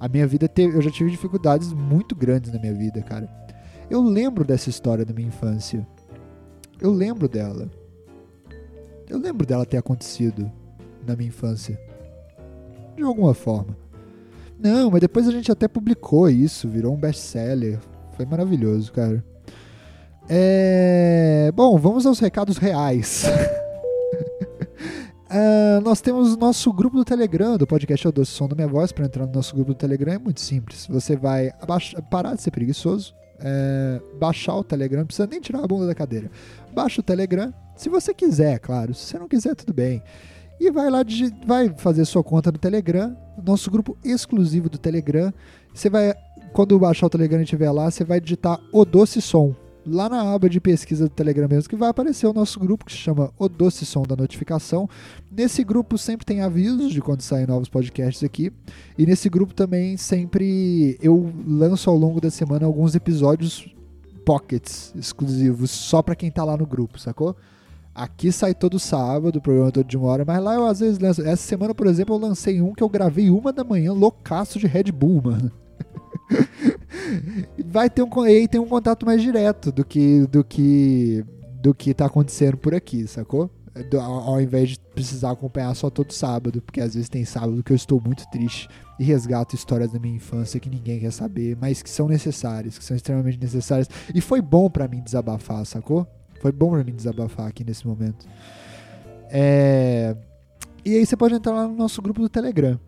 A 0.00 0.08
minha 0.08 0.26
vida 0.26 0.48
teve. 0.48 0.76
Eu 0.76 0.82
já 0.82 0.90
tive 0.90 1.10
dificuldades 1.10 1.72
muito 1.72 2.14
grandes 2.14 2.52
na 2.52 2.58
minha 2.58 2.74
vida, 2.74 3.02
cara. 3.02 3.28
Eu 3.90 4.02
lembro 4.02 4.44
dessa 4.44 4.68
história 4.68 5.04
da 5.04 5.14
minha 5.14 5.28
infância. 5.28 5.86
Eu 6.80 6.92
lembro 6.92 7.28
dela. 7.28 7.68
Eu 9.08 9.18
lembro 9.18 9.46
dela 9.46 9.64
ter 9.64 9.78
acontecido 9.78 10.50
na 11.06 11.16
minha 11.16 11.28
infância. 11.28 11.80
De 12.96 13.02
alguma 13.02 13.34
forma. 13.34 13.76
Não, 14.58 14.90
mas 14.90 15.00
depois 15.00 15.26
a 15.26 15.30
gente 15.30 15.50
até 15.50 15.66
publicou 15.68 16.28
isso, 16.28 16.68
virou 16.68 16.94
um 16.94 16.96
best-seller. 16.96 17.78
Foi 18.16 18.26
maravilhoso, 18.26 18.92
cara. 18.92 19.24
É... 20.28 21.50
Bom, 21.54 21.78
vamos 21.78 22.04
aos 22.04 22.18
recados 22.18 22.58
reais. 22.58 23.24
Uh, 25.28 25.80
nós 25.82 26.00
temos 26.00 26.32
o 26.32 26.38
nosso 26.38 26.72
grupo 26.72 26.96
do 26.96 27.04
Telegram, 27.04 27.58
do 27.58 27.66
podcast 27.66 28.08
O 28.08 28.12
Doce 28.12 28.32
Som 28.32 28.48
da 28.48 28.54
Minha 28.54 28.66
Voz. 28.66 28.92
Para 28.92 29.04
entrar 29.04 29.26
no 29.26 29.32
nosso 29.32 29.54
grupo 29.54 29.72
do 29.72 29.76
Telegram 29.76 30.14
é 30.14 30.18
muito 30.18 30.40
simples. 30.40 30.86
Você 30.86 31.16
vai 31.16 31.50
parar 32.10 32.34
de 32.34 32.40
ser 32.40 32.50
preguiçoso, 32.50 33.14
é, 33.38 34.00
baixar 34.18 34.54
o 34.56 34.64
Telegram, 34.64 35.00
não 35.00 35.06
precisa 35.06 35.28
nem 35.28 35.38
tirar 35.38 35.62
a 35.62 35.66
bunda 35.66 35.86
da 35.86 35.94
cadeira. 35.94 36.30
Baixa 36.74 37.02
o 37.02 37.04
Telegram, 37.04 37.52
se 37.76 37.90
você 37.90 38.14
quiser, 38.14 38.58
claro. 38.58 38.94
Se 38.94 39.04
você 39.04 39.18
não 39.18 39.28
quiser, 39.28 39.54
tudo 39.54 39.74
bem. 39.74 40.02
E 40.58 40.70
vai 40.70 40.88
lá, 40.88 41.00
vai 41.46 41.74
fazer 41.76 42.06
sua 42.06 42.24
conta 42.24 42.50
no 42.50 42.58
Telegram, 42.58 43.14
nosso 43.44 43.70
grupo 43.70 43.98
exclusivo 44.02 44.70
do 44.70 44.78
Telegram. 44.78 45.32
Você 45.74 45.90
vai, 45.90 46.14
quando 46.54 46.78
baixar 46.78 47.06
o 47.06 47.10
Telegram 47.10 47.40
e 47.40 47.44
estiver 47.44 47.70
lá, 47.70 47.90
você 47.90 48.02
vai 48.02 48.18
digitar 48.18 48.58
O 48.72 48.82
Doce 48.82 49.20
Som 49.20 49.54
lá 49.86 50.08
na 50.08 50.32
aba 50.34 50.48
de 50.48 50.60
pesquisa 50.60 51.08
do 51.08 51.10
Telegram 51.10 51.48
mesmo, 51.48 51.68
que 51.68 51.76
vai 51.76 51.88
aparecer 51.88 52.26
o 52.26 52.32
nosso 52.32 52.58
grupo 52.60 52.84
que 52.84 52.92
se 52.92 52.98
chama 52.98 53.32
O 53.38 53.48
Doce 53.48 53.86
Som 53.86 54.02
da 54.02 54.16
Notificação. 54.16 54.88
Nesse 55.30 55.64
grupo 55.64 55.96
sempre 55.96 56.26
tem 56.26 56.40
avisos 56.40 56.92
de 56.92 57.00
quando 57.00 57.22
saem 57.22 57.46
novos 57.46 57.68
podcasts 57.68 58.22
aqui. 58.22 58.52
E 58.96 59.06
nesse 59.06 59.28
grupo 59.28 59.54
também 59.54 59.96
sempre 59.96 60.98
eu 61.02 61.32
lanço 61.46 61.88
ao 61.88 61.96
longo 61.96 62.20
da 62.20 62.30
semana 62.30 62.66
alguns 62.66 62.94
episódios 62.94 63.74
pockets 64.24 64.92
exclusivos 64.94 65.70
só 65.70 66.02
para 66.02 66.14
quem 66.14 66.30
tá 66.30 66.44
lá 66.44 66.56
no 66.56 66.66
grupo, 66.66 66.98
sacou? 66.98 67.34
Aqui 67.94 68.30
sai 68.30 68.54
todo 68.54 68.78
sábado, 68.78 69.36
o 69.36 69.40
programa 69.40 69.72
todo 69.72 69.86
de 69.86 69.96
uma 69.96 70.06
hora, 70.08 70.24
mas 70.24 70.42
lá 70.42 70.54
eu 70.54 70.66
às 70.66 70.80
vezes 70.80 70.98
lanço. 70.98 71.22
Essa 71.22 71.42
semana, 71.42 71.74
por 71.74 71.86
exemplo, 71.86 72.14
eu 72.14 72.18
lancei 72.20 72.60
um 72.60 72.72
que 72.72 72.82
eu 72.82 72.88
gravei 72.88 73.30
uma 73.30 73.52
da 73.52 73.64
manhã, 73.64 73.92
loucaço 73.92 74.58
de 74.58 74.66
Red 74.66 74.92
Bull, 74.92 75.22
mano. 75.24 75.50
vai 77.66 77.88
ter 77.88 78.02
um 78.02 78.22
aí 78.22 78.46
tem 78.48 78.60
um 78.60 78.66
contato 78.66 79.04
mais 79.06 79.22
direto 79.22 79.72
do 79.72 79.84
que 79.84 80.26
do 80.26 80.44
que 80.44 81.24
do 81.60 81.74
que 81.74 81.92
tá 81.92 82.06
acontecendo 82.06 82.56
por 82.56 82.74
aqui, 82.74 83.06
sacou? 83.06 83.50
Do, 83.90 84.00
ao, 84.00 84.30
ao 84.30 84.40
invés 84.40 84.70
de 84.70 84.80
precisar 84.94 85.30
acompanhar 85.30 85.74
só 85.74 85.88
todo 85.88 86.12
sábado, 86.12 86.60
porque 86.62 86.80
às 86.80 86.94
vezes 86.94 87.08
tem 87.08 87.24
sábado 87.24 87.62
que 87.62 87.72
eu 87.72 87.76
estou 87.76 88.00
muito 88.00 88.28
triste 88.30 88.68
e 88.98 89.04
resgato 89.04 89.54
histórias 89.54 89.92
da 89.92 89.98
minha 89.98 90.16
infância 90.16 90.58
que 90.58 90.68
ninguém 90.68 90.98
quer 90.98 91.12
saber, 91.12 91.56
mas 91.60 91.82
que 91.82 91.90
são 91.90 92.08
necessárias, 92.08 92.76
que 92.78 92.84
são 92.84 92.96
extremamente 92.96 93.38
necessárias. 93.38 93.88
E 94.12 94.20
foi 94.20 94.40
bom 94.40 94.68
para 94.68 94.88
mim 94.88 95.00
desabafar, 95.00 95.64
sacou? 95.64 96.06
Foi 96.40 96.50
bom 96.50 96.70
para 96.70 96.82
mim 96.82 96.94
desabafar 96.94 97.46
aqui 97.46 97.64
nesse 97.64 97.86
momento. 97.86 98.26
É... 99.30 100.16
E 100.84 100.96
aí 100.96 101.04
você 101.04 101.16
pode 101.16 101.34
entrar 101.34 101.52
lá 101.52 101.68
no 101.68 101.76
nosso 101.76 102.00
grupo 102.00 102.20
do 102.20 102.28
Telegram. 102.28 102.78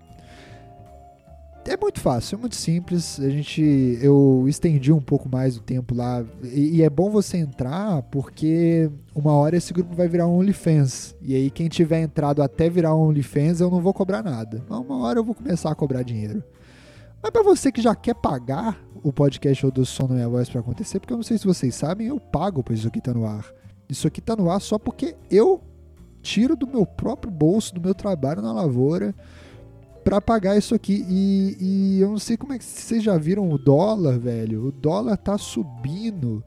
É 1.71 1.77
muito 1.77 2.01
fácil, 2.01 2.35
é 2.35 2.39
muito 2.41 2.57
simples. 2.57 3.21
A 3.21 3.31
gente, 3.31 3.63
eu 4.03 4.45
estendi 4.49 4.93
um 4.93 5.01
pouco 5.01 5.29
mais 5.29 5.57
o 5.57 5.63
tempo 5.63 5.95
lá 5.95 6.25
e, 6.43 6.79
e, 6.79 6.83
é 6.83 6.91
bom 6.91 7.09
você 7.11 7.37
entrar 7.37 8.03
porque 8.11 8.91
uma 9.15 9.31
hora 9.35 9.57
esse 9.57 9.73
grupo 9.73 9.95
vai 9.95 10.09
virar 10.09 10.27
um 10.27 10.37
OnlyFans 10.37 11.15
e 11.23 11.33
aí 11.33 11.49
quem 11.49 11.69
tiver 11.69 12.01
entrado 12.01 12.43
até 12.43 12.69
virar 12.69 12.97
um 12.97 13.03
OnlyFans 13.03 13.61
eu 13.61 13.71
não 13.71 13.81
vou 13.81 13.95
cobrar 13.95 14.21
nada. 14.21 14.65
Mas 14.69 14.81
uma 14.81 14.99
hora 14.99 15.21
eu 15.21 15.25
vou 15.25 15.33
começar 15.33 15.71
a 15.71 15.75
cobrar 15.77 16.03
dinheiro. 16.03 16.43
Mas 17.23 17.31
para 17.31 17.45
você 17.45 17.71
que 17.71 17.81
já 17.81 17.95
quer 17.95 18.17
pagar 18.17 18.77
o 19.01 19.13
podcast 19.13 19.65
ou 19.65 19.71
do 19.71 19.87
som 19.87 20.09
da 20.09 20.15
minha 20.15 20.29
voz 20.29 20.51
para 20.51 20.59
acontecer, 20.59 20.99
porque 20.99 21.13
eu 21.13 21.19
não 21.19 21.23
sei 21.23 21.39
se 21.39 21.47
vocês 21.47 21.73
sabem, 21.73 22.09
eu 22.09 22.19
pago 22.19 22.65
para 22.65 22.75
isso 22.75 22.89
aqui 22.89 23.01
tá 23.01 23.15
no 23.15 23.25
ar. 23.25 23.47
Isso 23.89 24.09
aqui 24.09 24.21
tá 24.21 24.35
no 24.35 24.51
ar 24.51 24.61
só 24.61 24.77
porque 24.77 25.15
eu 25.31 25.63
tiro 26.21 26.57
do 26.57 26.67
meu 26.67 26.85
próprio 26.85 27.31
bolso, 27.31 27.73
do 27.73 27.81
meu 27.81 27.95
trabalho 27.95 28.43
na 28.43 28.53
lavoura 28.53 29.15
para 30.11 30.21
pagar 30.21 30.59
isso 30.59 30.75
aqui. 30.75 31.07
E, 31.09 31.57
e, 31.61 32.01
eu 32.01 32.11
não 32.11 32.19
sei 32.19 32.37
como 32.37 32.53
é 32.53 32.59
que 32.59 32.65
vocês 32.65 33.01
já 33.01 33.17
viram 33.17 33.49
o 33.49 33.57
dólar, 33.57 34.19
velho. 34.19 34.67
O 34.67 34.73
dólar 34.73 35.17
tá 35.17 35.39
subindo. 35.39 36.43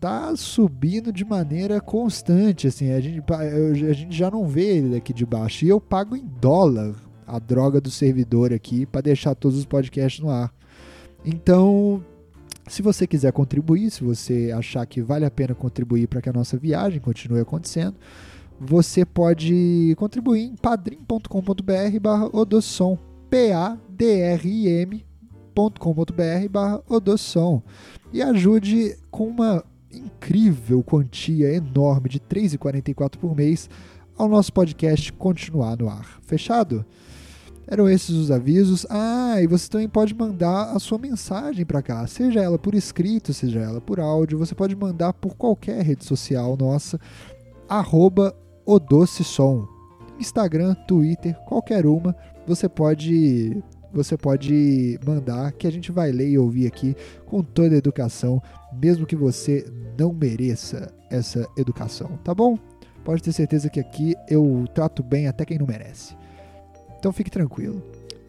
Tá 0.00 0.36
subindo 0.36 1.12
de 1.12 1.24
maneira 1.24 1.80
constante, 1.80 2.66
assim, 2.66 2.92
a 2.92 3.00
gente, 3.00 3.22
a 3.32 3.92
gente 3.92 4.14
já 4.14 4.30
não 4.30 4.46
vê 4.46 4.76
ele 4.76 4.90
daqui 4.90 5.12
de 5.12 5.24
baixo. 5.26 5.64
E 5.64 5.68
eu 5.68 5.80
pago 5.80 6.14
em 6.14 6.24
dólar 6.40 6.94
a 7.26 7.38
droga 7.38 7.80
do 7.80 7.90
servidor 7.90 8.52
aqui 8.52 8.86
para 8.86 9.00
deixar 9.00 9.34
todos 9.34 9.58
os 9.58 9.64
podcasts 9.64 10.22
no 10.22 10.30
ar. 10.30 10.52
Então, 11.24 12.04
se 12.68 12.82
você 12.82 13.06
quiser 13.06 13.32
contribuir, 13.32 13.90
se 13.90 14.04
você 14.04 14.52
achar 14.54 14.84
que 14.86 15.00
vale 15.00 15.24
a 15.24 15.30
pena 15.30 15.54
contribuir 15.54 16.06
para 16.06 16.20
que 16.20 16.28
a 16.28 16.32
nossa 16.34 16.56
viagem 16.56 17.00
continue 17.00 17.40
acontecendo, 17.40 17.96
você 18.66 19.04
pode 19.04 19.94
contribuir 19.98 20.44
em 20.44 20.56
padrim.com.br 20.56 22.00
barra 22.00 22.30
odossom, 22.32 22.96
P-A-D-R-I-M.com.br 23.28 23.68
barra 26.50 26.82
odossom 26.88 27.62
e 28.12 28.22
ajude 28.22 28.96
com 29.10 29.28
uma 29.28 29.62
incrível 29.92 30.82
quantia 30.82 31.52
enorme 31.52 32.08
de 32.08 32.18
R$ 32.18 32.24
3,44 32.42 33.18
por 33.18 33.36
mês 33.36 33.68
ao 34.16 34.28
nosso 34.28 34.52
podcast 34.52 35.12
continuar 35.12 35.76
no 35.76 35.88
ar. 35.88 36.18
Fechado? 36.22 36.84
Eram 37.66 37.88
esses 37.88 38.10
os 38.10 38.30
avisos. 38.30 38.86
Ah, 38.90 39.40
e 39.40 39.46
você 39.46 39.68
também 39.68 39.88
pode 39.88 40.14
mandar 40.14 40.74
a 40.74 40.78
sua 40.78 40.98
mensagem 40.98 41.64
para 41.64 41.82
cá, 41.82 42.06
seja 42.06 42.40
ela 42.40 42.58
por 42.58 42.74
escrito, 42.74 43.32
seja 43.32 43.60
ela 43.60 43.80
por 43.80 43.98
áudio. 43.98 44.38
Você 44.38 44.54
pode 44.54 44.76
mandar 44.76 45.12
por 45.14 45.34
qualquer 45.34 45.82
rede 45.82 46.04
social 46.04 46.56
nossa, 46.56 47.00
arroba 47.68 48.36
o 48.64 48.78
Doce 48.78 49.24
Som. 49.24 49.66
Instagram, 50.18 50.74
Twitter, 50.86 51.34
qualquer 51.44 51.86
uma, 51.86 52.14
você 52.46 52.68
pode 52.68 53.62
você 53.92 54.16
pode 54.16 54.98
mandar 55.06 55.52
que 55.52 55.68
a 55.68 55.70
gente 55.70 55.92
vai 55.92 56.10
ler 56.10 56.28
e 56.28 56.38
ouvir 56.38 56.66
aqui 56.66 56.96
com 57.26 57.42
toda 57.44 57.76
a 57.76 57.78
educação, 57.78 58.42
mesmo 58.72 59.06
que 59.06 59.14
você 59.14 59.64
não 59.96 60.12
mereça 60.12 60.92
essa 61.08 61.48
educação, 61.56 62.18
tá 62.24 62.34
bom? 62.34 62.58
Pode 63.04 63.22
ter 63.22 63.32
certeza 63.32 63.70
que 63.70 63.78
aqui 63.78 64.14
eu 64.28 64.64
trato 64.74 65.00
bem 65.00 65.28
até 65.28 65.44
quem 65.44 65.58
não 65.58 65.66
merece. 65.66 66.16
Então 66.98 67.12
fique 67.12 67.30
tranquilo. 67.30 67.80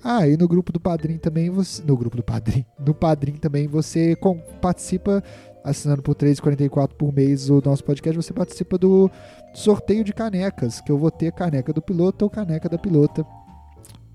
Ah, 0.03 0.27
e 0.27 0.37
no 0.37 0.47
grupo 0.47 0.71
do 0.71 0.79
Padrim 0.79 1.17
também 1.17 1.49
você. 1.49 1.81
No 1.81 1.97
grupo 1.97 2.17
do 2.17 2.23
Padrim. 2.23 2.63
No 2.77 2.93
Padrim 2.93 3.33
também 3.33 3.67
você 3.67 4.15
com, 4.15 4.37
participa, 4.61 5.23
assinando 5.65 6.03
por 6.03 6.15
R$3,44 6.15 6.89
por 6.93 7.11
mês 7.11 7.49
o 7.49 7.59
nosso 7.65 7.83
podcast, 7.83 8.15
você 8.15 8.31
participa 8.31 8.77
do 8.77 9.09
sorteio 9.53 10.03
de 10.03 10.13
canecas, 10.13 10.79
que 10.79 10.91
eu 10.91 10.97
vou 10.97 11.09
ter 11.09 11.31
caneca 11.31 11.73
do 11.73 11.81
piloto 11.81 12.23
ou 12.23 12.29
caneca 12.29 12.69
da 12.69 12.77
pilota. 12.77 13.25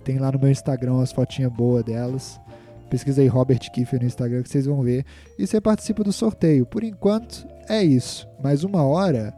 Tem 0.05 0.16
lá 0.16 0.30
no 0.30 0.38
meu 0.38 0.48
Instagram 0.48 1.03
as 1.03 1.12
fotinhas 1.12 1.53
boas 1.53 1.84
delas. 1.84 2.40
Pesquisa 2.88 3.20
aí 3.20 3.26
Robert 3.26 3.59
Kiefer 3.72 4.01
no 4.01 4.07
Instagram 4.07 4.42
que 4.42 4.48
vocês 4.48 4.64
vão 4.64 4.80
ver. 4.82 5.05
E 5.36 5.46
você 5.46 5.61
participa 5.61 6.05
do 6.05 6.12
sorteio. 6.12 6.64
Por 6.64 6.84
enquanto, 6.84 7.46
é 7.68 7.82
isso. 7.82 8.28
Mais 8.42 8.64
uma 8.64 8.84
hora 8.84 9.34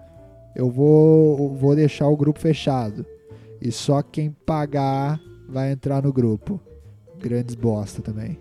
eu 0.55 0.71
vou, 0.71 1.55
vou 1.55 1.75
deixar 1.75 2.09
o 2.09 2.17
grupo 2.17 2.39
fechado. 2.39 3.07
E 3.61 3.73
só 3.73 4.03
quem 4.03 4.31
pagar 4.45 5.19
vai 5.49 5.73
entrar 5.73 6.03
no 6.03 6.13
grupo. 6.13 6.61
Grandes 7.19 7.55
bosta 7.55 8.03
também. 8.03 8.39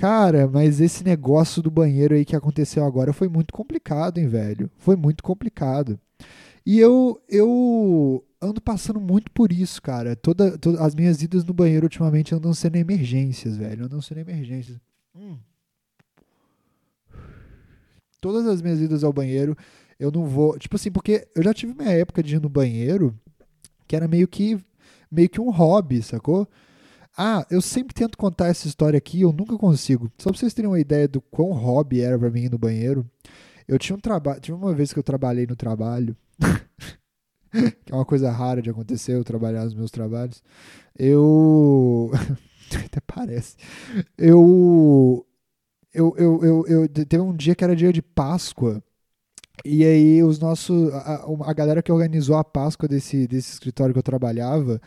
Cara, 0.00 0.48
mas 0.48 0.80
esse 0.80 1.04
negócio 1.04 1.60
do 1.62 1.70
banheiro 1.70 2.14
aí 2.14 2.24
que 2.24 2.34
aconteceu 2.34 2.82
agora 2.84 3.12
foi 3.12 3.28
muito 3.28 3.52
complicado, 3.52 4.16
hein, 4.16 4.26
velho? 4.26 4.70
Foi 4.78 4.96
muito 4.96 5.22
complicado. 5.22 6.00
E 6.64 6.78
eu, 6.78 7.20
eu 7.28 8.24
ando 8.40 8.62
passando 8.62 8.98
muito 8.98 9.30
por 9.30 9.52
isso, 9.52 9.82
cara. 9.82 10.16
Toda, 10.16 10.56
toda, 10.56 10.82
as 10.82 10.94
minhas 10.94 11.22
idas 11.22 11.44
no 11.44 11.52
banheiro 11.52 11.84
ultimamente 11.84 12.34
andam 12.34 12.54
sendo 12.54 12.76
emergências, 12.76 13.58
velho. 13.58 13.84
Andam 13.84 14.00
sendo 14.00 14.20
emergências. 14.20 14.78
Hum. 15.14 15.36
Todas 18.22 18.46
as 18.46 18.62
minhas 18.62 18.80
idas 18.80 19.04
ao 19.04 19.12
banheiro, 19.12 19.54
eu 19.98 20.10
não 20.10 20.24
vou. 20.24 20.58
Tipo 20.58 20.76
assim, 20.76 20.90
porque 20.90 21.28
eu 21.34 21.42
já 21.42 21.52
tive 21.52 21.74
minha 21.74 21.90
época 21.90 22.22
de 22.22 22.36
ir 22.36 22.40
no 22.40 22.48
banheiro 22.48 23.14
que 23.86 23.94
era 23.94 24.08
meio 24.08 24.26
que 24.26 24.58
meio 25.10 25.28
que 25.28 25.40
um 25.42 25.50
hobby, 25.50 26.02
sacou? 26.02 26.48
Ah, 27.16 27.46
eu 27.50 27.60
sempre 27.60 27.94
tento 27.94 28.16
contar 28.16 28.46
essa 28.48 28.66
história 28.66 28.96
aqui, 28.96 29.22
eu 29.22 29.32
nunca 29.32 29.56
consigo. 29.58 30.10
Só 30.18 30.30
pra 30.30 30.38
vocês 30.38 30.54
terem 30.54 30.70
uma 30.70 30.80
ideia 30.80 31.08
do 31.08 31.20
quão 31.20 31.52
hobby 31.52 32.00
era 32.00 32.18
pra 32.18 32.30
mim 32.30 32.44
ir 32.44 32.50
no 32.50 32.58
banheiro. 32.58 33.08
Eu 33.66 33.78
tinha 33.78 33.96
um 33.96 34.00
trabalho. 34.00 34.40
Tive 34.40 34.56
uma 34.56 34.74
vez 34.74 34.92
que 34.92 34.98
eu 34.98 35.02
trabalhei 35.02 35.46
no 35.46 35.56
trabalho. 35.56 36.16
que 37.84 37.92
é 37.92 37.94
uma 37.94 38.04
coisa 38.04 38.30
rara 38.30 38.62
de 38.62 38.70
acontecer, 38.70 39.14
eu 39.14 39.24
trabalhar 39.24 39.64
nos 39.64 39.74
meus 39.74 39.90
trabalhos. 39.90 40.42
Eu. 40.98 42.10
Até 42.86 43.00
parece. 43.06 43.56
Eu. 44.16 45.26
eu, 45.92 46.14
eu, 46.16 46.44
eu, 46.44 46.66
eu, 46.66 46.88
teve 46.88 47.20
um 47.22 47.34
dia 47.34 47.54
que 47.54 47.64
era 47.64 47.76
dia 47.76 47.92
de 47.92 48.02
Páscoa. 48.02 48.82
E 49.64 49.84
aí 49.84 50.22
os 50.22 50.38
nossos. 50.38 50.92
A, 50.94 51.26
a 51.44 51.52
galera 51.52 51.82
que 51.82 51.92
organizou 51.92 52.36
a 52.36 52.44
Páscoa 52.44 52.88
desse, 52.88 53.26
desse 53.26 53.52
escritório 53.52 53.92
que 53.92 53.98
eu 53.98 54.02
trabalhava 54.02 54.80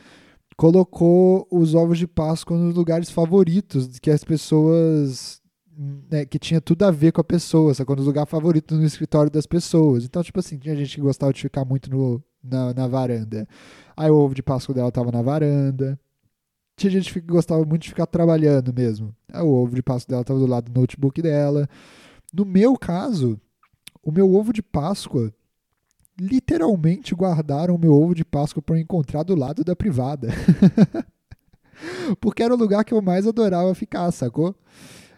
colocou 0.55 1.47
os 1.51 1.75
ovos 1.75 1.97
de 1.97 2.07
Páscoa 2.07 2.57
nos 2.57 2.75
lugares 2.75 3.09
favoritos 3.09 3.99
que 3.99 4.11
as 4.11 4.23
pessoas. 4.23 5.41
Né, 6.11 6.23
que 6.23 6.37
tinha 6.37 6.61
tudo 6.61 6.83
a 6.83 6.91
ver 6.91 7.11
com 7.11 7.19
a 7.19 7.23
pessoa, 7.23 7.73
sacou? 7.73 7.95
Nos 7.95 8.05
lugares 8.05 8.29
favoritos 8.29 8.77
no 8.77 8.85
escritório 8.85 9.31
das 9.31 9.47
pessoas. 9.47 10.05
Então, 10.05 10.21
tipo 10.21 10.39
assim, 10.39 10.55
tinha 10.55 10.75
gente 10.75 10.95
que 10.95 11.01
gostava 11.01 11.33
de 11.33 11.41
ficar 11.41 11.65
muito 11.65 11.89
no, 11.89 12.23
na, 12.43 12.73
na 12.75 12.87
varanda. 12.87 13.47
Aí 13.97 14.09
o 14.11 14.15
ovo 14.15 14.35
de 14.35 14.43
Páscoa 14.43 14.75
dela 14.75 14.91
tava 14.91 15.11
na 15.11 15.23
varanda. 15.23 15.99
Tinha 16.77 16.91
gente 16.91 17.11
que 17.11 17.21
gostava 17.21 17.65
muito 17.65 17.83
de 17.83 17.89
ficar 17.89 18.05
trabalhando 18.05 18.71
mesmo. 18.71 19.15
Aí 19.31 19.41
o 19.41 19.49
ovo 19.49 19.75
de 19.75 19.81
Páscoa 19.81 20.13
dela 20.13 20.23
tava 20.23 20.39
do 20.39 20.45
lado 20.45 20.71
do 20.71 20.79
notebook 20.79 21.19
dela. 21.23 21.67
No 22.31 22.45
meu 22.45 22.77
caso, 22.77 23.39
o 24.03 24.11
meu 24.11 24.33
ovo 24.33 24.53
de 24.53 24.61
Páscoa 24.61 25.33
literalmente 26.19 27.15
guardaram 27.15 27.75
o 27.75 27.79
meu 27.79 27.93
ovo 27.93 28.13
de 28.13 28.25
Páscoa 28.25 28.61
para 28.61 28.79
encontrar 28.79 29.23
do 29.23 29.35
lado 29.35 29.63
da 29.63 29.75
privada. 29.75 30.29
Porque 32.19 32.43
era 32.43 32.53
o 32.53 32.57
lugar 32.57 32.83
que 32.83 32.93
eu 32.93 33.01
mais 33.01 33.27
adorava 33.27 33.73
ficar, 33.73 34.11
sacou? 34.11 34.55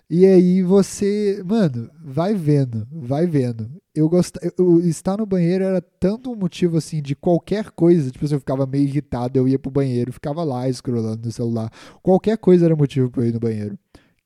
E 0.10 0.26
aí 0.26 0.62
você, 0.62 1.42
mano, 1.46 1.90
vai 2.04 2.34
vendo, 2.36 2.88
vai 2.92 3.26
vendo. 3.26 3.70
Eu 3.94 4.08
gostava, 4.08 4.54
eu, 4.58 4.80
estar 4.82 5.18
no 5.18 5.26
banheiro 5.26 5.64
era 5.64 5.82
tanto 5.82 6.32
um 6.32 6.36
motivo 6.36 6.78
assim 6.78 7.02
de 7.02 7.16
qualquer 7.16 7.72
coisa, 7.72 8.12
tipo, 8.12 8.26
eu 8.26 8.40
ficava 8.40 8.68
meio 8.68 8.84
irritado, 8.84 9.40
eu 9.40 9.48
ia 9.48 9.58
pro 9.58 9.72
banheiro, 9.72 10.14
ficava 10.14 10.44
lá 10.44 10.72
scrollando 10.72 11.26
no 11.26 11.32
celular. 11.32 11.72
Qualquer 12.04 12.38
coisa 12.38 12.66
era 12.66 12.76
motivo 12.76 13.10
para 13.10 13.24
eu 13.24 13.30
ir 13.30 13.34
no 13.34 13.40
banheiro. 13.40 13.80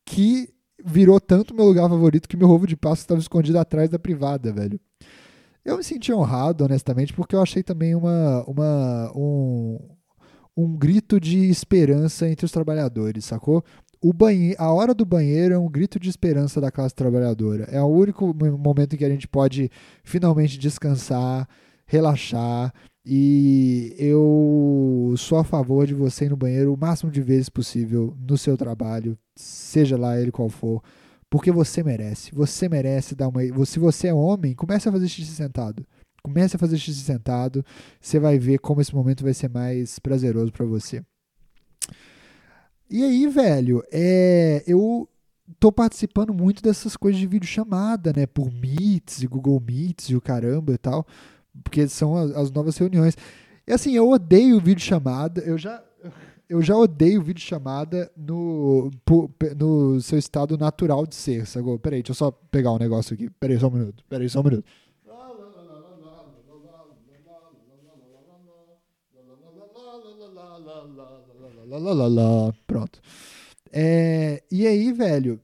Que 0.06 0.50
virou 0.84 1.20
tanto 1.20 1.54
meu 1.54 1.66
lugar 1.66 1.88
favorito 1.90 2.28
que 2.28 2.38
meu 2.38 2.50
ovo 2.50 2.68
de 2.68 2.76
Páscoa 2.76 3.04
estava 3.04 3.20
escondido 3.22 3.58
atrás 3.58 3.90
da 3.90 4.00
privada, 4.00 4.52
velho. 4.52 4.80
Eu 5.70 5.78
me 5.78 5.84
senti 5.84 6.12
honrado, 6.12 6.66
honestamente, 6.66 7.14
porque 7.14 7.36
eu 7.36 7.42
achei 7.44 7.62
também 7.62 7.94
uma, 7.94 8.44
uma, 8.48 9.12
um, 9.16 9.78
um 10.58 10.76
grito 10.76 11.20
de 11.20 11.48
esperança 11.48 12.28
entre 12.28 12.44
os 12.44 12.52
trabalhadores, 12.52 13.26
sacou? 13.26 13.64
O 14.02 14.12
banhe 14.12 14.56
a 14.58 14.74
hora 14.74 14.96
do 14.96 15.06
banheiro 15.06 15.54
é 15.54 15.60
um 15.60 15.70
grito 15.70 16.00
de 16.00 16.10
esperança 16.10 16.60
da 16.60 16.72
classe 16.72 16.96
trabalhadora. 16.96 17.66
É 17.66 17.80
o 17.80 17.86
único 17.86 18.34
momento 18.58 18.96
em 18.96 18.98
que 18.98 19.06
a 19.06 19.10
gente 19.10 19.28
pode 19.28 19.70
finalmente 20.04 20.58
descansar, 20.58 21.48
relaxar. 21.86 22.74
E 23.06 23.94
eu 24.00 25.14
sou 25.18 25.38
a 25.38 25.44
favor 25.44 25.86
de 25.86 25.94
você 25.94 26.26
ir 26.26 26.30
no 26.30 26.38
banheiro 26.38 26.74
o 26.74 26.78
máximo 26.78 27.12
de 27.12 27.22
vezes 27.22 27.48
possível 27.48 28.18
no 28.28 28.40
seu 28.40 28.58
trabalho, 28.58 29.16
seja 29.36 29.98
lá 29.98 30.20
ele 30.20 30.32
qual 30.32 30.50
for 30.50 30.82
porque 31.30 31.52
você 31.52 31.84
merece. 31.84 32.34
Você 32.34 32.68
merece 32.68 33.16
dar 33.16 33.28
uma. 33.28 33.42
Se 33.66 33.80
você 33.80 34.08
é 34.08 34.14
homem, 34.14 34.56
comece 34.56 34.90
a 34.90 34.92
fazer 34.92 35.08
xixi 35.08 35.32
sentado. 35.32 35.86
Comece 36.24 36.56
a 36.56 36.60
fazer 36.60 36.78
xixi 36.78 37.02
sentado. 37.02 37.64
Você 38.02 38.20
vai 38.20 38.40
ver 38.40 38.60
como 38.60 38.82
esse 38.82 38.94
momento 38.94 39.24
vai 39.24 39.34
ser 39.34 39.50
mais 39.50 40.00
prazeroso 40.00 40.52
para 40.52 40.66
você. 40.66 41.04
E 42.90 43.04
aí, 43.04 43.28
velho, 43.28 43.84
é, 43.92 44.64
eu 44.66 45.08
tô 45.60 45.72
participando 45.72 46.34
muito 46.34 46.62
dessas 46.62 46.98
coisas 46.98 47.20
de 47.20 47.28
videochamada, 47.28 48.12
né? 48.16 48.26
Por 48.26 48.52
Meets 48.52 49.22
e 49.22 49.28
Google 49.28 49.60
Meets 49.60 50.10
e 50.10 50.16
o 50.16 50.22
caramba 50.22 50.74
e 50.74 50.78
tal. 50.78 51.06
Porque 51.64 51.88
são 51.88 52.16
as, 52.16 52.32
as 52.32 52.52
novas 52.52 52.76
reuniões. 52.78 53.16
E 53.68 53.72
assim, 53.72 53.94
eu 53.94 54.10
odeio 54.10 54.60
videochamada. 54.60 55.42
Eu 55.42 55.58
já 55.58 55.84
eu 56.50 56.64
já 56.64 56.76
odeio 56.76 57.22
vídeo 57.22 57.42
chamada 57.42 58.12
no, 58.18 58.90
no 59.56 60.02
seu 60.02 60.18
estado 60.18 60.58
natural 60.58 61.06
de 61.06 61.16
ser, 61.16 61.46
sacou? 61.46 61.78
Peraí, 61.78 62.02
deixa 62.02 62.12
eu 62.12 62.16
só 62.16 62.32
pegar 62.32 62.72
um 62.72 62.80
negócio 62.80 63.14
aqui. 63.14 63.30
Peraí, 63.40 63.60
só 63.60 63.68
um 63.68 63.72
minuto. 63.72 64.04
Peraí, 64.10 64.28
só 64.28 64.40
um 64.40 64.44
minuto. 64.44 64.66
Pronto. 72.66 73.00
É, 73.72 74.42
e 74.52 74.66
aí, 74.66 74.92
velho, 74.92 75.40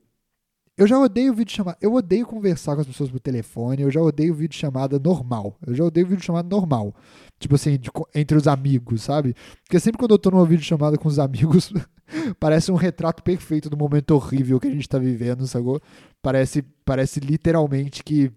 eu 0.75 0.87
já 0.87 0.99
odeio 0.99 1.33
vídeo 1.33 1.53
chamada. 1.53 1.77
Eu 1.79 1.93
odeio 1.93 2.25
conversar 2.25 2.73
com 2.75 2.81
as 2.81 2.87
pessoas 2.87 3.11
por 3.11 3.19
telefone. 3.19 3.83
Eu 3.83 3.91
já 3.91 4.01
odeio 4.01 4.33
vídeo 4.33 4.57
chamada 4.57 4.97
normal. 4.97 5.55
Eu 5.65 5.75
já 5.75 5.83
odeio 5.83 6.07
vídeo 6.07 6.23
chamada 6.23 6.49
normal. 6.49 6.95
Tipo 7.39 7.55
assim, 7.55 7.77
de, 7.77 7.89
entre 8.13 8.37
os 8.37 8.47
amigos, 8.47 9.03
sabe? 9.03 9.35
Porque 9.63 9.79
sempre 9.79 9.99
quando 9.99 10.11
eu 10.11 10.19
tô 10.19 10.31
numa 10.31 10.45
vídeo 10.45 10.63
chamada 10.63 10.97
com 10.97 11.07
os 11.07 11.19
amigos, 11.19 11.71
parece 12.39 12.71
um 12.71 12.75
retrato 12.75 13.21
perfeito 13.21 13.69
do 13.69 13.77
momento 13.77 14.11
horrível 14.11 14.59
que 14.59 14.67
a 14.67 14.71
gente 14.71 14.87
tá 14.87 14.97
vivendo, 14.97 15.45
sacou? 15.45 15.81
Parece, 16.21 16.63
parece 16.85 17.19
literalmente 17.19 18.03
que, 18.03 18.31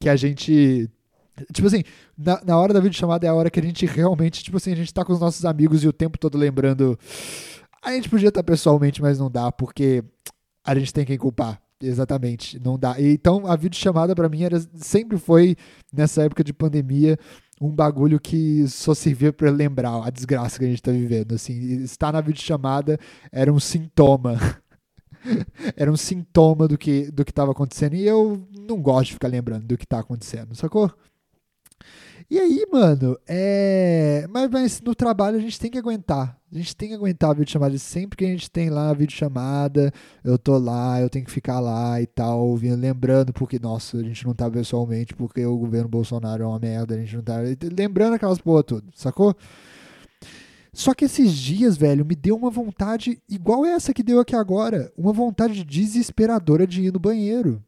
que 0.00 0.08
a 0.08 0.16
gente 0.16 0.90
Tipo 1.52 1.68
assim, 1.68 1.82
na, 2.16 2.42
na 2.44 2.58
hora 2.58 2.72
da 2.72 2.80
videochamada 2.80 3.26
é 3.26 3.30
a 3.30 3.34
hora 3.34 3.50
que 3.50 3.60
a 3.60 3.62
gente 3.62 3.86
realmente, 3.86 4.42
tipo 4.42 4.56
assim, 4.56 4.72
a 4.72 4.76
gente 4.76 4.92
tá 4.92 5.04
com 5.04 5.12
os 5.12 5.20
nossos 5.20 5.44
amigos 5.44 5.84
e 5.84 5.88
o 5.88 5.92
tempo 5.92 6.18
todo 6.18 6.36
lembrando. 6.36 6.98
A 7.82 7.92
gente 7.92 8.08
podia 8.08 8.28
estar 8.28 8.42
pessoalmente, 8.42 9.00
mas 9.00 9.18
não 9.18 9.30
dá, 9.30 9.52
porque 9.52 10.02
a 10.64 10.74
gente 10.74 10.92
tem 10.92 11.04
quem 11.04 11.16
culpar. 11.16 11.60
Exatamente, 11.80 12.58
não 12.58 12.76
dá. 12.76 12.98
E, 12.98 13.12
então 13.12 13.46
a 13.46 13.54
videochamada 13.54 14.14
para 14.14 14.28
mim 14.28 14.42
era, 14.42 14.60
sempre 14.74 15.16
foi, 15.16 15.56
nessa 15.92 16.24
época 16.24 16.42
de 16.42 16.52
pandemia, 16.52 17.16
um 17.60 17.70
bagulho 17.70 18.20
que 18.20 18.66
só 18.68 18.94
servia 18.94 19.32
para 19.32 19.50
lembrar 19.50 20.06
a 20.06 20.10
desgraça 20.10 20.58
que 20.58 20.64
a 20.64 20.68
gente 20.68 20.82
tá 20.82 20.92
vivendo. 20.92 21.34
Assim, 21.34 21.82
estar 21.82 22.12
na 22.12 22.20
videochamada 22.20 22.98
era 23.32 23.52
um 23.52 23.60
sintoma. 23.60 24.38
era 25.76 25.90
um 25.90 25.96
sintoma 25.96 26.68
do 26.68 26.78
que 26.78 27.10
do 27.10 27.24
que 27.24 27.32
estava 27.32 27.52
acontecendo. 27.52 27.94
E 27.94 28.06
eu 28.06 28.46
não 28.58 28.80
gosto 28.80 29.08
de 29.08 29.12
ficar 29.14 29.28
lembrando 29.28 29.66
do 29.66 29.76
que 29.76 29.86
tá 29.86 29.98
acontecendo, 30.00 30.54
sacou? 30.54 30.92
E 32.30 32.38
aí, 32.38 32.66
mano, 32.70 33.18
é. 33.26 34.26
Mas, 34.30 34.50
mas, 34.50 34.80
no 34.82 34.94
trabalho 34.94 35.38
a 35.38 35.40
gente 35.40 35.58
tem 35.58 35.70
que 35.70 35.78
aguentar. 35.78 36.37
A 36.50 36.56
gente 36.56 36.74
tem 36.74 36.88
que 36.88 36.94
aguentar 36.94 37.30
a 37.30 37.34
videochamada. 37.34 37.76
Sempre 37.78 38.16
que 38.16 38.24
a 38.24 38.28
gente 38.28 38.50
tem 38.50 38.70
lá 38.70 38.90
a 38.90 38.94
videochamada, 38.94 39.92
eu 40.24 40.38
tô 40.38 40.56
lá, 40.56 41.00
eu 41.00 41.10
tenho 41.10 41.24
que 41.24 41.30
ficar 41.30 41.60
lá 41.60 42.00
e 42.00 42.06
tal, 42.06 42.54
lembrando, 42.54 43.32
porque, 43.32 43.58
nossa, 43.58 43.98
a 43.98 44.02
gente 44.02 44.26
não 44.26 44.34
tá 44.34 44.50
pessoalmente, 44.50 45.14
porque 45.14 45.44
o 45.44 45.58
governo 45.58 45.88
Bolsonaro 45.88 46.42
é 46.42 46.46
uma 46.46 46.58
merda, 46.58 46.94
a 46.94 46.98
gente 46.98 47.16
não 47.16 47.22
tá. 47.22 47.36
Lembrando 47.76 48.14
aquelas 48.14 48.38
porra 48.38 48.62
tudo, 48.62 48.90
sacou? 48.94 49.36
Só 50.72 50.94
que 50.94 51.04
esses 51.04 51.32
dias, 51.32 51.76
velho, 51.76 52.04
me 52.04 52.14
deu 52.14 52.36
uma 52.36 52.50
vontade 52.50 53.20
igual 53.28 53.66
essa 53.66 53.92
que 53.92 54.02
deu 54.02 54.20
aqui 54.20 54.36
agora. 54.36 54.92
Uma 54.96 55.12
vontade 55.12 55.64
desesperadora 55.64 56.66
de 56.66 56.82
ir 56.82 56.92
no 56.92 57.00
banheiro. 57.00 57.62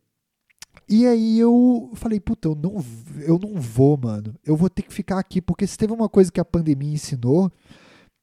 E 0.89 1.07
aí 1.07 1.39
eu 1.39 1.91
falei, 1.95 2.19
puta, 2.19 2.49
eu 2.49 2.55
não, 2.55 2.85
eu 3.21 3.39
não 3.39 3.61
vou, 3.61 3.97
mano. 3.97 4.35
Eu 4.45 4.57
vou 4.57 4.71
ter 4.71 4.83
que 4.83 4.93
ficar 4.93 5.19
aqui, 5.19 5.41
porque 5.41 5.67
se 5.67 5.77
teve 5.77 5.93
uma 5.93 6.09
coisa 6.09 6.33
que 6.33 6.41
a 6.41 6.45
pandemia 6.45 6.93
ensinou, 6.93 7.51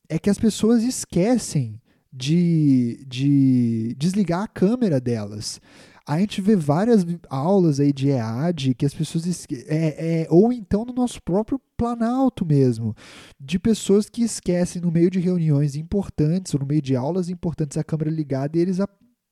é 0.09 0.17
que 0.19 0.29
as 0.29 0.37
pessoas 0.37 0.83
esquecem 0.83 1.81
de, 2.11 3.05
de 3.07 3.95
desligar 3.97 4.43
a 4.43 4.47
câmera 4.47 4.99
delas. 4.99 5.61
A 6.05 6.19
gente 6.19 6.39
vê 6.39 6.55
várias 6.55 7.05
aulas 7.29 7.81
aí 7.81 7.91
de 7.91 8.09
EAD 8.09 8.75
que 8.75 8.85
as 8.85 8.93
pessoas. 8.93 9.45
É, 9.67 10.21
é, 10.21 10.27
ou 10.29 10.53
então 10.53 10.85
no 10.85 10.93
nosso 10.93 11.21
próprio 11.21 11.59
Planalto 11.75 12.45
mesmo, 12.45 12.95
de 13.39 13.59
pessoas 13.59 14.09
que 14.09 14.23
esquecem 14.23 14.81
no 14.81 14.91
meio 14.91 15.11
de 15.11 15.19
reuniões 15.19 15.75
importantes 15.75 16.53
ou 16.53 16.61
no 16.61 16.65
meio 16.65 16.81
de 16.81 16.95
aulas 16.95 17.29
importantes 17.29 17.77
a 17.77 17.83
câmera 17.83 18.09
ligada 18.09 18.57
e 18.57 18.61
eles 18.61 18.79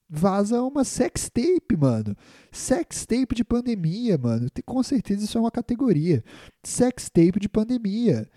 vaza 0.08 0.62
uma 0.62 0.84
sex 0.84 1.30
tape, 1.30 1.76
mano. 1.76 2.16
Sex 2.52 3.06
tape 3.06 3.34
de 3.34 3.44
pandemia, 3.44 4.18
mano. 4.18 4.48
Com 4.66 4.84
certeza 4.84 5.24
isso 5.24 5.38
é 5.38 5.42
uma 5.42 5.52
categoria. 5.52 6.24
Sex 6.64 7.10
tape 7.10 7.40
de 7.40 7.50
pandemia 7.50 8.30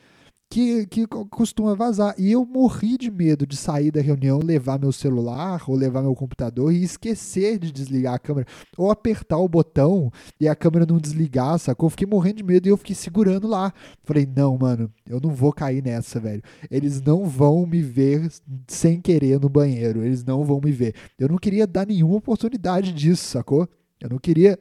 que, 0.51 0.87
que 0.87 1.07
costuma 1.07 1.75
vazar. 1.75 2.15
E 2.19 2.33
eu 2.33 2.45
morri 2.45 2.97
de 2.97 3.11
medo 3.11 3.47
de 3.47 3.57
sair 3.57 3.91
da 3.91 4.01
reunião, 4.01 4.39
levar 4.39 4.79
meu 4.79 4.93
celular 4.93 5.63
ou 5.69 5.77
levar 5.77 6.03
meu 6.03 6.15
computador 6.15 6.73
e 6.73 6.83
esquecer 6.83 7.59
de 7.59 7.71
desligar 7.71 8.15
a 8.15 8.19
câmera. 8.19 8.47
Ou 8.77 8.91
apertar 8.91 9.39
o 9.39 9.49
botão 9.49 10.11
e 10.41 10.49
a 10.49 10.57
câmera 10.57 10.87
não 10.87 10.99
desligar, 10.99 11.59
sacou? 11.59 11.87
Eu 11.87 11.91
fiquei 11.91 12.07
morrendo 12.07 12.37
de 12.37 12.45
medo 12.45 12.67
e 12.67 12.71
eu 12.71 12.77
fiquei 12.77 12.95
segurando 12.95 13.47
lá. 13.47 13.73
Falei, 14.05 14.27
não, 14.27 14.57
mano, 14.57 14.91
eu 15.07 15.21
não 15.21 15.31
vou 15.31 15.53
cair 15.53 15.83
nessa, 15.83 16.19
velho. 16.19 16.43
Eles 16.71 17.01
não 17.03 17.27
vão 17.27 17.67
me 17.67 17.83
ver 17.83 18.31
sem 18.67 19.01
querer 19.01 19.39
no 19.39 19.49
banheiro. 19.49 20.03
Eles 20.03 20.25
não 20.25 20.45
vão 20.45 20.61
me 20.63 20.73
ver. 20.73 20.95
Eu 21.19 21.29
não 21.29 21.37
queria 21.37 21.67
dar 21.67 21.87
nenhuma 21.87 22.17
oportunidade 22.17 22.93
disso, 22.93 23.25
sacou? 23.25 23.69
Eu 24.01 24.09
não 24.09 24.19
queria 24.19 24.59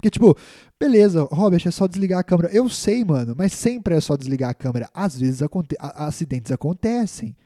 porque, 0.00 0.08
tipo, 0.08 0.34
beleza, 0.80 1.28
Robert, 1.30 1.60
é 1.66 1.70
só 1.70 1.86
desligar 1.86 2.20
a 2.20 2.24
câmera. 2.24 2.50
Eu 2.50 2.70
sei, 2.70 3.04
mano, 3.04 3.34
mas 3.36 3.52
sempre 3.52 3.94
é 3.94 4.00
só 4.00 4.16
desligar 4.16 4.48
a 4.48 4.54
câmera. 4.54 4.88
Às 4.94 5.20
vezes 5.20 5.42
aconte 5.42 5.76
acidentes 5.78 6.50
acontecem. 6.50 7.36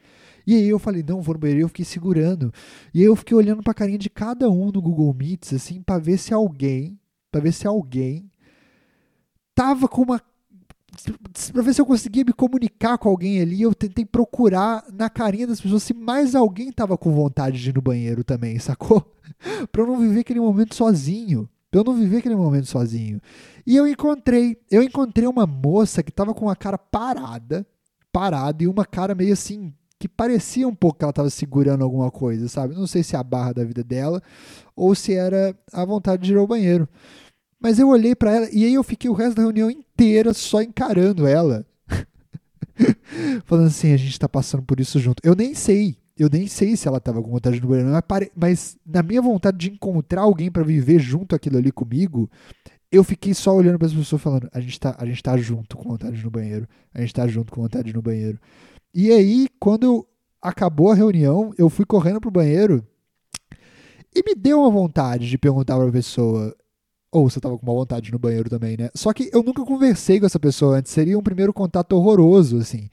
E 0.47 0.55
aí 0.55 0.69
eu 0.69 0.79
falei, 0.79 1.03
não, 1.05 1.21
vou 1.21 1.33
no 1.33 1.39
banheiro, 1.41 1.63
eu 1.63 1.67
fiquei 1.67 1.83
segurando. 1.83 2.53
E 2.93 3.01
aí 3.01 3.05
eu 3.05 3.15
fiquei 3.15 3.35
olhando 3.35 3.61
pra 3.61 3.73
carinha 3.73 3.97
de 3.97 4.09
cada 4.09 4.49
um 4.49 4.71
no 4.71 4.81
Google 4.81 5.13
Meets, 5.13 5.51
assim, 5.53 5.81
pra 5.81 5.97
ver 5.97 6.17
se 6.17 6.33
alguém, 6.33 6.97
pra 7.29 7.41
ver 7.41 7.51
se 7.51 7.67
alguém 7.67 8.31
tava 9.53 9.85
com 9.89 10.03
uma 10.03 10.21
pra 11.51 11.61
ver 11.61 11.73
se 11.73 11.81
eu 11.81 11.85
conseguia 11.85 12.23
me 12.23 12.31
comunicar 12.31 12.97
com 12.97 13.09
alguém 13.09 13.41
ali. 13.41 13.61
Eu 13.61 13.75
tentei 13.75 14.05
procurar 14.05 14.85
na 14.93 15.09
carinha 15.09 15.45
das 15.45 15.59
pessoas 15.59 15.83
se 15.83 15.93
mais 15.93 16.33
alguém 16.35 16.71
tava 16.71 16.97
com 16.97 17.11
vontade 17.11 17.61
de 17.61 17.69
ir 17.69 17.75
no 17.75 17.81
banheiro 17.81 18.23
também, 18.23 18.57
sacou? 18.59 19.05
pra 19.73 19.81
eu 19.81 19.87
não 19.87 19.99
viver 19.99 20.21
aquele 20.21 20.39
momento 20.39 20.73
sozinho. 20.73 21.49
Eu 21.77 21.83
não 21.83 21.93
viver 21.93 22.17
aquele 22.17 22.35
momento 22.35 22.65
sozinho. 22.65 23.21
E 23.65 23.75
eu 23.75 23.87
encontrei, 23.87 24.57
eu 24.69 24.81
encontrei 24.81 25.27
uma 25.27 25.45
moça 25.45 26.01
que 26.01 26.11
tava 26.11 26.33
com 26.33 26.49
a 26.49 26.55
cara 26.55 26.77
parada, 26.77 27.65
parada, 28.11 28.63
e 28.63 28.67
uma 28.67 28.85
cara 28.85 29.13
meio 29.13 29.33
assim, 29.33 29.73
que 29.99 30.07
parecia 30.07 30.67
um 30.67 30.75
pouco 30.75 30.99
que 30.99 31.03
ela 31.03 31.13
tava 31.13 31.29
segurando 31.29 31.83
alguma 31.83 32.11
coisa, 32.11 32.47
sabe? 32.47 32.75
Não 32.75 32.87
sei 32.87 33.03
se 33.03 33.15
é 33.15 33.19
a 33.19 33.23
barra 33.23 33.53
da 33.53 33.63
vida 33.63 33.83
dela 33.83 34.21
ou 34.75 34.93
se 34.93 35.13
era 35.13 35.57
a 35.73 35.83
vontade 35.83 36.23
de 36.23 36.33
ir 36.33 36.37
ao 36.37 36.47
banheiro. 36.47 36.87
Mas 37.59 37.79
eu 37.79 37.89
olhei 37.89 38.15
para 38.15 38.31
ela 38.31 38.49
e 38.51 38.65
aí 38.65 38.73
eu 38.73 38.83
fiquei 38.83 39.09
o 39.09 39.13
resto 39.13 39.37
da 39.37 39.41
reunião 39.41 39.71
inteira 39.71 40.33
só 40.33 40.61
encarando 40.61 41.25
ela. 41.25 41.65
Falando 43.45 43.67
assim, 43.67 43.93
a 43.93 43.97
gente 43.97 44.19
tá 44.19 44.29
passando 44.29 44.63
por 44.63 44.79
isso 44.79 44.99
junto. 44.99 45.21
Eu 45.23 45.35
nem 45.35 45.53
sei, 45.53 45.97
eu 46.17 46.29
nem 46.31 46.47
sei 46.47 46.77
se 46.77 46.87
ela 46.87 46.99
tava 46.99 47.21
com 47.21 47.29
vontade 47.29 47.59
de 47.59 47.65
ir 47.65 47.67
banheiro, 47.67 47.91
mas, 47.91 48.01
pare... 48.01 48.31
mas 48.35 48.77
na 48.85 49.03
minha 49.03 49.21
vontade 49.21 49.57
de 49.57 49.69
encontrar 49.71 50.21
alguém 50.21 50.49
para 50.49 50.63
viver 50.63 50.99
junto 50.99 51.35
aquilo 51.35 51.57
ali 51.57 51.71
comigo, 51.71 52.29
eu 52.91 53.03
fiquei 53.03 53.33
só 53.33 53.53
olhando 53.53 53.77
para 53.77 53.87
as 53.87 53.93
pessoas 53.93 54.21
falando, 54.21 54.49
a 54.53 54.59
gente, 54.59 54.79
tá, 54.79 54.95
a 54.97 55.05
gente 55.05 55.21
tá 55.21 55.35
junto 55.37 55.75
com 55.75 55.89
vontade 55.89 56.23
no 56.23 56.31
banheiro, 56.31 56.67
a 56.93 57.01
gente 57.01 57.13
tá 57.13 57.27
junto 57.27 57.51
com 57.51 57.61
vontade 57.61 57.93
no 57.93 58.01
banheiro. 58.01 58.39
E 58.93 59.11
aí, 59.11 59.49
quando 59.59 60.07
acabou 60.41 60.91
a 60.91 60.95
reunião, 60.95 61.51
eu 61.57 61.69
fui 61.69 61.85
correndo 61.85 62.21
pro 62.21 62.31
banheiro 62.31 62.85
e 64.15 64.23
me 64.23 64.33
deu 64.33 64.61
uma 64.61 64.69
vontade 64.69 65.29
de 65.29 65.37
perguntar 65.37 65.77
pra 65.77 65.91
pessoa, 65.91 66.55
ou 67.11 67.29
você 67.29 67.41
tava 67.41 67.57
com 67.57 67.65
uma 67.65 67.75
vontade 67.75 68.11
no 68.13 68.19
banheiro 68.19 68.49
também, 68.49 68.77
né? 68.77 68.89
Só 68.95 69.11
que 69.11 69.29
eu 69.33 69.43
nunca 69.43 69.65
conversei 69.65 70.19
com 70.19 70.25
essa 70.25 70.39
pessoa 70.39 70.77
antes. 70.77 70.93
Seria 70.93 71.19
um 71.19 71.23
primeiro 71.23 71.53
contato 71.53 71.93
horroroso, 71.93 72.57
assim. 72.57 72.89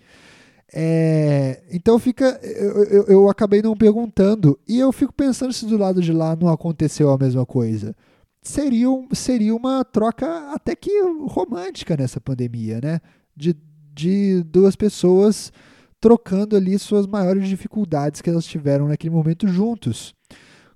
É, 0.74 1.62
então 1.70 1.98
fica. 1.98 2.40
Eu, 2.42 2.84
eu, 2.84 3.04
eu, 3.04 3.30
acabei 3.30 3.60
não 3.60 3.76
perguntando. 3.76 4.58
E 4.66 4.78
eu 4.78 4.90
fico 4.92 5.12
pensando 5.12 5.52
se 5.52 5.66
do 5.66 5.76
lado 5.76 6.00
de 6.00 6.12
lá 6.12 6.34
não 6.34 6.48
aconteceu 6.48 7.10
a 7.10 7.18
mesma 7.18 7.44
coisa. 7.44 7.94
Seria, 8.42 8.88
seria 9.12 9.54
uma 9.54 9.84
troca 9.84 10.52
até 10.52 10.74
que 10.74 10.90
romântica 11.28 11.96
nessa 11.96 12.20
pandemia, 12.20 12.80
né? 12.82 13.00
De, 13.36 13.54
de 13.94 14.42
duas 14.44 14.74
pessoas 14.74 15.52
trocando 16.00 16.56
ali 16.56 16.76
suas 16.78 17.06
maiores 17.06 17.48
dificuldades 17.48 18.20
que 18.20 18.28
elas 18.28 18.44
tiveram 18.44 18.88
naquele 18.88 19.14
momento 19.14 19.46
juntos. 19.46 20.12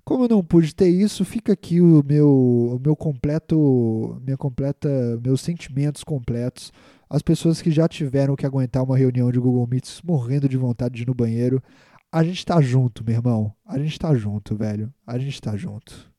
Como 0.05 0.23
eu 0.23 0.29
não 0.29 0.41
pude 0.41 0.73
ter 0.73 0.87
isso, 0.87 1.25
fica 1.25 1.51
aqui 1.51 1.81
o 1.81 2.01
meu, 2.07 2.29
o 2.29 2.79
meu 2.81 2.95
completo, 2.95 4.21
minha 4.23 4.37
completa, 4.37 4.87
meus 5.21 5.41
sentimentos 5.41 6.01
completos. 6.01 6.71
As 7.09 7.21
pessoas 7.21 7.61
que 7.61 7.71
já 7.71 7.87
tiveram 7.87 8.35
que 8.35 8.45
aguentar 8.45 8.83
uma 8.83 8.97
reunião 8.97 9.31
de 9.31 9.39
Google 9.39 9.65
Meets 9.65 10.01
morrendo 10.01 10.49
de 10.49 10.57
vontade 10.57 10.95
de 10.95 11.03
ir 11.03 11.07
no 11.07 11.13
banheiro. 11.13 11.63
A 12.11 12.23
gente 12.23 12.45
tá 12.45 12.59
junto, 12.61 13.03
meu 13.03 13.15
irmão. 13.15 13.53
A 13.65 13.79
gente 13.79 13.97
tá 13.97 14.13
junto, 14.13 14.55
velho. 14.55 14.93
A 15.05 15.17
gente 15.17 15.41
tá 15.41 15.55
junto. 15.55 16.11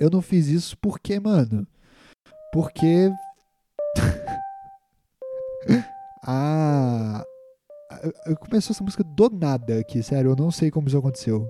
Eu 0.00 0.08
não 0.08 0.22
fiz 0.22 0.46
isso 0.46 0.78
porque, 0.78 1.18
mano. 1.18 1.66
Porque. 2.52 3.10
ah. 6.24 7.24
Começou 8.40 8.72
essa 8.72 8.84
música 8.84 9.02
do 9.02 9.28
nada 9.30 9.80
aqui, 9.80 10.02
sério. 10.02 10.30
Eu 10.30 10.36
não 10.36 10.50
sei 10.50 10.70
como 10.70 10.86
isso 10.86 10.96
aconteceu. 10.96 11.48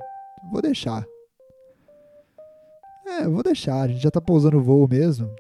Vou 0.51 0.62
deixar. 0.62 1.07
É, 3.07 3.28
vou 3.28 3.42
deixar. 3.42 3.82
A 3.82 3.88
gente 3.88 4.03
já 4.03 4.11
tá 4.11 4.20
pousando 4.20 4.59
o 4.59 4.62
voo 4.62 4.88
mesmo. 4.88 5.30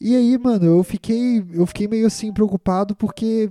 E 0.00 0.14
aí, 0.14 0.36
mano, 0.38 0.64
eu 0.66 0.84
fiquei, 0.84 1.44
eu 1.52 1.66
fiquei 1.66 1.88
meio 1.88 2.06
assim 2.06 2.32
preocupado 2.32 2.94
porque 2.94 3.50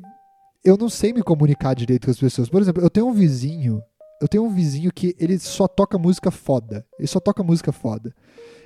eu 0.63 0.77
não 0.77 0.89
sei 0.89 1.13
me 1.13 1.21
comunicar 1.23 1.73
direito 1.73 2.05
com 2.05 2.11
as 2.11 2.19
pessoas. 2.19 2.49
Por 2.49 2.61
exemplo, 2.61 2.83
eu 2.83 2.89
tenho 2.89 3.07
um 3.07 3.13
vizinho, 3.13 3.81
eu 4.21 4.27
tenho 4.27 4.43
um 4.43 4.49
vizinho 4.49 4.91
que 4.93 5.15
ele 5.19 5.37
só 5.39 5.67
toca 5.67 5.97
música 5.97 6.31
foda. 6.31 6.85
Ele 6.97 7.07
só 7.07 7.19
toca 7.19 7.43
música 7.43 7.71
foda. 7.71 8.13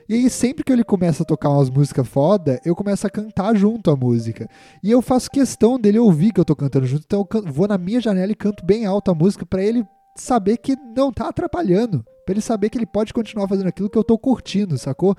E 0.09 0.13
aí, 0.13 0.29
sempre 0.29 0.63
que 0.63 0.71
ele 0.71 0.85
começa 0.85 1.23
a 1.23 1.25
tocar 1.25 1.49
umas 1.49 1.69
músicas 1.69 2.07
foda, 2.07 2.61
eu 2.63 2.73
começo 2.75 3.05
a 3.05 3.09
cantar 3.09 3.53
junto 3.55 3.91
a 3.91 3.95
música. 3.95 4.49
E 4.81 4.89
eu 4.89 5.01
faço 5.01 5.29
questão 5.29 5.77
dele 5.77 5.99
ouvir 5.99 6.31
que 6.31 6.39
eu 6.39 6.45
tô 6.45 6.55
cantando 6.55 6.85
junto. 6.85 7.03
Então 7.05 7.27
eu 7.33 7.51
vou 7.51 7.67
na 7.67 7.77
minha 7.77 7.99
janela 7.99 8.31
e 8.31 8.35
canto 8.35 8.65
bem 8.65 8.85
alto 8.85 9.11
a 9.11 9.15
música 9.15 9.45
para 9.45 9.61
ele 9.61 9.85
saber 10.15 10.57
que 10.57 10.75
não 10.95 11.11
tá 11.11 11.27
atrapalhando. 11.27 12.05
Pra 12.25 12.33
ele 12.33 12.41
saber 12.41 12.69
que 12.69 12.77
ele 12.77 12.85
pode 12.85 13.13
continuar 13.13 13.47
fazendo 13.47 13.67
aquilo 13.67 13.89
que 13.89 13.97
eu 13.97 14.03
tô 14.03 14.17
curtindo, 14.17 14.77
sacou? 14.77 15.15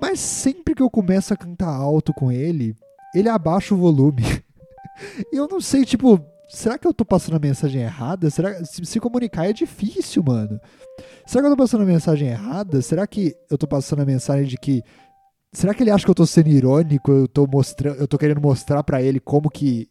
Mas 0.00 0.20
sempre 0.20 0.74
que 0.74 0.82
eu 0.82 0.90
começo 0.90 1.32
a 1.32 1.36
cantar 1.36 1.68
alto 1.68 2.12
com 2.12 2.30
ele, 2.30 2.74
ele 3.14 3.28
abaixa 3.28 3.74
o 3.74 3.78
volume. 3.78 4.22
e 5.32 5.36
eu 5.36 5.48
não 5.48 5.60
sei, 5.60 5.84
tipo, 5.84 6.20
será 6.48 6.78
que 6.78 6.86
eu 6.86 6.94
tô 6.94 7.04
passando 7.04 7.36
a 7.36 7.40
mensagem 7.40 7.82
errada? 7.82 8.28
Será 8.30 8.64
se, 8.64 8.84
se 8.84 9.00
comunicar 9.00 9.48
é 9.48 9.52
difícil, 9.52 10.22
mano? 10.22 10.60
Será 11.26 11.42
que 11.42 11.46
eu 11.46 11.56
tô 11.56 11.62
passando 11.62 11.82
a 11.82 11.86
mensagem 11.86 12.28
errada? 12.28 12.82
Será 12.82 13.06
que 13.06 13.34
eu 13.50 13.56
tô 13.56 13.66
passando 13.66 14.02
a 14.02 14.06
mensagem 14.06 14.46
de 14.46 14.56
que 14.56 14.82
será 15.52 15.72
que 15.72 15.82
ele 15.82 15.90
acha 15.90 16.04
que 16.04 16.10
eu 16.10 16.14
tô 16.14 16.26
sendo 16.26 16.48
irônico? 16.48 17.10
Eu 17.10 17.28
tô 17.28 17.46
mostrando, 17.46 17.98
eu 17.98 18.08
tô 18.08 18.18
querendo 18.18 18.40
mostrar 18.40 18.82
para 18.82 19.00
ele 19.00 19.20
como 19.20 19.48
que 19.48 19.88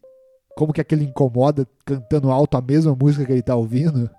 como 0.55 0.71
que 0.71 0.81
aquele 0.81 1.05
incomoda 1.05 1.67
cantando 1.83 2.29
alto 2.29 2.55
a 2.55 2.61
mesma 2.61 2.95
música 2.95 3.25
que 3.25 3.31
ele 3.31 3.41
tá 3.41 3.55
ouvindo? 3.55 4.09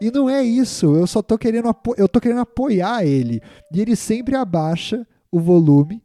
E 0.00 0.10
não 0.10 0.28
é 0.28 0.42
isso, 0.42 0.94
eu 0.96 1.06
só 1.06 1.22
tô 1.22 1.36
querendo, 1.36 1.74
eu 1.96 2.08
tô 2.08 2.20
querendo 2.20 2.40
apoiar 2.40 3.04
ele. 3.04 3.40
E 3.72 3.80
ele 3.80 3.96
sempre 3.96 4.36
abaixa 4.36 5.06
o 5.30 5.40
volume, 5.40 6.02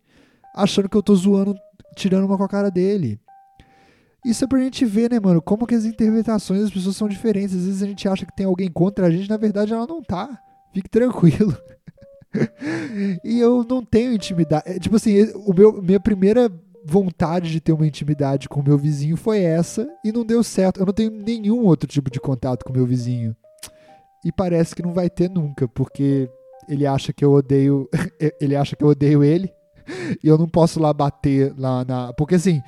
achando 0.55 0.89
que 0.89 0.97
eu 0.97 1.03
tô 1.03 1.15
zoando, 1.15 1.55
tirando 1.95 2.25
uma 2.25 2.37
com 2.37 2.43
a 2.43 2.49
cara 2.49 2.69
dele. 2.69 3.19
Isso 4.25 4.45
é 4.45 4.47
pra 4.47 4.59
gente 4.59 4.85
ver, 4.85 5.11
né, 5.11 5.19
mano, 5.19 5.41
como 5.41 5.67
que 5.67 5.75
as 5.75 5.83
interpretações 5.83 6.61
das 6.61 6.71
pessoas 6.71 6.95
são 6.95 7.09
diferentes. 7.09 7.55
Às 7.55 7.65
vezes 7.65 7.83
a 7.83 7.87
gente 7.87 8.07
acha 8.07 8.25
que 8.25 8.35
tem 8.35 8.45
alguém 8.45 8.71
contra 8.71 9.07
a 9.07 9.11
gente, 9.11 9.29
na 9.29 9.37
verdade 9.37 9.73
ela 9.73 9.85
não 9.85 10.01
tá. 10.01 10.39
Fique 10.73 10.89
tranquilo. 10.89 11.55
e 13.23 13.39
eu 13.39 13.65
não 13.69 13.83
tenho 13.83 14.13
intimidade. 14.13 14.63
É, 14.65 14.79
tipo 14.79 14.95
assim, 14.95 15.31
o 15.45 15.53
meu, 15.53 15.81
minha 15.81 15.99
primeira 15.99 16.49
vontade 16.85 17.51
de 17.51 17.59
ter 17.59 17.71
uma 17.71 17.87
intimidade 17.87 18.49
com 18.49 18.61
meu 18.61 18.77
vizinho 18.77 19.15
foi 19.15 19.41
essa 19.41 19.87
e 20.03 20.11
não 20.11 20.25
deu 20.25 20.43
certo. 20.43 20.79
Eu 20.79 20.85
não 20.85 20.93
tenho 20.93 21.11
nenhum 21.11 21.63
outro 21.65 21.87
tipo 21.87 22.09
de 22.09 22.19
contato 22.19 22.63
com 22.63 22.73
meu 22.73 22.85
vizinho. 22.85 23.35
E 24.25 24.31
parece 24.31 24.75
que 24.75 24.81
não 24.81 24.93
vai 24.93 25.09
ter 25.09 25.29
nunca, 25.29 25.67
porque 25.67 26.29
ele 26.67 26.85
acha 26.85 27.11
que 27.11 27.23
eu 27.23 27.31
odeio, 27.33 27.89
ele 28.39 28.55
acha 28.55 28.75
que 28.75 28.83
eu 28.83 28.89
odeio 28.89 29.23
ele, 29.23 29.51
e 30.23 30.27
eu 30.27 30.37
não 30.37 30.47
posso 30.47 30.79
lá 30.79 30.93
bater 30.93 31.53
lá 31.57 31.83
na, 31.83 32.13
porque 32.13 32.35
assim, 32.35 32.61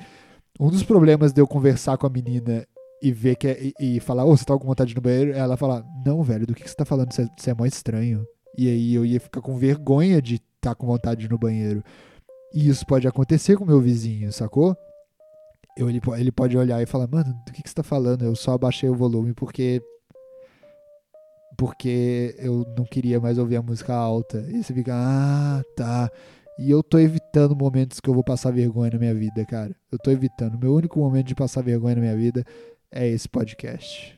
um 0.60 0.68
dos 0.68 0.82
problemas 0.82 1.32
de 1.32 1.40
eu 1.40 1.46
conversar 1.46 1.96
com 1.96 2.06
a 2.06 2.10
menina 2.10 2.66
e 3.02 3.12
ver 3.12 3.36
que 3.36 3.48
é, 3.48 3.72
e, 3.80 3.96
e 3.96 4.00
falar, 4.00 4.24
ô, 4.24 4.30
oh, 4.32 4.36
você 4.36 4.44
tá 4.44 4.56
com 4.58 4.66
vontade 4.66 4.94
no 4.94 5.00
banheiro? 5.00 5.32
Ela 5.32 5.56
fala, 5.56 5.84
não, 6.04 6.22
velho, 6.22 6.46
do 6.46 6.54
que, 6.54 6.62
que 6.62 6.70
você 6.70 6.76
tá 6.76 6.84
falando? 6.84 7.12
Você, 7.12 7.26
você 7.36 7.50
é 7.50 7.54
mó 7.54 7.64
estranho. 7.66 8.26
E 8.56 8.68
aí 8.68 8.94
eu 8.94 9.04
ia 9.04 9.20
ficar 9.20 9.40
com 9.42 9.56
vergonha 9.56 10.20
de 10.20 10.36
estar 10.36 10.70
tá 10.70 10.74
com 10.74 10.86
vontade 10.86 11.28
no 11.28 11.38
banheiro. 11.38 11.82
E 12.56 12.70
isso 12.70 12.86
pode 12.86 13.06
acontecer 13.06 13.54
com 13.54 13.64
o 13.64 13.66
meu 13.66 13.82
vizinho, 13.82 14.32
sacou? 14.32 14.74
Eu, 15.76 15.90
ele, 15.90 16.00
ele 16.16 16.32
pode 16.32 16.56
olhar 16.56 16.80
e 16.82 16.86
falar, 16.86 17.06
mano, 17.06 17.34
do 17.44 17.52
que, 17.52 17.62
que 17.62 17.68
você 17.68 17.74
tá 17.74 17.82
falando? 17.82 18.24
Eu 18.24 18.34
só 18.34 18.52
abaixei 18.52 18.88
o 18.88 18.94
volume 18.94 19.34
porque. 19.34 19.82
Porque 21.58 22.34
eu 22.38 22.64
não 22.74 22.86
queria 22.86 23.20
mais 23.20 23.36
ouvir 23.36 23.56
a 23.56 23.62
música 23.62 23.94
alta. 23.94 24.38
E 24.48 24.64
você 24.64 24.72
fica, 24.72 24.94
ah, 24.94 25.62
tá. 25.76 26.10
E 26.58 26.70
eu 26.70 26.82
tô 26.82 26.98
evitando 26.98 27.54
momentos 27.54 28.00
que 28.00 28.08
eu 28.08 28.14
vou 28.14 28.24
passar 28.24 28.52
vergonha 28.52 28.90
na 28.90 28.98
minha 28.98 29.14
vida, 29.14 29.44
cara. 29.44 29.76
Eu 29.92 29.98
tô 29.98 30.10
evitando. 30.10 30.58
Meu 30.58 30.74
único 30.74 30.98
momento 30.98 31.26
de 31.26 31.34
passar 31.34 31.62
vergonha 31.62 31.96
na 31.96 32.00
minha 32.00 32.16
vida 32.16 32.42
é 32.90 33.06
esse 33.06 33.28
podcast. 33.28 34.15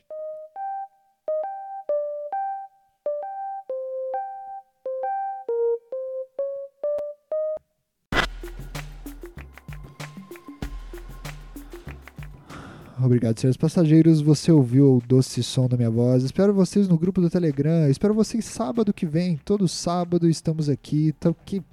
Obrigado, 13.01 13.39
senhores 13.39 13.55
passageiros. 13.55 14.19
Você 14.19 14.51
ouviu 14.51 14.97
o 14.97 15.01
doce 15.01 15.41
som 15.41 15.69
da 15.69 15.77
minha 15.77 15.89
voz. 15.89 16.21
Espero 16.23 16.53
vocês 16.53 16.85
no 16.87 16.97
grupo 16.97 17.21
do 17.21 17.29
Telegram. 17.29 17.89
Espero 17.89 18.13
vocês 18.13 18.43
sábado 18.43 18.93
que 18.93 19.05
vem. 19.05 19.37
Todo 19.37 19.69
sábado 19.69 20.29
estamos 20.29 20.67
aqui. 20.67 21.13
Então, 21.17 21.33
que 21.45 21.63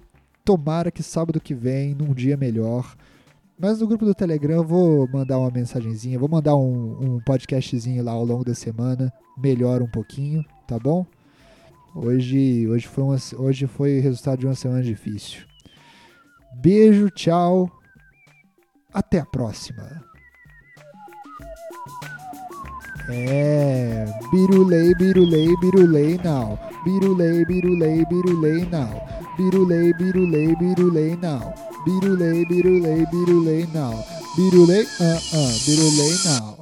tomara 0.44 0.92
que 0.92 1.02
sábado 1.02 1.40
que 1.40 1.52
vem, 1.52 1.96
num 1.96 2.14
dia 2.14 2.36
melhor. 2.36 2.94
Mas 3.58 3.80
no 3.80 3.88
grupo 3.88 4.04
do 4.04 4.14
Telegram 4.14 4.56
eu 4.56 4.64
vou 4.64 5.08
mandar 5.08 5.38
uma 5.38 5.50
mensagenzinha, 5.50 6.18
vou 6.18 6.28
mandar 6.28 6.54
um, 6.54 7.16
um 7.16 7.20
podcastzinho 7.26 8.04
lá 8.04 8.12
ao 8.12 8.24
longo 8.24 8.44
da 8.44 8.54
semana, 8.54 9.12
melhor 9.36 9.82
um 9.82 9.88
pouquinho, 9.88 10.44
tá 10.68 10.78
bom? 10.78 11.04
Hoje, 11.94 12.68
hoje, 12.68 12.86
foi 12.86 13.02
uma, 13.02 13.16
hoje 13.38 13.66
foi 13.66 13.98
resultado 13.98 14.38
de 14.38 14.46
uma 14.46 14.54
semana 14.54 14.82
difícil. 14.82 15.40
Beijo, 16.54 17.10
tchau. 17.10 17.68
Até 18.92 19.18
a 19.18 19.26
próxima. 19.26 20.05
É, 23.08 24.04
birulei, 24.32 24.92
birulei, 24.94 25.54
birulei 25.60 26.18
now. 26.24 26.58
Birulei, 26.84 27.44
birulei, 27.44 28.04
birulei 28.06 28.66
now. 28.70 28.90
Birulei, 29.36 29.92
birulei, 29.94 30.54
birulei 30.56 31.16
now. 31.16 31.54
Birulei, 31.84 32.44
birulei, 32.46 33.06
birulei 33.06 33.68
now. 33.72 34.04
Birulei, 34.36 34.86
ah, 35.00 35.20
ah, 35.34 35.52
birulei 35.66 36.14
now. 36.24 36.55